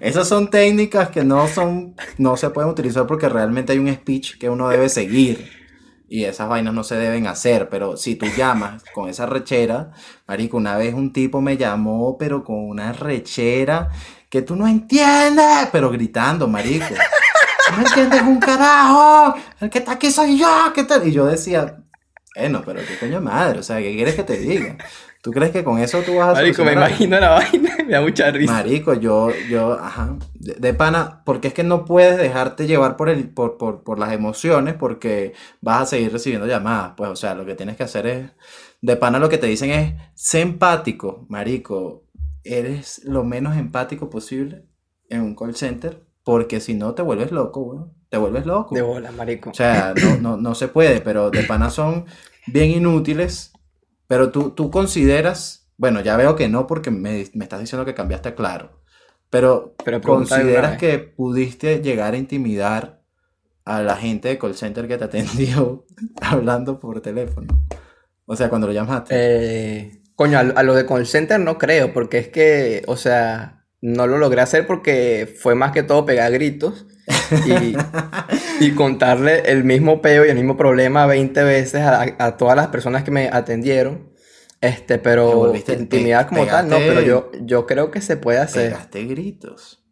Esas 0.00 0.28
son 0.28 0.50
técnicas 0.50 1.08
que 1.08 1.24
no 1.24 1.48
son, 1.48 1.94
no 2.18 2.36
se 2.36 2.50
pueden 2.50 2.70
utilizar 2.70 3.06
porque 3.06 3.28
realmente 3.28 3.72
hay 3.72 3.78
un 3.78 3.92
speech 3.94 4.38
que 4.38 4.50
uno 4.50 4.68
debe 4.68 4.88
seguir. 4.88 5.50
Y 6.08 6.24
esas 6.24 6.48
vainas 6.48 6.72
no 6.72 6.84
se 6.84 6.96
deben 6.96 7.26
hacer, 7.26 7.68
pero 7.68 7.96
si 7.98 8.14
tú 8.16 8.26
llamas 8.36 8.82
con 8.94 9.08
esa 9.10 9.26
rechera, 9.26 9.90
marico, 10.26 10.56
una 10.56 10.76
vez 10.76 10.94
un 10.94 11.12
tipo 11.12 11.40
me 11.42 11.56
llamó, 11.58 12.16
pero 12.18 12.44
con 12.44 12.56
una 12.68 12.92
rechera 12.92 13.90
que 14.30 14.40
tú 14.42 14.56
no 14.56 14.66
entiendes, 14.66 15.68
pero 15.70 15.90
gritando, 15.90 16.48
marico. 16.48 16.86
"Tú 16.88 17.72
No 17.76 17.86
entiendes 17.86 18.22
un 18.22 18.38
carajo, 18.40 19.34
el 19.60 19.68
que 19.70 19.78
está 19.80 19.92
aquí 19.92 20.10
soy 20.10 20.38
yo, 20.38 20.72
¿qué 20.74 20.84
tal? 20.84 21.06
Y 21.06 21.12
yo 21.12 21.26
decía, 21.26 21.76
bueno, 22.34 22.62
pero 22.64 22.80
qué 22.86 22.98
coño 22.98 23.20
madre, 23.20 23.58
o 23.58 23.62
sea, 23.62 23.78
¿qué 23.78 23.94
quieres 23.94 24.14
que 24.14 24.22
te 24.24 24.38
diga? 24.38 24.76
¿Tú 25.22 25.32
crees 25.32 25.50
que 25.50 25.64
con 25.64 25.78
eso 25.78 26.00
tú 26.02 26.16
vas 26.16 26.28
a 26.28 26.32
Marico, 26.34 26.64
me 26.64 26.72
imagino 26.72 27.18
la 27.18 27.30
vaina, 27.52 27.76
me 27.78 27.92
da 27.92 28.00
mucha 28.00 28.30
risa. 28.30 28.52
Marico, 28.52 28.94
yo, 28.94 29.30
yo, 29.50 29.72
ajá, 29.72 30.16
de, 30.34 30.54
de 30.54 30.74
pana, 30.74 31.22
porque 31.24 31.48
es 31.48 31.54
que 31.54 31.64
no 31.64 31.84
puedes 31.84 32.16
dejarte 32.16 32.66
llevar 32.66 32.96
por 32.96 33.08
el, 33.08 33.28
por, 33.28 33.58
por, 33.58 33.82
por 33.82 33.98
las 33.98 34.12
emociones 34.12 34.74
porque 34.74 35.34
vas 35.60 35.82
a 35.82 35.86
seguir 35.86 36.12
recibiendo 36.12 36.46
llamadas. 36.46 36.92
Pues, 36.96 37.10
o 37.10 37.16
sea, 37.16 37.34
lo 37.34 37.44
que 37.44 37.54
tienes 37.54 37.76
que 37.76 37.82
hacer 37.82 38.06
es, 38.06 38.30
de 38.80 38.96
pana 38.96 39.18
lo 39.18 39.28
que 39.28 39.38
te 39.38 39.48
dicen 39.48 39.70
es, 39.70 39.94
sé 40.14 40.40
empático, 40.40 41.26
marico, 41.28 42.04
eres 42.44 43.02
lo 43.04 43.24
menos 43.24 43.56
empático 43.56 44.08
posible 44.08 44.64
en 45.08 45.22
un 45.22 45.34
call 45.34 45.54
center 45.56 46.08
porque 46.28 46.60
si 46.60 46.74
no 46.74 46.94
te 46.94 47.00
vuelves 47.00 47.32
loco, 47.32 47.60
weón, 47.60 47.94
te 48.10 48.18
vuelves 48.18 48.44
loco. 48.44 48.74
De 48.74 48.82
bola, 48.82 49.10
marico. 49.12 49.48
O 49.48 49.54
sea, 49.54 49.94
no, 49.94 50.16
no, 50.18 50.36
no 50.36 50.54
se 50.54 50.68
puede, 50.68 51.00
pero 51.00 51.30
de 51.30 51.42
pana 51.44 51.70
son 51.70 52.04
bien 52.46 52.70
inútiles. 52.70 53.52
Pero 54.08 54.32
tú, 54.32 54.50
tú 54.50 54.70
consideras, 54.70 55.70
bueno, 55.76 56.00
ya 56.00 56.16
veo 56.16 56.34
que 56.34 56.48
no 56.48 56.66
porque 56.66 56.90
me, 56.90 57.26
me 57.34 57.44
estás 57.44 57.60
diciendo 57.60 57.84
que 57.84 57.94
cambiaste 57.94 58.30
a 58.30 58.34
claro. 58.34 58.82
Pero, 59.30 59.74
consideras 60.02 60.78
que 60.78 60.98
pudiste 60.98 61.82
llegar 61.82 62.14
a 62.14 62.16
intimidar 62.16 63.02
a 63.66 63.82
la 63.82 63.96
gente 63.96 64.28
de 64.28 64.38
call 64.38 64.54
center 64.54 64.88
que 64.88 64.96
te 64.96 65.04
atendió 65.04 65.84
hablando 66.22 66.80
por 66.80 67.00
teléfono. 67.02 67.48
O 68.24 68.34
sea, 68.34 68.48
cuando 68.48 68.66
lo 68.66 68.72
llamaste. 68.72 69.14
Eh, 69.14 70.02
coño, 70.14 70.38
a 70.38 70.62
lo 70.62 70.74
de 70.74 70.86
call 70.86 71.06
center 71.06 71.38
no 71.38 71.58
creo, 71.58 71.92
porque 71.92 72.18
es 72.18 72.28
que, 72.28 72.82
o 72.86 72.96
sea, 72.96 73.66
no 73.82 74.06
lo 74.06 74.16
logré 74.16 74.40
hacer 74.40 74.66
porque 74.66 75.32
fue 75.40 75.54
más 75.54 75.72
que 75.72 75.82
todo 75.82 76.06
pegar 76.06 76.32
gritos 76.32 76.86
y, 77.46 77.76
y 78.64 78.70
contarle 78.72 79.40
el 79.50 79.64
mismo 79.64 80.02
peo 80.02 80.24
y 80.24 80.28
el 80.28 80.36
mismo 80.36 80.56
problema 80.56 81.06
20 81.06 81.42
veces 81.44 81.82
a, 81.82 82.02
a 82.18 82.36
todas 82.36 82.56
las 82.56 82.68
personas 82.68 83.04
que 83.04 83.10
me 83.10 83.28
atendieron. 83.32 84.08
Este, 84.60 84.94
Te 84.94 84.98
pero 84.98 85.54
intimidar 85.54 86.26
como 86.26 86.44
tal, 86.44 86.68
no, 86.68 86.78
pero 86.78 87.00
yo, 87.00 87.30
yo 87.42 87.66
creo 87.66 87.90
que 87.92 88.00
se 88.00 88.16
puede 88.16 88.38
hacer. 88.38 88.72
Pegaste 88.72 89.04
gritos. 89.04 89.84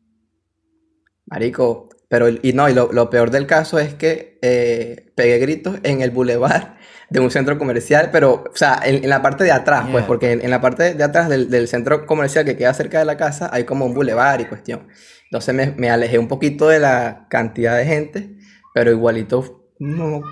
Marico, 1.26 1.88
pero 2.08 2.28
y 2.28 2.52
no, 2.52 2.68
y 2.68 2.74
lo, 2.74 2.92
lo 2.92 3.10
peor 3.10 3.30
del 3.30 3.46
caso 3.46 3.78
es 3.78 3.94
que 3.94 4.38
eh, 4.42 5.12
pegué 5.14 5.38
gritos 5.38 5.78
en 5.82 6.02
el 6.02 6.10
bulevar 6.10 6.78
de 7.10 7.20
un 7.20 7.30
centro 7.30 7.56
comercial, 7.58 8.10
pero, 8.12 8.44
o 8.52 8.56
sea, 8.56 8.80
en, 8.84 9.04
en 9.04 9.10
la 9.10 9.22
parte 9.22 9.44
de 9.44 9.52
atrás, 9.52 9.86
pues, 9.92 10.04
porque 10.04 10.32
en, 10.32 10.42
en 10.44 10.50
la 10.50 10.60
parte 10.60 10.94
de 10.94 11.04
atrás 11.04 11.28
del, 11.28 11.50
del 11.50 11.68
centro 11.68 12.04
comercial 12.06 12.44
que 12.44 12.56
queda 12.56 12.74
cerca 12.74 12.98
de 12.98 13.04
la 13.04 13.16
casa 13.16 13.48
hay 13.52 13.64
como 13.64 13.86
un 13.86 13.94
bulevar 13.94 14.40
y 14.40 14.46
cuestión. 14.46 14.88
Entonces 15.24 15.54
me, 15.54 15.72
me 15.76 15.90
alejé 15.90 16.18
un 16.18 16.28
poquito 16.28 16.68
de 16.68 16.80
la 16.80 17.26
cantidad 17.28 17.76
de 17.76 17.84
gente, 17.84 18.36
pero 18.74 18.90
igualito, 18.90 19.62
no, 19.78 20.22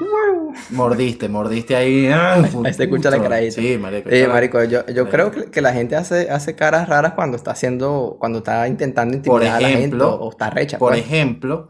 Mordiste, 0.71 1.29
mordiste 1.29 1.77
ahí. 1.77 2.07
ah, 2.13 2.43
Ahí 2.65 2.73
se 2.75 2.85
escucha 2.85 3.11
la 3.11 3.17
puto. 3.17 3.29
caradita. 3.29 3.55
Sí, 3.61 3.77
marico. 3.79 4.11
Sí, 4.11 4.25
marico, 4.27 4.65
yo, 4.65 4.87
yo 4.87 5.09
creo 5.11 5.31
que, 5.31 5.51
que 5.51 5.61
la 5.61 5.73
gente 5.73 5.97
hace, 5.97 6.31
hace 6.31 6.55
caras 6.55 6.89
raras 6.89 7.13
cuando 7.15 7.37
está 7.37 7.51
haciendo, 7.51 8.17
cuando 8.19 8.39
está 8.39 8.67
intentando 8.69 9.17
intimidar 9.17 9.57
a 9.57 9.61
la 9.61 9.69
gente 9.69 9.97
o 10.01 10.31
está 10.31 10.51
recha, 10.51 10.79
Por 10.79 10.93
pues. 10.93 11.05
ejemplo, 11.05 11.69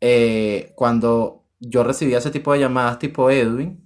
eh, 0.00 0.72
cuando 0.76 1.44
yo 1.58 1.82
recibía 1.82 2.18
ese 2.18 2.30
tipo 2.30 2.52
de 2.52 2.60
llamadas 2.60 2.98
tipo 2.98 3.30
Edwin, 3.30 3.85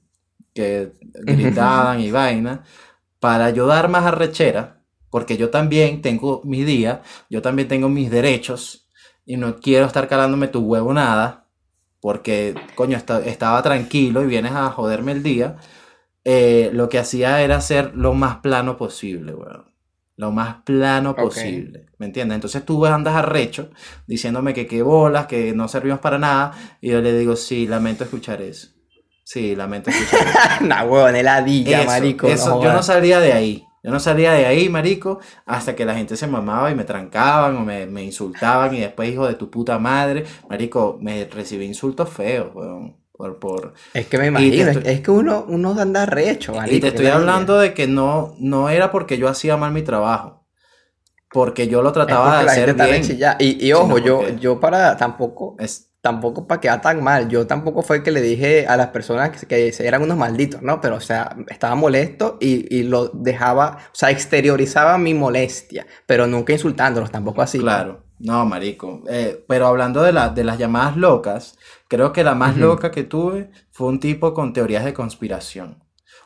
que 0.54 0.92
gritaban 1.26 2.00
y 2.00 2.10
vaina, 2.10 2.64
para 3.20 3.50
yo 3.50 3.66
dar 3.66 3.88
más 3.88 4.04
arrechera, 4.06 4.82
porque 5.10 5.36
yo 5.36 5.50
también 5.50 6.02
tengo 6.02 6.42
mi 6.44 6.64
día, 6.64 7.02
yo 7.28 7.42
también 7.42 7.68
tengo 7.68 7.88
mis 7.88 8.10
derechos 8.10 8.88
y 9.26 9.36
no 9.36 9.56
quiero 9.60 9.86
estar 9.86 10.08
calándome 10.08 10.48
tu 10.48 10.60
huevo 10.60 10.92
nada, 10.94 11.46
porque, 12.00 12.54
coño, 12.74 12.96
esta- 12.96 13.24
estaba 13.24 13.62
tranquilo 13.62 14.22
y 14.22 14.26
vienes 14.26 14.52
a 14.52 14.70
joderme 14.70 15.12
el 15.12 15.22
día, 15.22 15.56
eh, 16.24 16.70
lo 16.72 16.88
que 16.88 16.98
hacía 16.98 17.42
era 17.42 17.60
ser 17.60 17.94
lo 17.96 18.14
más 18.14 18.38
plano 18.38 18.76
posible, 18.76 19.34
weón. 19.34 19.70
Lo 20.16 20.32
más 20.32 20.56
plano 20.64 21.16
posible, 21.16 21.86
¿me 21.98 22.06
entiendes? 22.06 22.34
Entonces 22.36 22.64
tú 22.66 22.84
andas 22.84 23.14
arrecho 23.16 23.70
diciéndome 24.06 24.52
que 24.52 24.66
qué 24.66 24.82
bolas, 24.82 25.26
que 25.26 25.54
no 25.54 25.66
servimos 25.68 26.00
para 26.00 26.18
nada, 26.18 26.52
y 26.82 26.90
yo 26.90 27.00
le 27.00 27.18
digo, 27.18 27.36
sí, 27.36 27.66
lamento 27.66 28.04
escuchar 28.04 28.42
eso. 28.42 28.68
Sí, 29.32 29.54
lamento 29.54 29.90
escuchar. 29.90 30.26
Nah, 30.62 30.82
huevón, 30.84 31.14
heladilla, 31.14 31.82
Eso, 31.82 31.90
marico. 31.90 32.26
no 32.26 32.32
eso, 32.34 32.62
yo 32.64 32.72
no 32.72 32.82
salía 32.82 33.20
de 33.20 33.32
ahí. 33.32 33.64
Yo 33.84 33.90
no 33.92 34.00
salía 34.00 34.32
de 34.32 34.44
ahí, 34.44 34.68
marico, 34.68 35.20
hasta 35.46 35.76
que 35.76 35.84
la 35.84 35.94
gente 35.94 36.16
se 36.16 36.26
mamaba 36.26 36.68
y 36.70 36.74
me 36.74 36.82
trancaban 36.84 37.56
o 37.56 37.60
me, 37.60 37.86
me 37.86 38.02
insultaban 38.02 38.74
y 38.74 38.80
después, 38.80 39.08
hijo 39.08 39.28
de 39.28 39.34
tu 39.34 39.48
puta 39.48 39.78
madre, 39.78 40.24
marico, 40.48 40.98
me 41.00 41.24
recibí 41.26 41.64
insultos 41.64 42.08
feos, 42.10 42.50
weón, 42.54 42.96
por, 43.12 43.38
por... 43.38 43.74
Es 43.94 44.06
que 44.08 44.18
me 44.18 44.24
te 44.24 44.28
imagino, 44.28 44.70
es- 44.70 44.76
estoy- 44.76 44.92
es 44.92 45.00
que 45.00 45.10
uno, 45.12 45.44
uno 45.48 45.80
anda 45.80 46.04
recho, 46.06 46.52
Y 46.52 46.56
marico, 46.56 46.74
te 46.74 46.80
qué 46.80 46.88
estoy 46.88 47.06
hablando 47.06 47.56
de 47.58 47.72
que 47.72 47.86
no, 47.86 48.34
no 48.38 48.68
era 48.68 48.90
porque 48.90 49.16
yo 49.16 49.28
hacía 49.28 49.56
mal 49.56 49.72
mi 49.72 49.82
trabajo, 49.82 50.44
porque 51.32 51.68
yo 51.68 51.82
lo 51.82 51.92
trataba 51.92 52.42
de 52.42 52.50
hacer 52.50 52.74
bien. 52.74 53.02
y. 53.04 53.36
Y, 53.38 53.66
y 53.68 53.72
ojo, 53.72 53.96
yo, 53.98 54.18
porque- 54.18 54.38
yo 54.40 54.58
para 54.60 54.96
tampoco, 54.96 55.54
Es, 55.60 55.89
tampoco 56.00 56.46
para 56.46 56.60
quedar 56.60 56.80
tan 56.80 57.02
mal. 57.02 57.28
Yo 57.28 57.46
tampoco 57.46 57.82
fue 57.82 58.02
que 58.02 58.10
le 58.10 58.20
dije 58.20 58.66
a 58.66 58.76
las 58.76 58.88
personas 58.88 59.30
que, 59.30 59.46
que 59.46 59.86
eran 59.86 60.02
unos 60.02 60.16
malditos, 60.16 60.62
¿no? 60.62 60.80
Pero, 60.80 60.96
o 60.96 61.00
sea, 61.00 61.36
estaba 61.48 61.74
molesto 61.74 62.38
y, 62.40 62.74
y 62.74 62.84
lo 62.84 63.08
dejaba, 63.08 63.78
o 63.92 63.94
sea, 63.94 64.10
exteriorizaba 64.10 64.98
mi 64.98 65.14
molestia, 65.14 65.86
pero 66.06 66.26
nunca 66.26 66.52
insultándolos, 66.52 67.10
tampoco 67.10 67.42
así. 67.42 67.58
Claro, 67.58 68.04
no, 68.18 68.44
marico. 68.46 69.02
Eh, 69.08 69.44
pero 69.46 69.66
hablando 69.66 70.02
de, 70.02 70.12
la, 70.12 70.30
de 70.30 70.44
las 70.44 70.58
llamadas 70.58 70.96
locas, 70.96 71.58
creo 71.88 72.12
que 72.12 72.24
la 72.24 72.34
más 72.34 72.56
loca 72.56 72.90
que 72.90 73.04
tuve 73.04 73.50
fue 73.70 73.88
un 73.88 74.00
tipo 74.00 74.34
con 74.34 74.52
teorías 74.52 74.84
de 74.84 74.94
conspiración. 74.94 75.82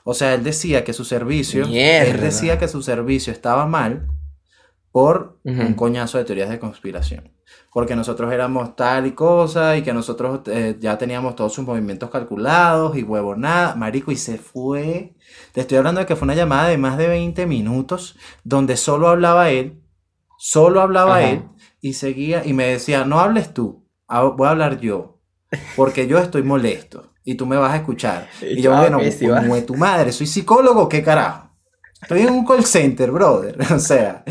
O 0.06 0.12
sea, 0.12 0.34
él 0.34 0.44
decía 0.44 0.84
que 0.84 0.92
su 0.92 1.04
servicio, 1.04 1.64
él 1.64 2.20
decía 2.20 2.58
que 2.58 2.68
su 2.68 2.82
servicio 2.82 3.32
estaba 3.32 3.66
mal 3.66 4.08
por 4.92 5.40
un 5.44 5.74
coñazo 5.74 6.18
de 6.18 6.24
teorías 6.24 6.50
de 6.50 6.58
conspiración. 6.58 7.33
Porque 7.74 7.96
nosotros 7.96 8.32
éramos 8.32 8.76
tal 8.76 9.06
y 9.06 9.12
cosa 9.12 9.76
y 9.76 9.82
que 9.82 9.92
nosotros 9.92 10.42
eh, 10.46 10.76
ya 10.80 10.96
teníamos 10.96 11.34
todos 11.34 11.52
sus 11.52 11.66
movimientos 11.66 12.08
calculados 12.08 12.96
y 12.96 13.02
huevonada, 13.02 13.74
marico, 13.74 14.12
y 14.12 14.16
se 14.16 14.38
fue. 14.38 15.12
Te 15.52 15.60
estoy 15.60 15.78
hablando 15.78 16.00
de 16.00 16.06
que 16.06 16.14
fue 16.14 16.24
una 16.24 16.36
llamada 16.36 16.68
de 16.68 16.78
más 16.78 16.96
de 16.96 17.08
20 17.08 17.46
minutos 17.46 18.16
donde 18.44 18.76
solo 18.76 19.08
hablaba 19.08 19.50
él, 19.50 19.82
solo 20.38 20.80
hablaba 20.80 21.18
Ajá. 21.18 21.30
él 21.30 21.42
y 21.80 21.94
seguía 21.94 22.46
y 22.46 22.52
me 22.52 22.66
decía, 22.66 23.04
no 23.04 23.18
hables 23.18 23.52
tú, 23.52 23.84
voy 24.08 24.46
a 24.46 24.50
hablar 24.50 24.78
yo, 24.78 25.18
porque 25.74 26.06
yo 26.06 26.18
estoy 26.18 26.44
molesto 26.44 27.10
y 27.24 27.34
tú 27.34 27.44
me 27.44 27.56
vas 27.56 27.72
a 27.72 27.76
escuchar. 27.76 28.28
Y 28.40 28.58
Y 28.58 28.62
yo, 28.62 28.70
chao, 28.70 28.80
bueno, 28.82 28.98
de 28.98 29.62
tu 29.62 29.74
madre, 29.74 30.12
soy 30.12 30.28
psicólogo, 30.28 30.88
¿qué 30.88 31.02
carajo? 31.02 31.43
Estoy 32.04 32.20
en 32.20 32.30
un 32.30 32.44
call 32.46 32.64
center, 32.64 33.10
brother. 33.10 33.56
O 33.74 33.78
sea, 33.78 34.22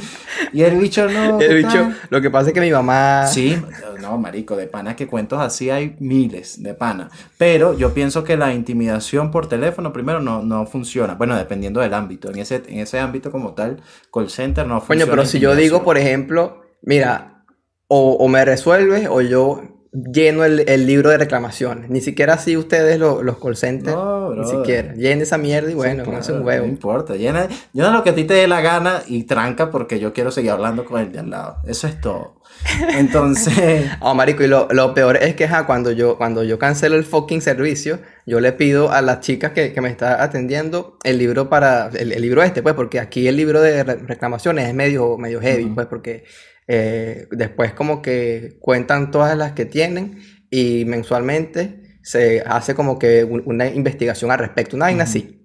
y 0.54 0.62
el 0.62 0.78
bicho 0.78 1.08
no. 1.10 1.40
El 1.40 1.48
¿qué 1.48 1.54
bicho, 1.56 1.70
tal? 1.70 1.98
lo 2.10 2.22
que 2.22 2.30
pasa 2.30 2.48
es 2.50 2.54
que 2.54 2.62
mi 2.62 2.72
mamá... 2.72 3.26
Sí, 3.28 3.60
no, 4.00 4.18
marico, 4.18 4.56
de 4.56 4.68
panas 4.68 4.96
que 4.96 5.08
cuentos 5.08 5.40
así 5.40 5.70
hay 5.70 5.96
miles 6.00 6.62
de 6.62 6.74
panas. 6.74 7.12
Pero 7.38 7.74
yo 7.78 7.94
pienso 7.94 8.24
que 8.24 8.38
la 8.38 8.54
intimidación 8.54 9.32
por 9.32 9.48
teléfono 9.48 9.92
primero 9.92 10.20
no, 10.22 10.44
no 10.44 10.66
funciona. 10.66 11.16
Bueno, 11.16 11.36
dependiendo 11.36 11.82
del 11.82 11.94
ámbito. 11.94 12.30
En 12.30 12.38
ese, 12.38 12.62
en 12.68 12.80
ese 12.80 13.00
ámbito 13.00 13.32
como 13.32 13.54
tal, 13.54 13.82
call 14.14 14.30
center 14.30 14.66
no 14.68 14.76
Coño, 14.76 14.86
funciona. 14.86 15.12
pero 15.12 15.26
si 15.26 15.40
yo 15.40 15.56
digo, 15.56 15.84
por 15.84 15.98
ejemplo, 15.98 16.62
mira, 16.82 17.44
o, 17.88 18.14
o 18.14 18.28
me 18.28 18.46
resuelves 18.46 19.08
o 19.10 19.22
yo 19.22 19.62
lleno 19.94 20.44
el, 20.44 20.68
el 20.68 20.86
libro 20.88 21.10
de 21.10 21.18
reclamaciones. 21.20 21.90
Ni 21.90 22.02
siquiera 22.02 22.34
así 22.34 22.58
ustedes 22.58 22.98
lo- 23.00 23.22
los 23.24 23.38
call 23.40 23.56
centers. 23.56 23.96
No, 23.96 24.34
ni 24.34 24.46
siquiera. 24.50 24.94
Llenen 24.96 25.22
esa 25.22 25.38
mierda 25.38 25.68
y 25.70 25.72
Sí, 25.74 25.76
bueno, 25.78 26.04
claro, 26.04 26.20
es 26.20 26.30
un 26.30 26.40
No 26.40 26.46
huevo. 26.46 26.66
importa, 26.66 27.16
llena, 27.16 27.48
llena 27.74 27.92
lo 27.92 28.04
que 28.04 28.10
a 28.10 28.16
ti 28.16 28.24
te 28.24 28.34
dé 28.34 28.48
la 28.48 28.62
gana 28.62 29.04
y 29.08 29.24
tranca 29.24 29.70
porque 29.72 30.00
yo 30.00 30.12
quiero 30.14 30.32
seguir 30.32 30.52
hablando 30.52 30.84
con 30.86 31.00
el 31.00 31.12
de 31.12 31.20
al 31.20 31.30
lado. 31.30 31.58
Eso 31.68 31.88
es 31.88 32.02
todo. 32.02 32.42
Entonces, 32.98 33.90
Ah, 34.02 34.14
marico, 34.14 34.44
y 34.44 34.48
lo, 34.48 34.68
lo 34.72 34.94
peor 34.94 35.18
es 35.18 35.36
que 35.36 35.46
ajá, 35.46 35.66
cuando 35.66 35.92
yo, 35.92 36.18
cuando 36.18 36.44
yo 36.44 36.58
cancelo 36.60 36.96
el 36.96 37.04
fucking 37.04 37.42
servicio, 37.42 38.00
yo 38.26 38.40
le 38.40 38.52
pido 38.54 38.92
a 38.92 39.02
las 39.02 39.20
chicas 39.22 39.52
que, 39.52 39.74
que 39.74 39.82
me 39.82 39.90
está 39.90 40.24
atendiendo 40.24 40.98
el 41.04 41.18
libro 41.18 41.50
para, 41.50 41.90
el, 41.94 42.12
el 42.12 42.22
libro 42.22 42.42
este, 42.44 42.62
pues, 42.64 42.76
porque 42.76 43.00
aquí 43.00 43.28
el 43.28 43.36
libro 43.36 43.62
de 43.62 43.84
re- 43.84 43.96
reclamaciones 43.96 44.68
es 44.68 44.74
medio, 44.74 45.18
medio 45.18 45.42
heavy, 45.42 45.66
pues, 45.66 45.88
porque 45.88 46.24
eh, 46.68 47.28
después 47.32 47.74
como 47.74 48.02
que 48.02 48.58
cuentan 48.60 49.12
todas 49.12 49.38
las 49.38 49.54
que 49.54 49.66
tienen 49.66 50.20
y 50.50 50.86
mensualmente 50.86 51.98
se 52.04 52.42
hace 52.46 52.76
como 52.76 53.00
que 53.00 53.24
un- 53.24 53.44
una 53.46 53.68
investigación 53.68 54.32
al 54.32 54.40
respecto, 54.40 54.76
una 54.76 54.86
vaina 54.86 55.04
así. 55.06 55.40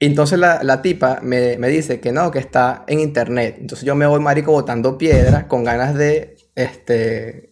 Entonces 0.00 0.38
la, 0.38 0.62
la 0.64 0.82
tipa 0.82 1.20
me, 1.22 1.56
me 1.58 1.68
dice 1.68 2.00
que 2.00 2.10
no, 2.12 2.30
que 2.32 2.40
está 2.40 2.84
en 2.88 2.98
internet. 3.00 3.56
Entonces 3.60 3.86
yo 3.86 3.94
me 3.94 4.06
voy, 4.06 4.20
marico, 4.20 4.50
botando 4.52 4.98
piedra 4.98 5.46
con 5.46 5.62
ganas 5.62 5.94
de 5.94 6.36
este, 6.56 7.51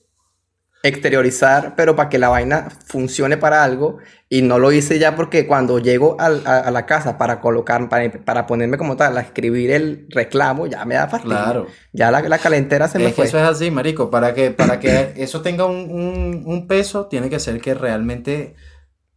exteriorizar, 0.82 1.74
pero 1.76 1.94
para 1.96 2.08
que 2.08 2.18
la 2.18 2.28
vaina 2.28 2.68
funcione 2.86 3.36
para 3.36 3.62
algo. 3.64 3.98
Y 4.28 4.42
no 4.42 4.58
lo 4.58 4.72
hice 4.72 4.98
ya 4.98 5.16
porque 5.16 5.46
cuando 5.46 5.78
llego 5.78 6.16
a, 6.20 6.26
a 6.26 6.70
la 6.70 6.86
casa 6.86 7.18
para 7.18 7.40
colocar, 7.40 7.88
para, 7.88 8.10
para 8.24 8.46
ponerme 8.46 8.78
como 8.78 8.96
tal, 8.96 9.16
a 9.18 9.20
escribir 9.20 9.70
el 9.72 10.06
reclamo, 10.10 10.66
ya 10.66 10.84
me 10.84 10.94
da 10.94 11.08
fastidio. 11.08 11.34
claro. 11.34 11.66
Ya 11.92 12.10
la, 12.10 12.22
la 12.22 12.38
calentera 12.38 12.88
se 12.88 12.98
me 12.98 13.08
Es 13.08 13.14
que 13.14 13.16
fue. 13.16 13.24
eso 13.24 13.38
es 13.38 13.44
así, 13.44 13.70
marico. 13.70 14.10
Para 14.10 14.34
que, 14.34 14.50
para 14.50 14.78
que 14.80 15.12
eso 15.16 15.42
tenga 15.42 15.64
un, 15.66 15.90
un- 15.90 16.42
un 16.46 16.66
peso, 16.68 17.06
tiene 17.06 17.30
que 17.30 17.40
ser 17.40 17.60
que 17.60 17.74
realmente 17.74 18.54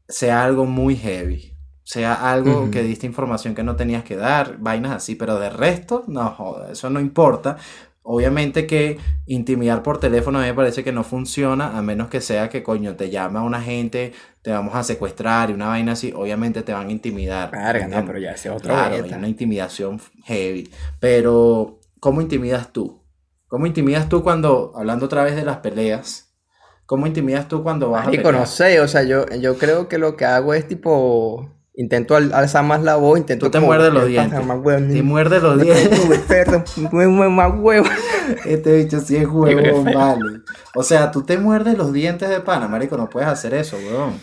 sea 0.07 0.43
algo 0.43 0.65
muy 0.65 0.95
heavy. 0.97 1.51
Sea 1.85 2.13
algo 2.31 2.71
que 2.71 2.83
diste 2.83 3.05
información 3.07 3.55
que 3.55 3.63
no 3.63 3.75
tenías 3.75 4.03
que 4.03 4.15
dar, 4.15 4.57
vainas 4.59 4.93
así. 4.93 5.15
Pero 5.15 5.39
de 5.39 5.49
resto, 5.49 6.03
no 6.07 6.29
joda, 6.31 6.71
eso 6.71 6.89
no 6.89 6.99
importa. 6.99 7.57
Obviamente 8.05 8.67
que 8.67 8.97
intimidar 9.25 9.81
por 9.81 9.97
teléfono 9.97 10.37
a 10.37 10.41
mí 10.41 10.49
me 10.49 10.53
parece 10.53 10.83
que 10.83 10.91
no 10.91 11.05
funciona, 11.05 11.77
a 11.77 11.81
menos 11.81 12.09
que 12.09 12.19
sea 12.19 12.49
que 12.49 12.61
coño 12.61 12.97
te 12.97 13.09
llama 13.09 13.43
una 13.43 13.61
gente, 13.61 14.11
te 14.41 14.51
vamos 14.51 14.75
a 14.75 14.83
secuestrar 14.83 15.49
y 15.49 15.53
una 15.53 15.67
vaina 15.67 15.93
así, 15.93 16.11
obviamente 16.13 16.63
te 16.63 16.73
van 16.73 16.89
a 16.89 16.91
intimidar. 16.91 17.49
Verga, 17.49 17.87
no, 17.87 18.05
pero 18.05 18.19
ya 18.19 18.31
ese 18.31 18.49
otro 18.49 18.73
Claro, 18.73 18.95
hay 18.95 19.13
una 19.13 19.29
intimidación 19.29 20.01
heavy. 20.25 20.69
Pero, 20.99 21.79
¿cómo 22.01 22.19
intimidas 22.19 22.73
tú? 22.73 23.01
¿Cómo 23.47 23.67
intimidas 23.67 24.09
tú 24.09 24.21
cuando, 24.21 24.73
hablando 24.75 25.05
otra 25.05 25.23
vez 25.23 25.37
de 25.37 25.45
las 25.45 25.57
peleas, 25.57 26.33
¿cómo 26.85 27.07
intimidas 27.07 27.47
tú 27.47 27.63
cuando 27.63 27.89
vas 27.91 28.01
a 28.01 28.05
Marico, 28.07 28.23
pelear? 28.23 28.41
no 28.41 28.45
sé, 28.45 28.81
o 28.81 28.87
sea, 28.89 29.03
yo, 29.03 29.25
yo 29.29 29.57
creo 29.57 29.87
que 29.87 29.97
lo 29.97 30.17
que 30.17 30.25
hago 30.25 30.53
es 30.53 30.67
tipo, 30.67 31.49
intento 31.75 32.15
al- 32.15 32.33
alzar 32.33 32.63
más 32.63 32.83
la 32.83 32.95
voz, 32.97 33.17
intento 33.19 33.47
Tú 33.47 33.51
te 33.51 33.59
muerdes 33.59 33.91
los 33.93 34.05
"¿Qué 34.05 34.15
pasa, 34.15 34.27
dientes. 34.29 34.47
mamá, 34.47 34.63
Te 34.93 35.03
muerde 35.03 35.39
los 35.39 35.59
dientes. 35.61 35.99
mueve 36.91 37.29
más 37.29 37.51
huevo. 37.57 37.85
Este 38.45 38.77
bicho 38.77 38.99
sí 39.01 39.15
es 39.17 39.27
feo. 39.27 39.83
vale. 39.83 40.41
O 40.75 40.83
sea, 40.83 41.11
tú 41.11 41.23
te 41.23 41.37
muerdes 41.37 41.77
los 41.77 41.91
dientes 41.91 42.29
de 42.29 42.39
pana, 42.39 42.67
marico, 42.67 42.95
no 42.97 43.09
puedes 43.09 43.27
hacer 43.29 43.53
eso, 43.53 43.75
huevón. 43.77 44.19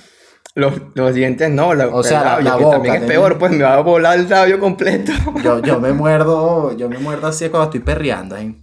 Los, 0.54 0.74
los 0.94 1.14
dientes 1.14 1.48
no, 1.50 1.74
la, 1.74 1.86
O 1.88 2.02
sea, 2.02 2.18
el 2.18 2.24
la- 2.24 2.30
labio, 2.34 2.50
la 2.50 2.56
que 2.58 2.64
boca, 2.64 2.76
también 2.76 2.94
es 2.96 3.02
peor, 3.04 3.38
pues 3.38 3.52
me 3.52 3.62
va 3.62 3.74
a 3.74 3.80
volar 3.82 4.18
el 4.18 4.28
labio 4.28 4.58
completo. 4.58 5.12
Yo, 5.44 5.60
yo 5.60 5.78
me 5.80 5.92
muerdo, 5.92 6.76
yo 6.76 6.88
me 6.88 6.98
muerdo 6.98 7.26
así 7.28 7.48
cuando 7.50 7.64
estoy 7.66 7.80
perreando, 7.80 8.36
¿eh? 8.36 8.54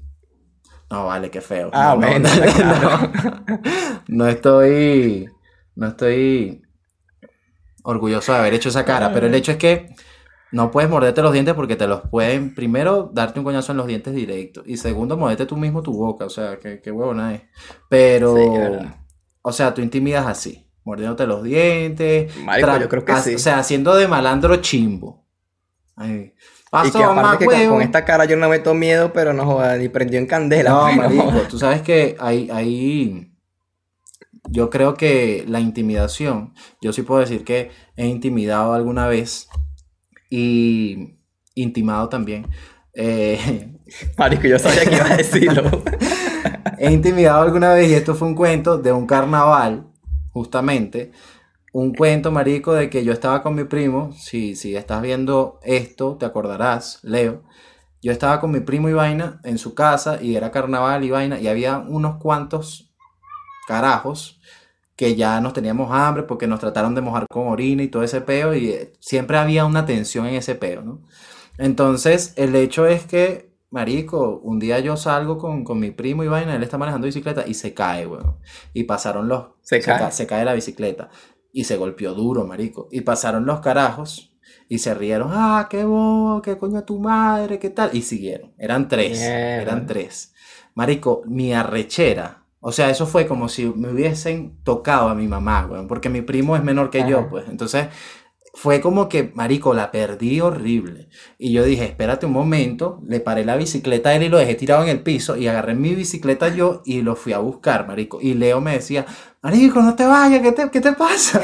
No, 0.89 1.06
vale, 1.06 1.30
qué 1.30 1.39
feo. 1.41 1.69
Ah, 1.73 1.95
No, 1.97 2.02
no, 2.02 2.08
bueno, 2.08 2.30
no, 2.30 2.54
claro. 2.56 3.12
no 4.08 4.28
estoy, 4.28 5.30
no 5.76 5.88
estoy 5.88 6.62
orgulloso 7.88 8.34
de 8.34 8.39
haber 8.39 8.54
hecho 8.54 8.67
esa 8.67 8.84
cara, 8.84 9.13
pero 9.13 9.28
el 9.28 9.34
hecho 9.34 9.54
es 9.54 9.58
que 9.58 9.95
no 10.52 10.71
puedes 10.71 10.89
morderte 10.89 11.21
los 11.21 11.32
dientes 11.32 11.54
porque 11.54 11.78
te 11.78 11.88
los 11.88 12.02
pueden, 12.02 12.54
primero, 12.54 13.10
darte 13.13 13.39
un 13.39 13.45
coñazo 13.45 13.71
en 13.71 13.78
los 13.78 13.88
dientes 13.88 14.13
directo 14.13 14.62
y 14.65 14.76
segundo, 14.76 15.15
morderte 15.15 15.45
tú 15.45 15.56
mismo 15.56 15.82
tu 15.82 15.93
boca, 15.93 16.26
o 16.26 16.30
sea, 16.30 16.60
qué, 16.60 16.82
qué 16.82 16.91
huevona 16.91 17.34
es. 17.34 17.43
Pero, 17.88 18.36
Sí, 18.36 18.88
o 19.41 19.54
sea, 19.54 19.73
tú 19.73 19.82
intimidas 19.82 20.28
así, 20.28 20.69
mordiéndote 20.84 21.26
los 21.26 21.43
dientes, 21.43 22.36
Marico, 22.43 22.78
yo 22.78 22.89
creo 22.89 23.06
que 23.06 23.15
sí. 23.21 23.36
o 23.36 23.39
sea, 23.39 23.60
haciendo 23.60 23.95
de 23.95 24.10
malandro 24.10 24.58
chimbo. 24.58 25.26
Ay, 25.95 26.34
Y 26.86 26.91
que 26.91 27.04
aparte 27.04 27.47
que 27.47 27.69
con, 27.69 27.82
esta 27.82 28.04
cara 28.04 28.26
yo 28.26 28.36
no 28.36 28.50
meto 28.50 28.73
miedo, 28.73 29.13
pero 29.13 29.32
no 29.32 29.45
joda, 29.45 29.78
ni 29.78 29.88
prendió 29.88 30.19
en 30.19 30.26
candela. 30.26 30.71
No, 30.71 30.88
no 30.91 30.93
marico, 30.93 31.32
tú 31.50 31.58
sabes 31.58 31.82
que 31.82 32.17
hay, 32.19 32.50
hay, 32.52 33.32
yo 34.49 34.69
creo 34.69 34.95
que 34.95 35.45
la 35.47 35.60
intimidación, 35.60 36.53
yo 36.81 36.93
sí 36.93 37.01
puedo 37.01 37.19
decir 37.19 37.43
que 37.43 37.71
he 37.95 38.07
intimidado 38.07 38.73
alguna 38.73 39.07
vez 39.07 39.49
y 40.29 41.17
intimado 41.55 42.10
también. 42.10 42.47
Eh, 42.93 43.73
Marico, 44.17 44.47
yo 44.47 44.60
sabía 44.60 44.86
que 44.86 44.95
iba 44.95 45.05
a 45.05 45.17
decirlo. 45.17 45.63
he 46.77 46.91
intimidado 46.91 47.43
alguna 47.43 47.73
vez 47.73 47.89
y 47.89 47.93
esto 47.93 48.15
fue 48.15 48.27
un 48.27 48.36
cuento 48.36 48.77
de 48.77 48.91
un 48.91 49.05
carnaval, 49.05 49.88
justamente. 50.31 51.12
Un 51.73 51.93
cuento, 51.93 52.31
marico, 52.31 52.73
de 52.73 52.89
que 52.89 53.03
yo 53.03 53.13
estaba 53.13 53.43
con 53.43 53.53
mi 53.53 53.65
primo. 53.65 54.12
Si, 54.13 54.55
si 54.55 54.75
estás 54.75 55.01
viendo 55.01 55.60
esto, 55.63 56.15
te 56.17 56.25
acordarás, 56.25 56.99
Leo. 57.03 57.43
Yo 58.01 58.12
estaba 58.12 58.39
con 58.39 58.51
mi 58.51 58.62
primo 58.62 58.89
y 58.89 58.93
vaina 58.93 59.39
en 59.43 59.57
su 59.57 59.75
casa 59.75 60.19
y 60.21 60.36
era 60.36 60.51
carnaval 60.51 61.03
y 61.03 61.12
vaina 61.12 61.39
y 61.39 61.47
había 61.47 61.77
unos 61.79 62.17
cuantos 62.17 62.93
carajos 63.67 64.37
que 64.97 65.15
ya 65.15 65.39
nos 65.41 65.53
teníamos 65.53 65.91
hambre 65.91 66.23
porque 66.23 66.47
nos 66.47 66.60
trataron 66.60 66.95
de 66.95 67.01
mojar 67.01 67.27
con 67.29 67.47
orina 67.47 67.83
y 67.83 67.88
todo 67.89 68.03
ese 68.03 68.21
peo 68.21 68.53
y 68.55 68.69
eh, 68.71 68.93
siempre 68.99 69.38
había 69.38 69.65
una 69.65 69.86
tensión 69.86 70.27
en 70.27 70.36
ese 70.36 70.55
peo, 70.55 70.81
¿no? 70.83 71.03
Entonces, 71.57 72.34
el 72.36 72.55
hecho 72.55 72.86
es 72.88 73.05
que, 73.05 73.51
marico, 73.72 74.39
un 74.43 74.59
día 74.59 74.80
yo 74.80 74.97
salgo 74.97 75.38
con, 75.38 75.63
con 75.63 75.80
mi 75.80 75.91
primo 75.91 76.24
y 76.24 76.28
vaina, 76.28 76.55
él 76.55 76.63
está 76.63 76.78
manejando 76.78 77.05
bicicleta 77.05 77.45
y 77.47 77.53
se 77.53 77.74
cae, 77.74 78.05
weón. 78.07 78.38
Y 78.74 78.84
pasaron 78.84 79.28
los... 79.28 79.47
Se 79.61 79.82
cae. 79.82 79.99
ca- 79.99 80.11
se 80.11 80.28
cae 80.28 80.45
la 80.45 80.53
bicicleta 80.53 81.09
y 81.51 81.63
se 81.63 81.78
golpeó 81.78 82.13
duro, 82.13 82.45
marico. 82.45 82.88
Y 82.91 83.01
pasaron 83.01 83.45
los 83.45 83.59
carajos 83.61 84.36
y 84.69 84.80
se 84.80 84.93
rieron, 84.93 85.30
ah, 85.34 85.67
qué 85.69 85.84
bobo, 85.86 86.41
qué 86.41 86.57
coño 86.57 86.84
tu 86.84 86.99
madre, 86.99 87.59
qué 87.59 87.69
tal. 87.69 87.89
Y 87.93 88.01
siguieron. 88.03 88.53
Eran 88.57 88.88
tres, 88.88 89.36
eran 89.57 89.86
tres. 89.86 90.34
Marico, 90.76 91.24
mi 91.26 91.53
arrechera. 91.53 92.36
O 92.60 92.72
sea, 92.72 92.89
eso 92.89 93.05
fue 93.05 93.28
como 93.28 93.49
si 93.49 93.66
me 93.66 93.91
hubiesen 93.91 94.58
tocado 94.64 95.10
a 95.10 95.16
mi 95.16 95.28
mamá, 95.28 95.68
weón, 95.70 95.88
porque 95.88 96.10
mi 96.10 96.22
primo 96.22 96.55
es 96.55 96.64
menor 96.64 96.89
que 96.89 97.08
yo, 97.08 97.30
pues. 97.30 97.47
Entonces, 97.47 97.88
fue 98.58 98.82
como 98.82 99.08
que, 99.08 99.32
marico, 99.36 99.76
la 99.76 99.91
perdí 99.91 100.41
horrible. 100.41 101.10
Y 101.38 101.51
yo 101.51 101.64
dije, 101.64 101.86
espérate 101.86 102.26
un 102.26 102.32
momento, 102.32 102.99
le 103.05 103.20
paré 103.20 103.45
la 103.45 103.55
bicicleta 103.55 104.10
a 104.10 104.16
él 104.16 104.24
y 104.24 104.30
lo 104.30 104.39
dejé 104.39 104.55
tirado 104.55 104.82
en 104.82 104.89
el 104.89 105.03
piso 105.03 105.38
y 105.38 105.47
agarré 105.47 105.76
mi 105.76 105.93
bicicleta 105.93 106.47
yo 106.47 106.82
y 106.84 107.03
lo 107.03 107.16
fui 107.16 107.34
a 107.34 107.38
buscar, 107.38 107.88
marico. 107.88 108.20
Y 108.20 108.34
Leo 108.34 108.60
me 108.60 108.74
decía, 108.74 109.05
marico, 109.43 109.80
no 109.84 109.95
te 109.95 110.08
vayas, 110.08 110.41
¿qué 110.41 110.51
te, 110.53 110.72
qué 110.72 110.82
te 110.82 110.93
pasa? 110.93 111.39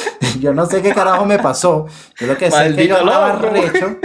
yo 0.40 0.52
no 0.52 0.66
sé 0.66 0.82
qué 0.82 0.92
carajo 0.92 1.24
me 1.24 1.38
pasó. 1.38 1.86
Yo 2.18 2.26
lo 2.26 2.36
que 2.36 2.50
sé 2.50 2.66
es 2.66 2.74
que 2.74 2.88
yo 2.88 2.98
andaba 2.98 3.36
recho. 3.36 3.98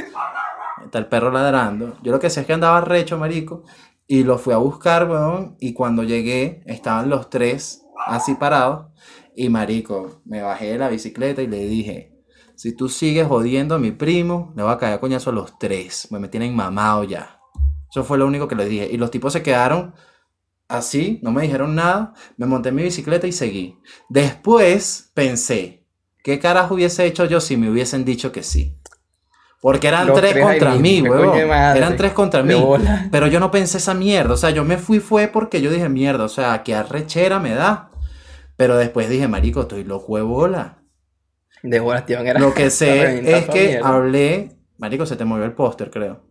Está 0.85 0.99
el 0.99 1.07
perro 1.07 1.31
ladrando. 1.31 1.97
Yo 2.03 2.11
lo 2.11 2.19
que 2.19 2.29
sé 2.29 2.41
es 2.41 2.45
que 2.45 2.53
andaba 2.53 2.79
recho, 2.81 3.17
marico. 3.17 3.63
Y 4.11 4.25
lo 4.25 4.37
fui 4.37 4.53
a 4.53 4.57
buscar, 4.57 5.09
weón. 5.09 5.55
Y 5.61 5.71
cuando 5.71 6.03
llegué, 6.03 6.63
estaban 6.65 7.09
los 7.09 7.29
tres 7.29 7.85
así 8.07 8.35
parados. 8.35 8.87
Y 9.37 9.47
marico, 9.47 10.21
me 10.25 10.41
bajé 10.41 10.73
de 10.73 10.77
la 10.77 10.89
bicicleta 10.89 11.41
y 11.41 11.47
le 11.47 11.65
dije, 11.65 12.21
si 12.57 12.75
tú 12.75 12.89
sigues 12.89 13.25
jodiendo 13.25 13.73
a 13.73 13.79
mi 13.79 13.91
primo, 13.91 14.51
le 14.57 14.63
voy 14.63 14.73
a 14.73 14.77
caer 14.77 14.95
a 14.95 14.99
coñazo 14.99 15.29
a 15.29 15.33
los 15.33 15.57
tres. 15.57 16.09
Me 16.11 16.27
tienen 16.27 16.53
mamado 16.53 17.05
ya. 17.05 17.39
Eso 17.89 18.03
fue 18.03 18.17
lo 18.17 18.27
único 18.27 18.49
que 18.49 18.55
le 18.55 18.65
dije. 18.65 18.89
Y 18.91 18.97
los 18.97 19.11
tipos 19.11 19.31
se 19.31 19.43
quedaron 19.43 19.95
así, 20.67 21.21
no 21.23 21.31
me 21.31 21.43
dijeron 21.43 21.73
nada. 21.73 22.13
Me 22.35 22.47
monté 22.47 22.73
mi 22.73 22.83
bicicleta 22.83 23.27
y 23.27 23.31
seguí. 23.31 23.77
Después 24.09 25.09
pensé, 25.13 25.87
¿qué 26.21 26.37
carajo 26.37 26.75
hubiese 26.75 27.05
hecho 27.05 27.23
yo 27.23 27.39
si 27.39 27.55
me 27.55 27.71
hubiesen 27.71 28.03
dicho 28.03 28.33
que 28.33 28.43
sí? 28.43 28.80
Porque 29.61 29.89
eran 29.89 30.11
tres, 30.15 30.43
contra 30.43 30.73
mí, 30.73 31.03
huevón. 31.03 31.37
Eran 31.37 31.95
tres 31.95 32.13
contra 32.13 32.41
mí. 32.41 32.55
Pero 33.11 33.27
yo 33.27 33.39
no 33.39 33.51
pensé 33.51 33.77
esa 33.77 33.93
mierda. 33.93 34.33
O 34.33 34.37
sea, 34.37 34.49
yo 34.49 34.65
me 34.65 34.77
fui 34.77 34.99
fue 34.99 35.27
porque 35.27 35.61
yo 35.61 35.69
dije, 35.69 35.87
mierda, 35.87 36.23
o 36.23 36.29
sea, 36.29 36.63
qué 36.63 36.73
arrechera 36.73 37.39
me 37.39 37.53
da. 37.53 37.91
Pero 38.57 38.75
después 38.75 39.07
dije, 39.07 39.27
marico, 39.27 39.61
estoy 39.61 39.83
loco 39.83 40.17
de 40.17 40.23
bola. 40.23 40.79
De 41.61 41.79
bola, 41.79 42.03
tío. 42.07 42.19
Era 42.19 42.39
Lo 42.39 42.55
que 42.55 42.69
sé 42.71 43.37
es 43.37 43.47
que 43.49 43.79
hablé... 43.81 44.57
Marico, 44.79 45.05
se 45.05 45.15
te 45.15 45.25
movió 45.25 45.45
el 45.45 45.53
póster, 45.53 45.91
creo. 45.91 46.23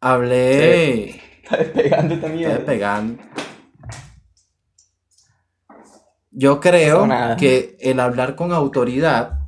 Hablé... 0.00 1.10
Está 1.42 1.56
despegando 1.56 2.18
también. 2.20 2.50
Está 2.52 2.58
despegando. 2.58 3.22
Yo 6.30 6.60
creo 6.60 7.08
que 7.36 7.76
el 7.80 7.98
hablar 7.98 8.36
con 8.36 8.52
autoridad 8.52 9.41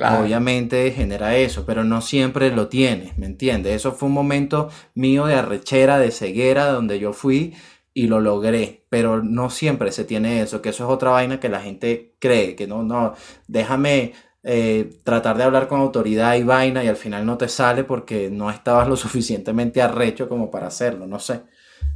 Obviamente 0.00 0.90
genera 0.90 1.36
eso, 1.36 1.66
pero 1.66 1.84
no 1.84 2.00
siempre 2.00 2.50
lo 2.50 2.68
tiene, 2.68 3.12
¿me 3.16 3.26
entiendes? 3.26 3.76
Eso 3.76 3.92
fue 3.92 4.08
un 4.08 4.14
momento 4.14 4.70
mío 4.94 5.26
de 5.26 5.34
arrechera, 5.34 5.98
de 5.98 6.10
ceguera, 6.10 6.66
donde 6.72 6.98
yo 6.98 7.12
fui 7.12 7.54
y 7.92 8.06
lo 8.06 8.20
logré, 8.20 8.86
pero 8.88 9.22
no 9.22 9.50
siempre 9.50 9.92
se 9.92 10.04
tiene 10.04 10.40
eso, 10.40 10.62
que 10.62 10.70
eso 10.70 10.84
es 10.84 10.90
otra 10.90 11.10
vaina 11.10 11.40
que 11.40 11.50
la 11.50 11.60
gente 11.60 12.16
cree, 12.20 12.56
que 12.56 12.66
no, 12.66 12.82
no, 12.82 13.14
déjame 13.48 14.14
eh, 14.44 14.98
tratar 15.04 15.36
de 15.36 15.44
hablar 15.44 15.68
con 15.68 15.80
autoridad 15.80 16.34
y 16.36 16.42
vaina 16.42 16.82
y 16.82 16.88
al 16.88 16.96
final 16.96 17.26
no 17.26 17.36
te 17.36 17.48
sale 17.48 17.84
porque 17.84 18.30
no 18.30 18.50
estabas 18.50 18.88
lo 18.88 18.96
suficientemente 18.96 19.82
arrecho 19.82 20.28
como 20.28 20.50
para 20.50 20.68
hacerlo, 20.68 21.06
no 21.06 21.18
sé. 21.18 21.42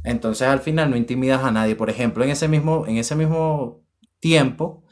Entonces 0.03 0.47
al 0.47 0.59
final 0.59 0.89
no 0.89 0.97
intimidas 0.97 1.43
a 1.43 1.51
nadie. 1.51 1.75
Por 1.75 1.89
ejemplo, 1.89 2.23
en 2.23 2.29
ese 2.29 2.47
mismo, 2.47 2.85
en 2.87 2.97
ese 2.97 3.15
mismo 3.15 3.83
tiempo, 4.19 4.83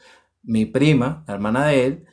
mi 0.42 0.66
prima, 0.66 1.24
la 1.26 1.34
hermana 1.34 1.66
de 1.66 1.86
él, 1.86 2.06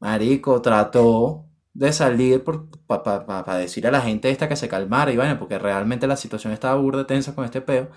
Marico, 0.00 0.62
trató 0.62 1.46
de 1.72 1.92
salir 1.92 2.44
para 2.86 3.56
decirle 3.56 3.88
a 3.88 3.92
la 3.92 4.00
gente 4.00 4.30
esta 4.30 4.48
que 4.48 4.56
se 4.56 4.68
calmara 4.68 5.12
y 5.12 5.16
bueno, 5.16 5.38
porque 5.38 5.58
realmente 5.58 6.06
la 6.06 6.16
situación 6.16 6.52
estaba 6.52 6.80
burda 6.80 7.06
tensa 7.06 7.34
con 7.34 7.44
este 7.44 7.60
peo. 7.60 7.90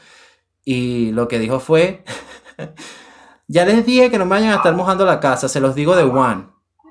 Y 0.63 1.11
lo 1.11 1.27
que 1.27 1.39
dijo 1.39 1.59
fue, 1.59 2.03
ya 3.47 3.65
les 3.65 3.85
dije 3.85 4.11
que 4.11 4.17
no 4.17 4.25
me 4.25 4.31
vayan 4.31 4.53
a 4.53 4.57
estar 4.57 4.75
mojando 4.75 5.05
la 5.05 5.19
casa, 5.19 5.49
se 5.49 5.59
los 5.59 5.75
digo 5.75 5.95
de 5.95 6.03
one. 6.03 6.47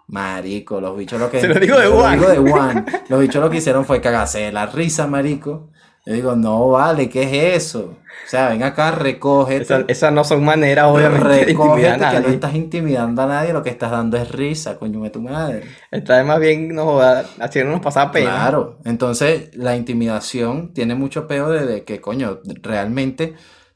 Marico, 0.09 0.81
los 0.81 0.97
bichos 0.97 1.21
lo 1.21 1.31
que... 1.31 1.41
Se 1.41 1.47
los 1.47 1.61
digo 1.61 1.79
de 1.79 1.87
one. 1.87 2.17
Digo 2.17 2.29
de 2.29 2.39
one. 2.39 2.85
Los 3.09 3.21
bichos 3.21 3.41
lo 3.41 3.49
que 3.49 3.59
hicieron 3.59 3.85
fue 3.85 4.01
cagarse 4.01 4.41
de 4.41 4.53
la 4.53 4.67
risa, 4.67 5.07
marico. 5.07 5.71
Yo 6.07 6.15
digo, 6.15 6.35
no 6.35 6.69
vale, 6.69 7.09
¿qué 7.09 7.23
es 7.23 7.63
eso? 7.65 7.99
O 8.25 8.29
sea, 8.29 8.49
ven 8.49 8.63
acá, 8.63 8.91
recógete. 8.91 9.85
Esas 9.89 10.13
no 10.13 10.25
son 10.25 10.45
maneras, 10.45 10.87
obviamente, 10.87 11.29
de 11.47 11.53
intimidar 11.53 11.95
a 11.95 11.97
nadie. 11.99 12.21
que 12.21 12.27
no 12.27 12.33
estás 12.35 12.55
intimidando 12.55 13.23
a 13.23 13.27
nadie, 13.27 13.53
lo 13.53 13.63
que 13.63 13.71
estás 13.71 13.91
dando 13.91 14.17
es 14.17 14.31
risa, 14.31 14.79
coño 14.79 15.03
de 15.03 15.11
tu 15.11 15.21
madre. 15.21 15.65
Está 15.91 16.23
más 16.25 16.41
bien, 16.41 16.69
no 16.69 17.01
nos 17.01 17.81
pasa 17.81 18.11
pena. 18.11 18.31
Claro, 18.31 18.79
entonces 18.85 19.55
la 19.55 19.77
intimidación 19.77 20.73
tiene 20.73 20.95
mucho 20.95 21.27
peor 21.27 21.67
de, 21.67 21.85
que, 21.85 22.01
coño, 22.01 22.41
realmente 22.63 23.35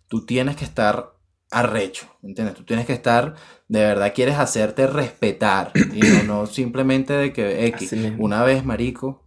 tú 0.09 0.25
tienes 0.25 0.57
que 0.57 0.65
estar 0.65 1.15
arrecho, 1.51 2.07
¿entiendes? 2.23 2.57
Tú 2.57 2.65
tienes 2.65 2.87
que 2.87 2.93
estar, 2.93 3.35
de 3.69 3.81
verdad 3.81 4.13
quieres 4.15 4.37
hacerte 4.37 4.87
respetar 4.87 5.73
y 5.75 6.01
no, 6.27 6.47
simplemente 6.47 7.13
de 7.13 7.33
que 7.33 7.67
X, 7.67 7.95
una 8.19 8.43
vez, 8.43 8.65
marico, 8.65 9.24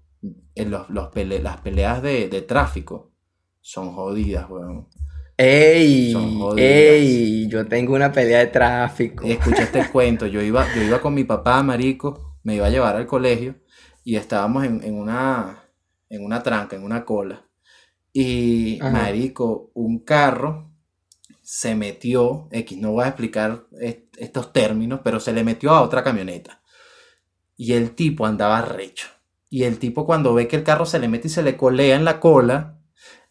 en 0.55 0.71
los, 0.71 0.89
las 0.89 1.07
peleas 1.61 2.01
de, 2.01 2.29
de 2.29 2.41
tráfico 2.41 3.11
son 3.61 3.93
jodidas, 3.93 4.49
weón. 4.49 4.87
¡Ey! 5.37 6.15
¡Ey! 6.57 7.47
Yo 7.47 7.67
tengo 7.67 7.93
una 7.93 8.11
pelea 8.11 8.39
de 8.39 8.47
tráfico. 8.47 9.23
Escucha 9.23 9.63
este 9.63 9.87
cuento. 9.91 10.25
Yo 10.25 10.41
iba, 10.41 10.65
yo 10.73 10.81
iba 10.81 10.99
con 10.99 11.13
mi 11.13 11.25
papá, 11.25 11.61
marico, 11.61 12.39
me 12.43 12.55
iba 12.55 12.65
a 12.65 12.69
llevar 12.71 12.95
al 12.95 13.05
colegio 13.05 13.55
y 14.03 14.15
estábamos 14.15 14.63
en, 14.63 14.95
una, 14.95 15.65
en 16.09 16.23
una 16.23 16.41
tranca, 16.41 16.75
en 16.75 16.83
una 16.83 17.05
cola. 17.05 17.45
Y, 18.13 18.79
marico, 18.81 19.69
un 19.75 19.99
carro 19.99 20.71
se 21.41 21.75
metió, 21.75 22.47
X, 22.51 22.77
no 22.79 22.93
voy 22.93 23.03
a 23.03 23.09
explicar 23.09 23.67
estos 24.17 24.53
términos, 24.53 25.01
pero 25.03 25.19
se 25.19 25.33
le 25.33 25.43
metió 25.43 25.71
a 25.71 25.81
otra 25.81 26.03
camioneta. 26.03 26.61
Y 27.57 27.73
el 27.73 27.91
tipo 27.91 28.25
andaba 28.25 28.61
recho. 28.61 29.07
Y 29.49 29.63
el 29.63 29.79
tipo 29.79 30.05
cuando 30.05 30.33
ve 30.33 30.47
que 30.47 30.57
el 30.57 30.63
carro 30.63 30.85
se 30.85 30.99
le 30.99 31.07
mete 31.07 31.27
y 31.27 31.31
se 31.31 31.43
le 31.43 31.57
colea 31.57 31.95
en 31.95 32.05
la 32.05 32.19
cola, 32.19 32.79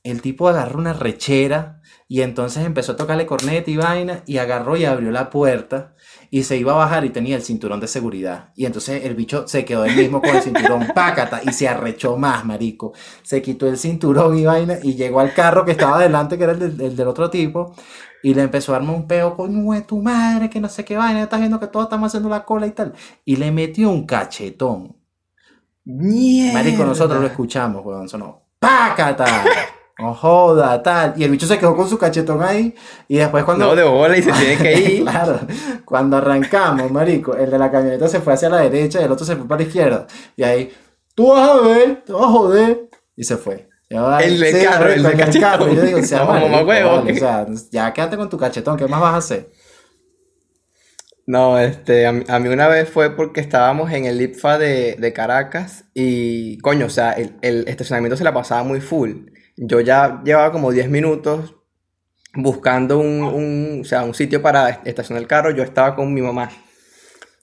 el 0.03 0.23
tipo 0.23 0.49
agarra 0.49 0.79
una 0.79 0.93
rechera 0.93 1.83
y 2.09 2.21
entonces 2.21 2.65
empezó 2.65 2.93
a 2.93 2.97
tocarle 2.97 3.27
corneta 3.27 3.71
y 3.71 3.77
vaina 3.77 4.23
y 4.27 4.39
agarró 4.39 4.77
y 4.77 4.85
abrió 4.85 5.11
la 5.11 5.31
puerta 5.31 5.97
y 6.31 6.45
se 6.45 6.57
iba 6.57 6.73
a 6.73 6.77
bajar 6.77 7.05
y 7.05 7.11
tenía 7.11 7.35
el 7.35 7.43
cinturón 7.43 7.81
de 7.81 7.89
seguridad. 7.89 8.53
Y 8.55 8.67
entonces 8.67 9.05
el 9.05 9.17
bicho 9.17 9.49
se 9.49 9.65
quedó 9.65 9.85
él 9.85 9.97
mismo 9.97 10.21
con 10.21 10.37
el 10.37 10.43
cinturón, 10.43 10.87
pácata, 10.95 11.41
y 11.45 11.53
se 11.53 11.69
arrechó 11.69 12.17
más, 12.17 12.45
marico. 12.45 12.93
Se 13.23 13.43
quitó 13.43 13.67
el 13.67 13.77
cinturón 13.77 14.39
y 14.39 14.45
vaina 14.45 14.79
y 14.83 14.95
llegó 14.95 15.21
al 15.21 15.35
carro 15.35 15.65
que 15.65 15.73
estaba 15.73 15.99
delante, 15.99 16.39
que 16.39 16.45
era 16.45 16.53
el, 16.53 16.97
del, 16.97 17.09
otro 17.09 17.31
tipo, 17.31 17.75
y 18.23 18.35
le 18.35 18.43
empezó 18.43 18.73
a 18.73 18.77
armar 18.77 18.95
un 18.95 19.09
peo 19.09 19.37
con 19.37 19.87
tu 19.87 20.03
madre, 20.03 20.49
que 20.49 20.61
no 20.61 20.69
sé 20.69 20.85
qué 20.85 20.97
vaina, 20.97 21.23
estás 21.23 21.41
viendo 21.41 21.59
que 21.59 21.67
todos 21.67 21.87
estamos 21.87 22.09
haciendo 22.09 22.29
la 22.29 22.45
cola 22.45 22.67
y 22.67 22.73
tal. 22.73 22.95
Y 23.25 23.37
le 23.37 23.51
metió 23.51 23.91
un 23.91 24.07
cachetón. 24.07 24.97
Marico, 25.87 26.85
nosotros 26.85 27.21
lo 27.21 27.27
escuchamos, 27.27 27.85
weón, 27.85 28.09
sonó. 28.09 28.43
¡Pácata! 28.59 29.27
no 29.99 30.15
joda, 30.15 30.83
tal. 30.83 31.15
Y 31.17 31.25
el 31.25 31.31
bicho 31.31 31.47
se 31.47 31.59
quedó 31.59 31.77
con 31.77 31.89
su 31.89 31.97
cachetón 31.97 32.43
ahí. 32.43 32.75
Y 33.09 33.17
después 33.17 33.45
cuando. 33.45 33.67
No, 33.67 33.77
de 33.77 33.85
bola 33.85 34.19
y 34.19 34.23
se 34.23 34.33
tiene 34.33 34.57
que 34.57 34.81
ir. 34.81 35.03
claro. 35.05 35.41
Cuando 35.85 36.17
arrancamos, 36.17 36.91
marico, 36.91 37.37
el 37.37 37.51
de 37.51 37.59
la 37.59 37.71
camioneta 37.71 38.09
se 38.09 38.21
fue 38.21 38.35
hacia 38.35 38.49
la 38.49 38.59
derecha 38.59 39.01
y 39.01 39.05
el 39.05 39.13
otro 39.13 39.25
se 39.25 39.37
fue 39.37 39.47
para 39.47 39.61
la 39.63 39.67
izquierda. 39.69 40.07
Y 40.37 40.43
ahí, 40.43 40.73
tú 41.15 41.29
vas 41.29 41.49
a 41.49 41.61
ver, 41.61 42.03
te 42.05 42.13
vas 42.13 42.25
a 42.25 42.29
joder. 42.29 42.91
Y 43.15 43.25
se 43.25 43.37
fue. 43.37 43.69
el 43.89 44.41
de 44.41 44.65
carro, 44.65 44.89
el, 44.89 45.03
de 45.05 45.13
cachetón. 45.13 45.73
Y 45.73 45.77
yo 45.77 45.83
digo, 45.83 46.01
o 46.01 46.03
sea, 46.03 46.25
huevo. 46.65 47.05
o 47.09 47.15
sea, 47.15 47.47
ya 47.71 47.93
quédate 47.93 48.17
con 48.17 48.29
tu 48.29 48.37
cachetón, 48.37 48.77
¿qué 48.77 48.89
más 48.89 49.01
vas 49.01 49.15
a 49.15 49.19
hacer? 49.19 49.49
No, 51.27 51.59
este, 51.59 52.07
a, 52.07 52.13
mí 52.13 52.49
una 52.49 52.69
vez 52.69 52.89
fue 52.89 53.17
porque 53.17 53.41
estábamos 53.41 53.91
en 53.93 54.05
el 54.05 54.21
IPFA 54.21 54.59
de, 54.59 54.95
de 54.95 55.13
Caracas 55.13 55.85
y, 55.93 56.59
coño, 56.59 56.87
o 56.87 56.91
sea, 56.91 57.13
el, 57.13 57.35
el 57.43 57.67
estacionamiento 57.67 58.17
se 58.17 58.23
la 58.23 58.33
pasaba 58.33 58.63
muy 58.63 58.81
full. 58.81 59.27
Yo 59.57 59.81
ya 59.81 60.23
llevaba 60.25 60.53
como 60.53 60.71
10 60.71 60.89
minutos 60.89 61.57
buscando 62.35 62.99
un, 62.99 63.83
sea, 63.85 64.05
un 64.05 64.15
sitio 64.15 64.43
para 64.43 64.83
estacionar 64.85 65.23
el 65.23 65.29
carro. 65.29 65.51
Yo 65.51 65.63
estaba 65.63 65.97
con 65.97 66.15
mi 66.15 66.21
mamá. 66.21 66.51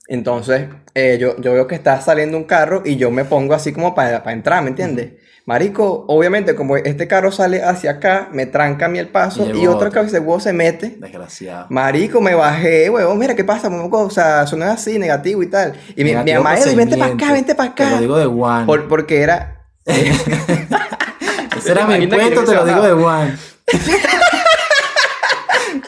Entonces, 0.08 0.70
eh, 0.94 1.18
yo, 1.20 1.40
yo, 1.42 1.54
veo 1.54 1.68
que 1.68 1.76
está 1.76 2.00
saliendo 2.02 2.38
un 2.38 2.44
carro 2.44 2.84
y 2.86 2.98
yo 2.98 3.10
me 3.12 3.26
pongo 3.26 3.54
así 3.54 3.74
como 3.74 3.96
para, 3.96 4.24
para 4.24 4.36
entrar, 4.36 4.64
¿me 4.64 4.70
entiendes? 4.70 5.14
Marico, 5.46 6.06
obviamente, 6.08 6.56
como 6.56 6.78
este 6.78 7.06
carro 7.06 7.30
sale 7.30 7.62
hacia 7.62 7.91
acá, 7.91 8.30
me 8.32 8.46
tranca 8.46 8.86
a 8.86 8.88
mí 8.88 8.98
el 8.98 9.10
paso 9.10 9.46
y, 9.54 9.68
otra 9.68 9.89
cabeza 9.89 10.14
de 10.14 10.20
huevo 10.20 10.39
se 10.39 10.54
mete. 10.54 10.96
Desgraciado. 10.98 11.66
Marico, 11.70 12.22
me 12.22 12.34
bajé, 12.34 12.89
huevo, 12.89 13.14
mira 13.16 13.36
qué 13.36 13.44
pasa, 13.44 13.68
o 13.68 14.10
sea, 14.10 14.48
sonó 14.48 14.64
así, 14.66 14.98
negativo 14.98 15.44
y 15.44 15.48
tal. 15.48 15.74
Y 15.98 16.06
mi, 16.06 16.16
mi, 16.16 16.34
mamá, 16.34 16.56
vente 16.76 16.96
para 16.96 17.14
acá, 17.14 17.34
vente 17.34 17.56
para 17.56 17.72
acá. 17.72 17.89
Te 17.89 17.96
lo 17.96 18.00
digo 18.00 18.18
de 18.18 18.26
one. 18.26 18.84
porque 18.88 19.22
era. 19.22 19.66
Ese 19.86 21.72
era 21.72 21.88
mi 21.88 22.08
cuento, 22.08 22.46
te 22.46 22.56
lo 22.56 22.66
digo 22.66 22.82
de 22.82 22.94
Juan. 22.94 23.38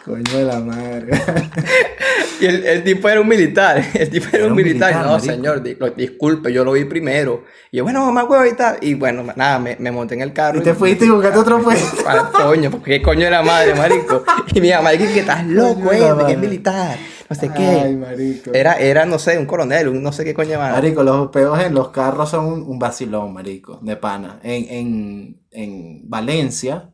Coño 0.05 0.37
de 0.37 0.43
la 0.43 0.59
madre. 0.59 1.07
Y 2.41 2.45
el, 2.45 2.65
el 2.65 2.83
tipo 2.83 3.07
era 3.09 3.21
un 3.21 3.27
militar. 3.27 3.81
El 3.93 4.09
tipo 4.09 4.27
era, 4.29 4.39
Era 4.39 4.47
un 4.47 4.55
militar. 4.55 4.89
militar, 4.89 5.05
no, 5.05 5.11
marico. 5.13 5.33
señor, 5.33 5.63
di- 5.63 5.75
lo- 5.75 5.89
disculpe, 5.91 6.51
yo 6.51 6.63
lo 6.65 6.73
vi 6.73 6.85
primero. 6.85 7.43
Y 7.71 7.77
yo, 7.77 7.83
bueno, 7.83 8.05
mamá, 8.05 8.23
huevo 8.25 8.45
y 8.45 8.53
tal. 8.55 8.77
Y 8.81 8.93
bueno, 8.95 9.23
nada, 9.35 9.59
me, 9.59 9.77
me 9.79 9.91
monté 9.91 10.15
en 10.15 10.21
el 10.21 10.33
carro. 10.33 10.59
Y 10.59 10.63
te 10.63 10.73
fuiste 10.73 11.05
y 11.05 11.09
buscaste 11.09 11.37
otro 11.39 11.59
puesto. 11.63 12.03
Para 12.03 12.23
coño, 12.31 12.69
porque 12.71 12.91
qué 12.91 13.01
coño 13.01 13.25
era 13.25 13.41
madre, 13.41 13.73
marico. 13.75 14.23
Y 14.53 14.59
mi 14.61 14.69
mamá 14.71 14.91
dice 14.91 15.13
que 15.13 15.19
estás 15.21 15.45
loco, 15.47 15.91
eh, 15.93 16.01
que 16.25 16.33
es 16.33 16.37
militar. 16.39 16.97
No 17.29 17.35
sé 17.35 17.49
Ay, 17.55 17.57
qué. 17.91 17.95
marico. 17.95 18.51
Era, 18.53 18.73
era, 18.75 19.05
no 19.05 19.17
sé, 19.17 19.37
un 19.39 19.45
coronel, 19.47 19.87
un 19.87 20.03
no 20.03 20.11
sé 20.11 20.23
qué 20.23 20.33
coño 20.33 20.59
más. 20.59 20.73
Marico, 20.73 21.03
los 21.03 21.29
peos 21.29 21.59
en 21.59 21.73
los 21.73 21.89
carros 21.89 22.29
son 22.29 22.45
un, 22.45 22.61
un 22.63 22.77
vacilón, 22.77 23.33
marico, 23.33 23.79
de 23.81 23.95
pana. 23.95 24.39
En, 24.43 24.65
en, 24.69 25.41
en 25.51 26.01
Valencia, 26.09 26.91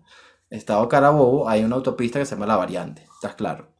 estado 0.50 0.88
Carabobo, 0.88 1.50
hay 1.50 1.64
una 1.66 1.76
autopista 1.76 2.18
que 2.20 2.26
se 2.26 2.36
llama 2.36 2.46
La 2.48 2.56
Variante, 2.56 3.04
¿estás 3.16 3.36
claro? 3.36 3.70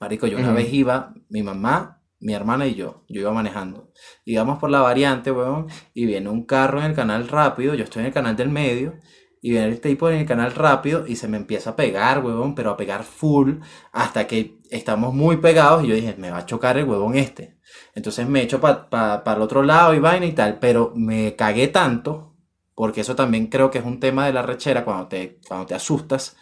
Marico, 0.00 0.26
yo 0.26 0.38
una 0.38 0.52
vez 0.52 0.72
iba, 0.72 1.14
mi 1.28 1.42
mamá, 1.42 2.02
mi 2.20 2.34
hermana 2.34 2.66
y 2.66 2.74
yo, 2.74 3.04
yo 3.08 3.20
iba 3.20 3.32
manejando. 3.32 3.92
Íbamos 4.24 4.58
por 4.58 4.70
La 4.70 4.80
Variante, 4.80 5.30
weón, 5.30 5.66
y 5.94 6.06
viene 6.06 6.28
un 6.28 6.44
carro 6.44 6.80
en 6.80 6.86
el 6.86 6.94
canal 6.94 7.28
rápido, 7.28 7.74
yo 7.74 7.84
estoy 7.84 8.00
en 8.00 8.06
el 8.06 8.12
canal 8.12 8.36
del 8.36 8.48
medio, 8.48 8.94
y 9.40 9.50
viene 9.50 9.66
el 9.66 9.80
tipo 9.80 10.10
en 10.10 10.18
el 10.18 10.26
canal 10.26 10.52
rápido 10.54 11.06
y 11.06 11.16
se 11.16 11.28
me 11.28 11.36
empieza 11.36 11.70
a 11.70 11.76
pegar, 11.76 12.24
huevón, 12.24 12.54
pero 12.54 12.70
a 12.70 12.76
pegar 12.76 13.04
full, 13.04 13.60
hasta 13.92 14.26
que 14.26 14.58
estamos 14.70 15.14
muy 15.14 15.36
pegados 15.36 15.84
y 15.84 15.88
yo 15.88 15.94
dije, 15.94 16.16
me 16.18 16.30
va 16.30 16.38
a 16.38 16.46
chocar 16.46 16.76
el 16.76 16.86
huevón 16.86 17.16
este. 17.16 17.58
Entonces 17.94 18.28
me 18.28 18.42
echo 18.42 18.60
para 18.60 19.22
el 19.24 19.42
otro 19.42 19.62
lado 19.62 19.94
y 19.94 20.00
vaina 20.00 20.26
y 20.26 20.32
tal, 20.32 20.58
pero 20.58 20.92
me 20.96 21.36
cagué 21.36 21.68
tanto, 21.68 22.36
porque 22.74 23.00
eso 23.02 23.14
también 23.16 23.46
creo 23.48 23.70
que 23.70 23.78
es 23.78 23.84
un 23.84 24.00
tema 24.00 24.26
de 24.26 24.32
la 24.32 24.42
rechera 24.42 24.84
cuando 24.84 25.08
te, 25.08 25.40
cuando 25.46 25.66
te 25.66 25.74
asustas. 25.74 26.36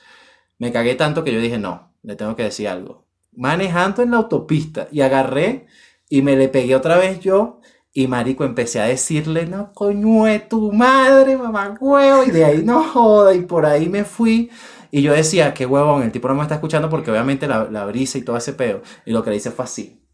Me 0.58 0.72
cagué 0.72 0.94
tanto 0.94 1.24
que 1.24 1.32
yo 1.32 1.40
dije, 1.40 1.58
no, 1.58 1.94
le 2.02 2.16
tengo 2.16 2.36
que 2.36 2.44
decir 2.44 2.68
algo. 2.68 3.05
Manejando 3.36 4.02
en 4.02 4.12
la 4.12 4.18
autopista 4.18 4.88
y 4.90 5.00
agarré 5.02 5.66
y 6.08 6.22
me 6.22 6.36
le 6.36 6.48
pegué 6.48 6.74
otra 6.74 6.98
vez 6.98 7.20
yo. 7.20 7.60
Y 7.92 8.08
marico, 8.08 8.44
empecé 8.44 8.80
a 8.80 8.84
decirle, 8.86 9.46
no, 9.46 9.72
coño 9.72 10.24
de 10.24 10.40
tu 10.40 10.72
madre, 10.72 11.36
mamá 11.36 11.76
huevo. 11.80 12.24
Y 12.24 12.30
de 12.30 12.44
ahí 12.44 12.62
no 12.62 12.82
joda. 12.84 13.34
Y 13.34 13.42
por 13.42 13.64
ahí 13.66 13.88
me 13.88 14.04
fui. 14.04 14.50
Y 14.90 15.02
yo 15.02 15.12
decía, 15.12 15.54
qué 15.54 15.66
huevón, 15.66 16.02
el 16.02 16.12
tipo 16.12 16.28
no 16.28 16.34
me 16.34 16.42
está 16.42 16.56
escuchando 16.56 16.88
porque 16.90 17.10
obviamente 17.10 17.46
la, 17.48 17.64
la 17.70 17.84
brisa 17.86 18.18
y 18.18 18.22
todo 18.22 18.36
ese 18.36 18.52
peo. 18.52 18.82
Y 19.06 19.12
lo 19.12 19.22
que 19.22 19.30
le 19.30 19.36
hice 19.36 19.50
fue 19.50 19.64
así. 19.64 20.05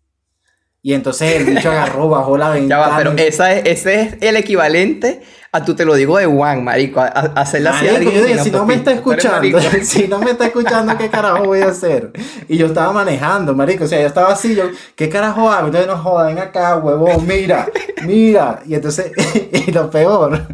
Y 0.84 0.94
entonces 0.94 1.36
el 1.36 1.44
bicho 1.44 1.70
agarró, 1.70 2.08
bajó 2.08 2.36
la 2.36 2.46
Ya 2.54 2.60
ventana. 2.60 2.86
va, 2.88 2.96
pero 2.96 3.12
esa 3.16 3.52
es, 3.54 3.62
ese 3.66 4.00
es 4.00 4.14
el 4.20 4.34
equivalente 4.36 5.22
a 5.54 5.62
tu 5.64 5.74
te 5.76 5.84
lo 5.84 5.94
digo 5.94 6.16
de 6.18 6.26
Juan, 6.26 6.64
marico. 6.64 6.98
A, 6.98 7.04
a- 7.04 7.32
hacerle 7.40 7.68
así 7.68 7.86
a 7.88 7.92
Marico, 7.92 8.10
alguien 8.10 8.38
si 8.42 8.50
no 8.50 8.64
me 8.66 8.74
está. 8.74 8.90
Tú 8.92 8.96
escuchando, 9.12 9.60
si 9.82 10.08
no 10.08 10.18
me 10.18 10.30
está 10.32 10.46
escuchando, 10.46 10.96
¿qué 10.98 11.08
carajo 11.10 11.44
voy 11.44 11.60
a 11.60 11.68
hacer? 11.68 12.10
Y 12.48 12.56
yo 12.56 12.66
estaba 12.66 12.90
manejando, 12.92 13.54
marico, 13.54 13.84
o 13.84 13.86
sea, 13.86 14.00
yo 14.00 14.06
estaba 14.06 14.32
así, 14.32 14.54
yo, 14.56 14.64
¿qué 14.96 15.08
carajo 15.08 15.50
hago? 15.52 15.66
Entonces, 15.66 15.88
no 15.88 15.98
joda, 15.98 16.26
ven 16.26 16.38
acá, 16.38 16.76
huevón, 16.78 17.26
mira, 17.26 17.68
mira. 18.04 18.60
Y 18.66 18.74
entonces, 18.74 19.12
y 19.52 19.70
lo 19.72 19.90
peor, 19.90 20.46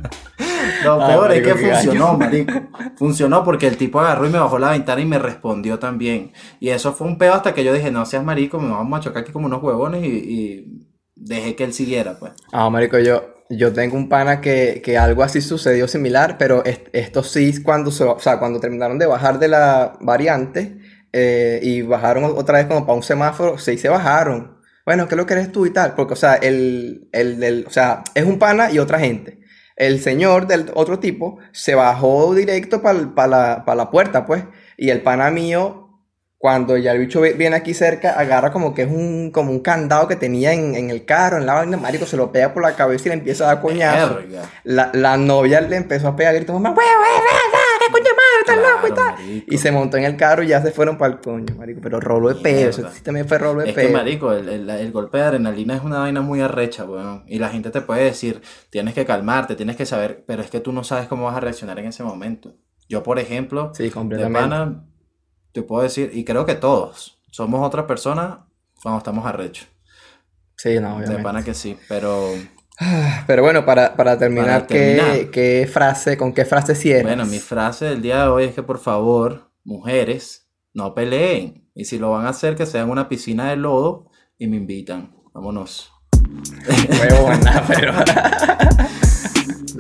lo 0.85 1.03
Ah, 1.03 1.07
peor 1.07 1.33
es 1.33 1.43
que 1.43 1.55
funcionó, 1.55 2.07
gallo. 2.07 2.19
marico. 2.19 2.53
Funcionó 2.97 3.45
porque 3.45 3.67
el 3.67 3.77
tipo 3.77 4.01
agarró 4.01 4.27
y 4.27 4.31
me 4.31 4.39
bajó 4.39 4.59
la 4.59 4.71
ventana 4.71 5.01
y 5.01 5.07
me 5.07 5.19
respondió 5.19 5.79
también. 5.79 6.33
Y 6.61 6.71
eso 6.71 6.93
fue 6.93 7.07
un 7.07 7.19
peo 7.19 7.35
hasta 7.35 7.55
que 7.55 7.65
yo 7.65 7.73
dije, 7.73 7.91
no 7.91 8.05
seas 8.07 8.25
marico, 8.25 8.59
me 8.59 8.71
vamos 8.71 8.99
a 8.99 9.03
chocar 9.03 9.23
aquí 9.23 9.33
como 9.33 9.47
unos 9.47 9.63
huevones 9.63 10.05
y, 10.05 10.09
y 10.09 10.87
dejé 11.17 11.55
que 11.57 11.65
él 11.65 11.73
siguiera, 11.73 12.19
pues. 12.19 12.33
Ah, 12.53 12.71
marico, 12.71 12.99
yo, 12.99 13.23
yo 13.51 13.73
tengo 13.73 13.97
un 13.97 14.09
pana 14.09 14.41
que, 14.41 14.81
que 14.85 14.97
algo 14.99 15.23
así 15.23 15.41
sucedió 15.41 15.89
similar, 15.89 16.37
pero 16.39 16.65
est- 16.65 16.89
esto 16.93 17.23
sí, 17.23 17.63
cuando, 17.63 17.91
se- 17.91 18.05
o 18.05 18.19
sea, 18.19 18.39
cuando 18.39 18.61
terminaron 18.61 18.99
de 18.99 19.07
bajar 19.07 19.39
de 19.39 19.49
la 19.49 19.95
variante 20.01 20.79
eh, 21.13 21.59
y 21.63 21.83
bajaron 21.83 22.25
otra 22.25 22.59
vez 22.59 22.67
como 22.67 22.87
para 22.87 22.97
un 22.97 23.03
semáforo, 23.03 23.59
sí 23.59 23.79
se 23.79 23.89
bajaron. 23.89 24.59
Bueno, 24.85 25.07
¿qué 25.09 25.15
es 25.15 25.19
lo 25.19 25.27
que 25.27 25.35
eres 25.35 25.53
tú 25.53 25.67
y 25.67 25.71
tal? 25.71 25.95
Porque, 25.95 26.15
o 26.15 26.17
sea, 26.17 26.35
el, 26.37 27.09
el, 27.13 27.39
del- 27.41 27.65
o 27.67 27.71
sea, 27.71 28.03
es 28.15 28.25
un 28.25 28.39
pana 28.39 28.71
y 28.71 28.79
otra 28.79 28.99
gente. 28.99 29.41
El 29.79 30.01
señor 30.01 30.47
del 30.49 30.71
otro 30.75 30.99
tipo 30.99 31.39
se 31.53 31.75
bajó 31.75 32.35
directo 32.35 32.83
para 32.83 32.99
la, 33.29 33.65
pa 33.65 33.75
la 33.75 33.91
puerta, 33.91 34.27
pues, 34.27 34.45
y 34.77 34.91
el 34.91 35.03
pana 35.03 35.31
mío 35.31 35.89
cuando 36.39 36.77
ya 36.77 36.93
el 36.93 37.01
bicho 37.01 37.21
viene 37.21 37.57
aquí 37.57 37.75
cerca, 37.75 38.13
agarra 38.13 38.53
como 38.53 38.73
que 38.73 38.83
es 38.83 38.89
un, 38.89 39.33
como 39.33 39.51
un 39.51 39.59
candado 39.59 40.07
que 40.07 40.15
tenía 40.15 40.53
en, 40.53 40.77
en 40.77 40.89
el 40.89 41.05
carro, 41.05 41.37
en 41.37 41.47
la 41.47 41.55
vaina, 41.55 41.77
marico, 41.77 42.07
se 42.07 42.17
lo 42.17 42.31
pega 42.31 42.55
por 42.55 42.63
la 42.63 42.77
cabeza 42.77 43.07
y 43.07 43.09
le 43.09 43.15
empieza 43.15 43.45
a 43.45 43.47
dar 43.49 43.61
coñazo. 43.61 44.21
La, 44.63 44.91
la 44.95 45.17
novia 45.17 45.61
le 45.61 45.75
empezó 45.75 46.07
a 46.07 46.15
pegar 46.15 46.37
gritos, 46.37 46.55
mamá, 46.55 46.71
huevo, 46.71 46.91
huevo, 47.03 47.27
qué 47.81 47.93
coño 47.93 48.05
madre, 48.05 48.39
estás 48.41 48.57
loco 48.57 48.78
y 48.89 48.93
Claro, 48.93 49.17
tal. 49.17 49.25
marico. 49.27 49.47
Y 49.55 49.59
se 49.59 49.73
montó 49.73 49.97
en 49.97 50.05
el 50.05 50.17
carro 50.17 50.43
y 50.43 50.49
ya 50.49 50.63
se 50.63 50.71
fueron 50.73 50.99
para 50.99 51.15
el 51.15 51.21
coño, 51.21 51.55
marico. 51.57 51.81
Pero 51.83 52.01
rolo 52.01 52.33
de 52.35 52.69
eso 52.69 52.89
sí 52.91 53.03
también 53.03 53.29
fue 53.29 53.39
rolo 53.39 53.61
de 53.63 53.71
Es 53.71 53.75
que, 53.77 53.89
marico, 53.89 54.33
el, 54.33 54.49
el- 54.49 54.71
el 54.71 54.93
golpe 54.93 55.19
de 55.19 55.25
adrenalina 55.25 55.75
es 55.77 55.83
una 55.83 55.99
vaina 56.01 56.21
muy 56.21 56.41
arrecha, 56.41 56.85
weón. 56.85 57.25
Y 57.27 57.39
la 57.39 57.49
gente 57.51 57.71
te 57.71 57.81
puede 57.81 58.05
decir, 58.05 58.43
tienes 58.71 58.95
que 58.95 59.05
calmarte, 59.07 59.55
tienes 59.57 59.77
que 59.77 59.87
saber, 59.87 60.25
pero 60.27 60.43
es 60.43 60.51
que 60.51 60.61
tú 60.61 60.73
no 60.73 60.85
sabes 60.85 61.07
cómo 61.09 61.25
vas 61.25 61.37
a 61.37 61.41
reaccionar 61.41 61.79
en 61.79 61.87
ese 61.87 62.03
momento. 62.03 62.55
Yo, 62.89 63.03
por 63.03 63.19
ejemplo, 63.19 63.73
Sí, 63.75 63.85
de 63.85 64.31
pana, 64.31 64.85
te 65.53 65.63
puedo 65.63 65.83
decir, 65.83 66.11
y 66.15 66.25
creo 66.25 66.47
que 66.47 66.55
todos 66.55 67.21
somos 67.31 67.67
otra 67.67 67.87
persona 67.87 68.47
cuando 68.83 68.99
estamos 68.99 69.27
arrechos. 69.27 69.69
Sí, 70.57 70.81
no, 70.81 70.89
De 70.89 70.95
obviamente. 70.97 71.23
pana 71.23 71.45
que 71.45 71.55
sí, 71.55 71.77
pero 71.89 72.33
Pero 73.27 73.43
bueno, 73.43 73.65
para, 73.65 73.95
para 73.97 74.19
terminar, 74.19 74.47
Para 74.47 74.67
¿qué, 74.67 74.97
terminar. 74.97 75.31
qué 75.31 75.71
frase, 75.73 76.17
con 76.17 76.33
qué 76.33 76.45
frase 76.45 76.75
cierras? 76.75 77.05
bueno, 77.05 77.27
mi 77.27 77.39
frase 77.39 77.87
del 77.87 78.03
día 78.03 78.23
de 78.23 78.29
hoy 78.29 78.45
es 78.45 78.55
que 78.55 78.63
por 78.63 78.79
favor, 78.79 79.51
mujeres, 79.65 80.49
no 80.75 80.95
peleen. 80.95 81.69
Y 81.75 81.85
si 81.85 81.99
lo 81.99 82.11
van 82.11 82.27
a 82.27 82.31
hacer, 82.31 82.57
que 82.57 82.67
sea 82.67 82.83
en 82.83 82.91
una 82.91 83.09
piscina 83.09 83.51
de 83.51 83.57
lodo 83.57 84.11
y 84.39 84.47
me 84.47 84.57
invitan. 84.57 85.15
Vámonos. 85.35 85.93
Huevo, 87.01 87.31
nada, 87.43 87.65
pero... 87.67 87.93